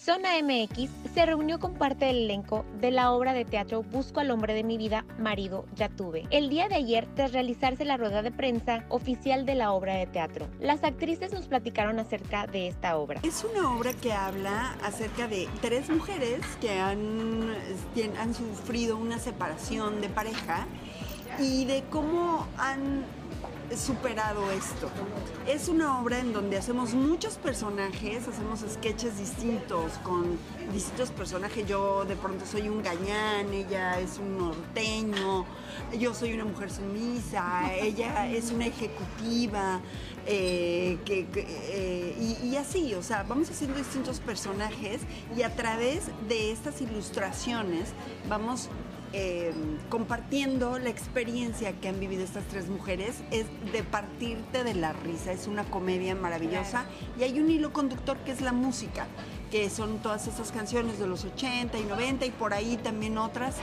Zona 0.08 0.42
MX 0.42 0.90
se 1.14 1.26
reunió 1.26 1.60
con 1.60 1.74
parte 1.74 2.06
del 2.06 2.24
elenco 2.24 2.64
de 2.80 2.92
la 2.92 3.12
obra 3.12 3.34
de 3.34 3.44
teatro 3.44 3.84
Busco 3.84 4.22
al 4.22 4.32
hombre 4.32 4.54
de 4.54 4.64
mi 4.64 4.78
vida, 4.78 5.04
marido 5.20 5.66
ya 5.76 5.90
tuve. 5.90 6.24
El 6.30 6.48
día 6.50 6.70
de 6.70 6.76
ayer, 6.76 7.06
tras 7.14 7.34
realizarse 7.34 7.84
la 7.84 7.98
rueda 7.98 8.22
de 8.22 8.32
prensa 8.32 8.86
oficial 8.88 9.46
de 9.46 9.56
la 9.56 9.74
obra 9.74 9.96
de 9.96 10.08
teatro, 10.08 10.48
las 10.62 10.86
actrices 10.86 11.34
nos 11.34 11.48
platicaron 11.48 12.00
acerca 12.00 12.48
de 12.48 12.70
esta 12.70 12.96
obra. 12.96 13.20
Es 13.22 13.44
una 13.44 13.76
obra 13.76 13.92
que 13.92 14.14
habla 14.14 14.78
acerca 14.82 15.28
de 15.28 15.50
tres 15.60 15.90
mujeres 15.90 16.40
que 16.62 16.80
han, 16.80 17.54
han 18.18 18.34
sufrido 18.34 18.96
una 18.96 19.20
separación 19.20 20.00
de 20.00 20.08
pareja 20.08 20.68
y 21.38 21.66
de 21.66 21.84
cómo 21.92 22.48
han 22.58 23.04
superado 23.76 24.50
esto. 24.52 24.90
Es 25.48 25.68
una 25.68 26.00
obra 26.00 26.20
en 26.20 26.34
donde 26.34 26.58
hacemos 26.58 26.94
muchos 26.94 27.36
personajes, 27.36 28.28
hacemos 28.28 28.64
sketches 28.70 29.18
distintos 29.18 29.94
con 30.04 30.38
distintos 30.72 31.12
personajes. 31.12 31.68
Yo 31.68 32.06
de 32.06 32.16
pronto 32.16 32.46
soy 32.46 32.70
un 32.70 32.82
gañán, 32.82 33.54
ella 33.54 34.00
es 34.00 34.20
un 34.20 34.38
norteño, 34.38 35.46
yo 36.00 36.14
soy 36.14 36.34
una 36.34 36.46
mujer 36.46 36.72
sumisa, 36.72 37.74
ella 37.82 38.28
es 38.28 38.52
una 38.52 38.68
ejecutiva, 38.68 39.82
eh, 40.26 40.98
que, 41.06 41.26
eh, 41.36 42.16
y, 42.20 42.48
y 42.48 42.58
así, 42.58 42.94
o 42.96 43.04
sea, 43.04 43.24
vamos 43.24 43.50
haciendo 43.50 43.78
distintos 43.78 44.20
personajes 44.20 45.02
y 45.36 45.44
a 45.44 45.56
través 45.56 46.04
de 46.28 46.52
estas 46.52 46.82
ilustraciones 46.82 47.90
vamos 48.28 48.70
eh, 49.14 49.54
compartiendo 49.90 50.80
la 50.80 50.90
experiencia 50.90 51.74
que 51.74 51.88
han 51.88 52.00
vivido 52.00 52.24
estas 52.24 52.44
tres 52.46 52.68
mujeres 52.68 53.16
es 53.32 53.46
de 53.72 53.84
partirte 53.84 54.64
de 54.64 54.74
la 54.74 54.94
risa. 54.94 55.32
Es 55.32 55.48
una 55.48 55.64
comedia 55.64 56.16
maravillosa 56.16 56.86
y 57.20 57.24
hay 57.24 57.40
un 57.40 57.50
hilo 57.50 57.74
conductor 57.74 58.18
que 58.20 58.32
es 58.32 58.42
la 58.42 58.52
música, 58.52 59.08
que 59.52 59.70
son 59.70 60.00
todas 60.00 60.28
esas 60.28 60.52
canciones 60.52 61.00
de 61.00 61.08
los 61.08 61.26
80 61.26 61.78
y 61.78 61.84
90 61.84 62.26
y 62.26 62.32
por 62.32 62.54
ahí 62.54 62.78
también 62.78 63.18
otras 63.18 63.56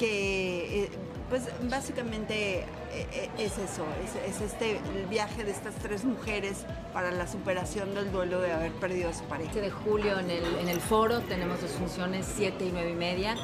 que, 0.00 0.84
eh, 0.84 0.90
pues 1.28 1.42
básicamente 1.70 2.60
eh, 2.60 2.66
eh, 2.92 3.30
es 3.38 3.58
eso, 3.58 3.84
es, 4.02 4.34
es 4.34 4.40
este 4.40 4.80
el 4.96 5.06
viaje 5.08 5.44
de 5.44 5.52
estas 5.52 5.74
tres 5.74 6.04
mujeres 6.04 6.64
para 6.94 7.12
la 7.12 7.28
superación 7.28 7.94
del 7.94 8.10
duelo 8.10 8.40
de 8.40 8.50
haber 8.50 8.72
perdido 8.72 9.10
a 9.10 9.12
su 9.12 9.24
pareja. 9.24 9.60
de 9.60 9.70
julio 9.70 10.18
en 10.18 10.30
el, 10.30 10.44
en 10.58 10.68
el 10.68 10.80
foro. 10.80 11.20
Tenemos 11.20 11.60
dos 11.60 11.72
funciones, 11.72 12.26
7 12.36 12.64
y 12.64 12.70
9 12.72 12.90
y 12.90 12.94
media. 12.94 13.36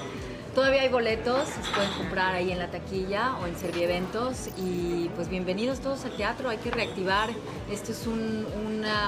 Todavía 0.57 0.81
hay 0.81 0.89
boletos, 0.89 1.49
se 1.51 1.71
pueden 1.75 1.93
comprar 1.99 2.35
ahí 2.35 2.51
en 2.51 2.59
la 2.59 2.71
taquilla 2.71 3.37
o 3.43 3.47
en 3.47 3.55
Servieventos. 3.59 4.49
Y 4.57 5.11
pues 5.15 5.29
bienvenidos 5.29 5.81
todos 5.81 6.07
al 6.07 6.17
teatro, 6.17 6.49
hay 6.49 6.57
que 6.57 6.71
reactivar. 6.71 7.29
Esto 7.71 7.93
es 7.93 8.07
un, 8.07 8.47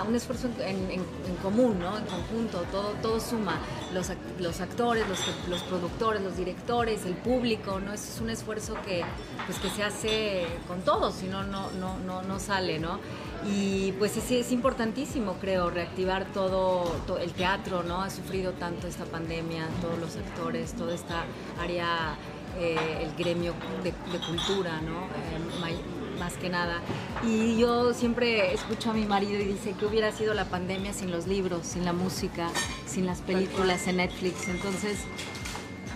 un 0.06 0.14
esfuerzo 0.14 0.48
en, 0.60 1.02
común, 1.42 1.78
¿no? 1.78 1.96
en 1.96 2.04
conjunto, 2.04 2.64
todo, 2.70 2.90
todo 3.00 3.18
suma. 3.18 3.58
Los, 3.94 4.10
los 4.38 4.60
actores, 4.60 5.08
los, 5.08 5.20
los 5.48 5.62
productores, 5.62 6.20
los 6.20 6.36
directores, 6.36 7.06
el 7.06 7.14
público, 7.14 7.80
¿no? 7.80 7.94
Es 7.94 8.18
un 8.20 8.28
esfuerzo 8.28 8.74
que, 8.84 9.02
pues, 9.46 9.58
que 9.58 9.70
se 9.70 9.82
hace 9.82 10.46
con 10.66 10.82
todos, 10.82 11.14
si 11.14 11.28
no, 11.28 11.44
no, 11.44 11.70
no, 11.80 12.22
no, 12.22 12.38
sale, 12.38 12.78
¿no? 12.78 12.98
Y 13.46 13.92
pues 13.92 14.16
es, 14.18 14.30
es 14.32 14.52
importantísimo, 14.52 15.36
creo, 15.40 15.70
reactivar 15.70 16.26
todo, 16.34 16.82
to- 17.06 17.16
el 17.18 17.32
teatro, 17.32 17.82
¿no? 17.84 18.02
Ha 18.02 18.10
sufrido 18.10 18.52
tanto 18.52 18.86
esta 18.88 19.04
pandemia, 19.06 19.66
todos 19.80 19.98
los 19.98 20.16
actores, 20.16 20.72
toda 20.74 20.94
esta 20.94 21.24
área, 21.60 22.16
eh, 22.58 22.76
el 23.02 23.14
gremio 23.16 23.54
de, 23.84 23.92
de 24.12 24.26
cultura, 24.26 24.80
¿no? 24.80 24.98
Eh, 25.06 25.60
may- 25.60 25.80
más 26.18 26.34
que 26.34 26.48
nada. 26.48 26.80
Y 27.24 27.56
yo 27.58 27.94
siempre 27.94 28.52
escucho 28.52 28.90
a 28.90 28.92
mi 28.92 29.04
marido 29.06 29.40
y 29.40 29.44
dice 29.44 29.74
que 29.78 29.86
hubiera 29.86 30.10
sido 30.10 30.34
la 30.34 30.46
pandemia 30.46 30.92
sin 30.92 31.12
los 31.12 31.28
libros, 31.28 31.64
sin 31.64 31.84
la 31.84 31.92
música, 31.92 32.48
sin 32.86 33.06
las 33.06 33.20
películas 33.20 33.86
en 33.86 33.98
Netflix. 33.98 34.48
Entonces, 34.48 34.98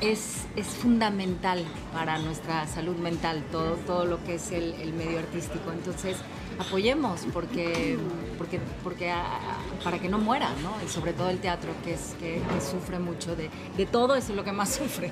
es, 0.00 0.44
es 0.56 0.66
fundamental 0.68 1.64
para 1.92 2.18
nuestra 2.18 2.66
salud 2.68 2.96
mental, 2.96 3.42
todo, 3.50 3.72
todo 3.86 4.04
lo 4.04 4.22
que 4.24 4.36
es 4.36 4.52
el, 4.52 4.74
el 4.74 4.92
medio 4.92 5.18
artístico. 5.18 5.72
Entonces, 5.72 6.16
apoyemos 6.58 7.26
porque, 7.32 7.96
porque, 8.38 8.60
porque 8.82 9.10
ah, 9.10 9.58
para 9.82 9.98
que 9.98 10.08
no 10.08 10.18
muera, 10.18 10.50
¿no? 10.62 10.74
Y 10.84 10.88
sobre 10.88 11.12
todo 11.12 11.30
el 11.30 11.38
teatro, 11.38 11.70
que, 11.84 11.94
es, 11.94 12.14
que, 12.18 12.40
que 12.40 12.60
sufre 12.60 12.98
mucho 12.98 13.36
de, 13.36 13.50
de 13.76 13.86
todo, 13.86 14.14
eso 14.14 14.32
es 14.32 14.36
lo 14.36 14.44
que 14.44 14.52
más 14.52 14.68
sufre. 14.74 15.10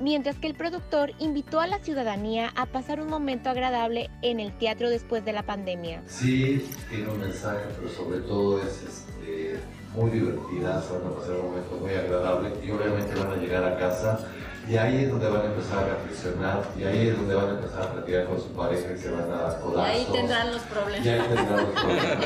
Mientras 0.00 0.36
que 0.36 0.46
el 0.46 0.54
productor 0.54 1.12
invitó 1.18 1.60
a 1.60 1.66
la 1.66 1.78
ciudadanía 1.78 2.52
a 2.56 2.66
pasar 2.66 3.00
un 3.00 3.08
momento 3.08 3.50
agradable 3.50 4.10
en 4.22 4.40
el 4.40 4.56
teatro 4.56 4.90
después 4.90 5.24
de 5.24 5.32
la 5.32 5.42
pandemia. 5.42 6.02
Sí, 6.06 6.68
tiene 6.90 7.08
un 7.08 7.20
mensaje, 7.20 7.66
pero 7.76 7.88
sobre 7.88 8.20
todo 8.20 8.62
es 8.62 8.82
este, 8.82 9.60
muy 9.94 10.10
divertida, 10.10 10.82
se 10.82 10.92
van 10.92 11.12
a 11.12 11.16
pasar 11.16 11.36
un 11.36 11.46
momento 11.46 11.76
muy 11.80 11.90
agradable 11.92 12.52
y 12.64 12.70
obviamente 12.70 13.14
van 13.14 13.32
a 13.32 13.36
llegar 13.36 13.64
a 13.64 13.78
casa 13.78 14.28
y 14.68 14.76
ahí 14.76 15.04
es 15.04 15.10
donde 15.10 15.28
van 15.28 15.40
a 15.42 15.44
empezar 15.46 15.78
a 15.78 15.86
reflexionar 15.94 16.62
y 16.78 16.84
ahí 16.84 17.08
es 17.08 17.16
donde 17.16 17.34
van 17.34 17.46
a 17.46 17.50
empezar 17.52 17.82
a 17.82 17.92
platicar 17.92 18.26
con 18.26 18.38
su 18.38 18.48
pareja 18.48 18.92
y 18.92 18.98
se 18.98 19.10
van 19.10 19.22
a 19.30 19.36
dar 19.36 19.58
Y 19.58 19.62
codazos. 19.62 19.88
ahí 19.94 20.06
tendrán 20.12 20.52
los 20.52 20.62
problemas. 20.62 21.06
Y 21.06 21.08
ahí 21.08 21.20
tendrán 21.20 21.56
los 21.56 21.70
problemas. 21.70 22.16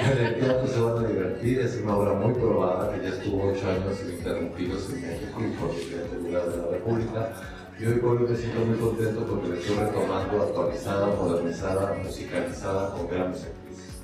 En 0.00 0.26
el 0.26 0.34
teatro 0.40 0.66
se 0.66 0.80
van 0.80 1.04
a 1.04 1.08
divertir, 1.08 1.58
es 1.60 1.76
una 1.82 1.96
obra 1.96 2.12
muy 2.14 2.34
probada 2.34 2.92
que 2.92 3.02
ya 3.02 3.08
estuvo 3.10 3.50
ocho 3.52 3.70
años 3.70 4.00
ininterrumpidos 4.02 4.90
en 4.90 5.00
México 5.02 5.40
y 5.40 5.50
por 5.60 5.74
diferentes 5.76 6.22
lugares 6.22 6.50
de 6.52 6.56
la 6.62 6.68
República. 6.68 7.32
Y 7.78 7.86
hoy 7.86 7.94
por 7.94 8.10
hoy 8.22 8.28
me 8.28 8.36
siento 8.36 8.60
muy 8.64 8.76
contento 8.78 9.24
porque 9.26 9.48
la 9.48 9.54
estoy 9.56 9.76
retomando 9.76 10.42
actualizada, 10.42 11.06
modernizada, 11.06 11.94
musicalizada 12.02 12.90
con 12.94 13.08
grandes 13.08 13.44
actrices. 13.44 13.94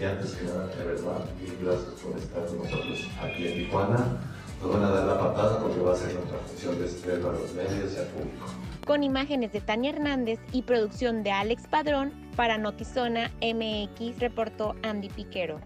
Y 0.00 0.04
antes 0.04 0.32
que 0.32 0.44
nada, 0.44 0.66
de 0.66 0.84
verdad, 0.84 1.24
mil 1.40 1.56
gracias 1.62 1.94
por 2.02 2.18
estar 2.18 2.44
con 2.46 2.58
nosotros 2.58 3.08
aquí 3.22 3.46
en 3.48 3.54
Tijuana. 3.54 4.33
Nos 4.62 4.72
van 4.72 4.84
a 4.84 4.90
dar 4.90 5.06
la 5.06 5.18
patada 5.18 5.58
porque 5.60 5.80
va 5.80 5.92
a 5.92 5.96
ser 5.96 6.14
nuestra 6.14 6.38
función 6.38 6.78
de 6.78 6.86
estreno 6.86 7.30
a 7.30 7.32
los 7.32 7.52
medios 7.54 7.92
y 7.94 7.98
al 7.98 8.06
público. 8.06 8.46
Con 8.86 9.02
imágenes 9.02 9.52
de 9.52 9.60
Tania 9.60 9.90
Hernández 9.90 10.38
y 10.52 10.62
producción 10.62 11.22
de 11.22 11.32
Alex 11.32 11.66
Padrón, 11.68 12.12
para 12.36 12.58
Notizona 12.58 13.30
MX 13.40 14.18
reportó 14.18 14.74
Andy 14.82 15.08
Piquero. 15.08 15.60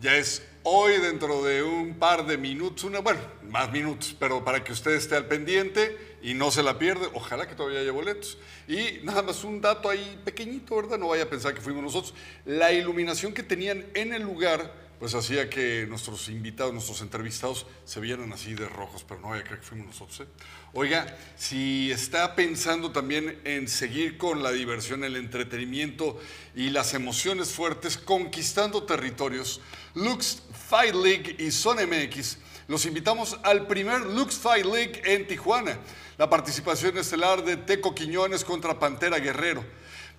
Ya 0.00 0.14
es 0.16 0.42
hoy, 0.62 0.98
dentro 0.98 1.42
de 1.42 1.62
un 1.62 1.98
par 1.98 2.26
de 2.26 2.38
minutos, 2.38 2.84
una, 2.84 3.00
bueno, 3.00 3.20
más 3.50 3.70
minutos, 3.72 4.14
pero 4.18 4.44
para 4.44 4.62
que 4.62 4.72
usted 4.72 4.92
esté 4.92 5.16
al 5.16 5.26
pendiente 5.26 6.07
y 6.22 6.34
no 6.34 6.50
se 6.50 6.62
la 6.62 6.78
pierde, 6.78 7.08
ojalá 7.14 7.46
que 7.48 7.54
todavía 7.54 7.80
haya 7.80 7.92
boletos. 7.92 8.38
Y 8.66 9.00
nada 9.02 9.22
más 9.22 9.44
un 9.44 9.60
dato 9.60 9.88
ahí 9.88 10.20
pequeñito, 10.24 10.76
¿verdad? 10.76 10.98
No 10.98 11.08
vaya 11.08 11.24
a 11.24 11.30
pensar 11.30 11.54
que 11.54 11.60
fuimos 11.60 11.82
nosotros. 11.82 12.14
La 12.44 12.72
iluminación 12.72 13.32
que 13.32 13.42
tenían 13.42 13.86
en 13.94 14.12
el 14.12 14.22
lugar, 14.22 14.88
pues 14.98 15.14
hacía 15.14 15.48
que 15.48 15.86
nuestros 15.88 16.28
invitados, 16.28 16.72
nuestros 16.72 17.02
entrevistados, 17.02 17.66
se 17.84 18.00
vieran 18.00 18.32
así 18.32 18.54
de 18.54 18.68
rojos, 18.68 19.04
pero 19.06 19.20
no 19.20 19.28
vaya 19.28 19.42
a 19.42 19.44
creer 19.44 19.60
que 19.60 19.66
fuimos 19.66 19.86
nosotros. 19.86 20.20
¿eh? 20.20 20.26
Oiga, 20.72 21.16
si 21.36 21.92
está 21.92 22.34
pensando 22.34 22.90
también 22.90 23.40
en 23.44 23.68
seguir 23.68 24.18
con 24.18 24.42
la 24.42 24.50
diversión, 24.50 25.04
el 25.04 25.16
entretenimiento 25.16 26.20
y 26.56 26.70
las 26.70 26.94
emociones 26.94 27.52
fuertes, 27.52 27.96
conquistando 27.96 28.82
territorios, 28.82 29.60
Lux 29.94 30.42
Fight 30.68 30.94
League 30.94 31.36
y 31.38 31.52
Son 31.52 31.76
MX 31.76 32.38
los 32.68 32.84
invitamos 32.84 33.38
al 33.42 33.66
primer 33.66 34.02
Lux 34.02 34.36
Fight 34.36 34.66
League 34.66 35.00
en 35.04 35.26
Tijuana. 35.26 35.78
La 36.18 36.28
participación 36.28 36.98
estelar 36.98 37.42
de 37.42 37.56
Teco 37.56 37.94
Quiñones 37.94 38.44
contra 38.44 38.78
Pantera 38.78 39.18
Guerrero. 39.18 39.64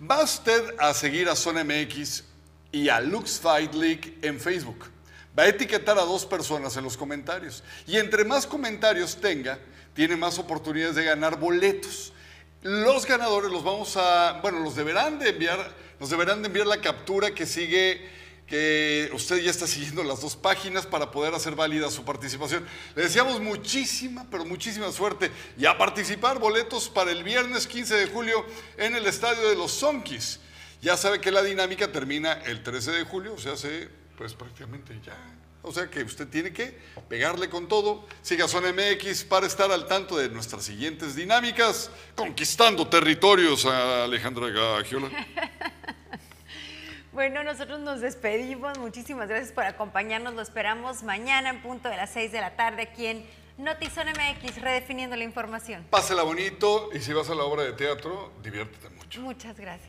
Va 0.09 0.23
usted 0.23 0.75
a 0.79 0.93
seguir 0.95 1.29
a 1.29 1.35
Son 1.35 1.55
MX 1.55 2.23
y 2.71 2.89
a 2.89 3.01
Lux 3.01 3.39
Fight 3.39 3.75
League 3.75 4.17
en 4.23 4.39
Facebook. 4.39 4.85
Va 5.37 5.43
a 5.43 5.47
etiquetar 5.47 5.99
a 5.99 6.01
dos 6.01 6.25
personas 6.25 6.75
en 6.75 6.83
los 6.83 6.97
comentarios. 6.97 7.63
Y 7.85 7.97
entre 7.97 8.25
más 8.25 8.47
comentarios 8.47 9.17
tenga, 9.17 9.59
tiene 9.93 10.15
más 10.15 10.39
oportunidades 10.39 10.95
de 10.95 11.03
ganar 11.03 11.39
boletos. 11.39 12.13
Los 12.63 13.05
ganadores 13.05 13.51
los 13.51 13.63
vamos 13.63 13.95
a, 13.95 14.39
bueno, 14.41 14.59
los 14.61 14.75
deberán 14.75 15.19
de 15.19 15.29
enviar, 15.29 15.71
nos 15.99 16.09
deberán 16.09 16.41
de 16.41 16.47
enviar 16.47 16.65
la 16.65 16.81
captura 16.81 17.29
que 17.29 17.45
sigue 17.45 18.09
que 18.49 19.11
usted 19.13 19.37
ya 19.37 19.51
está 19.51 19.67
siguiendo 19.67 20.03
las 20.03 20.21
dos 20.21 20.35
páginas 20.35 20.87
para 20.87 21.11
poder 21.11 21.35
hacer 21.35 21.55
válida 21.55 21.91
su 21.91 22.03
participación. 22.03 22.65
Le 22.95 23.03
deseamos 23.03 23.39
muchísima, 23.39 24.25
pero 24.31 24.43
muchísima 24.43 24.91
suerte 24.91 25.31
y 25.57 25.67
a 25.67 25.77
participar 25.77 26.39
boletos 26.39 26.89
para 26.89 27.11
el 27.11 27.23
viernes 27.23 27.67
15 27.67 27.95
de 27.95 28.07
julio 28.07 28.43
en 28.77 28.95
el 28.95 29.05
estadio 29.05 29.47
de 29.47 29.55
los 29.55 29.71
Sonkis. 29.71 30.39
Ya 30.81 30.97
sabe 30.97 31.21
que 31.21 31.31
la 31.31 31.43
dinámica 31.43 31.91
termina 31.91 32.33
el 32.45 32.63
13 32.63 32.91
de 32.91 33.03
julio, 33.03 33.33
o 33.33 33.37
sea, 33.37 33.53
hace 33.53 33.89
pues 34.17 34.33
prácticamente 34.33 34.99
ya. 35.05 35.15
O 35.61 35.71
sea 35.73 35.89
que 35.89 36.03
usted 36.03 36.27
tiene 36.27 36.51
que 36.51 36.77
pegarle 37.07 37.49
con 37.49 37.67
todo. 37.67 38.07
Siga 38.21 38.47
Son 38.47 38.63
MX 38.63 39.25
para 39.25 39.45
estar 39.45 39.71
al 39.71 39.87
tanto 39.87 40.17
de 40.17 40.29
nuestras 40.29 40.63
siguientes 40.63 41.15
dinámicas. 41.15 41.91
Conquistando 42.15 42.87
territorios, 42.87 43.65
Alejandra 43.65 44.49
Gagiola. 44.49 45.09
Bueno, 47.19 47.43
nosotros 47.43 47.81
nos 47.81 47.99
despedimos. 47.99 48.77
Muchísimas 48.77 49.27
gracias 49.27 49.51
por 49.51 49.65
acompañarnos. 49.65 50.35
Lo 50.35 50.41
esperamos 50.41 51.03
mañana 51.03 51.49
en 51.49 51.61
punto 51.61 51.89
de 51.89 51.97
las 51.97 52.11
6 52.11 52.31
de 52.31 52.39
la 52.39 52.55
tarde 52.55 52.83
aquí 52.83 53.07
en 53.07 53.25
Notizón 53.57 54.07
MX, 54.07 54.61
redefiniendo 54.61 55.17
la 55.17 55.25
información. 55.25 55.85
Pásela 55.89 56.23
bonito 56.23 56.89
y 56.93 57.01
si 57.01 57.11
vas 57.11 57.29
a 57.29 57.35
la 57.35 57.43
obra 57.43 57.63
de 57.63 57.73
teatro, 57.73 58.31
diviértete 58.41 58.87
mucho. 58.95 59.19
Muchas 59.19 59.59
gracias. 59.59 59.88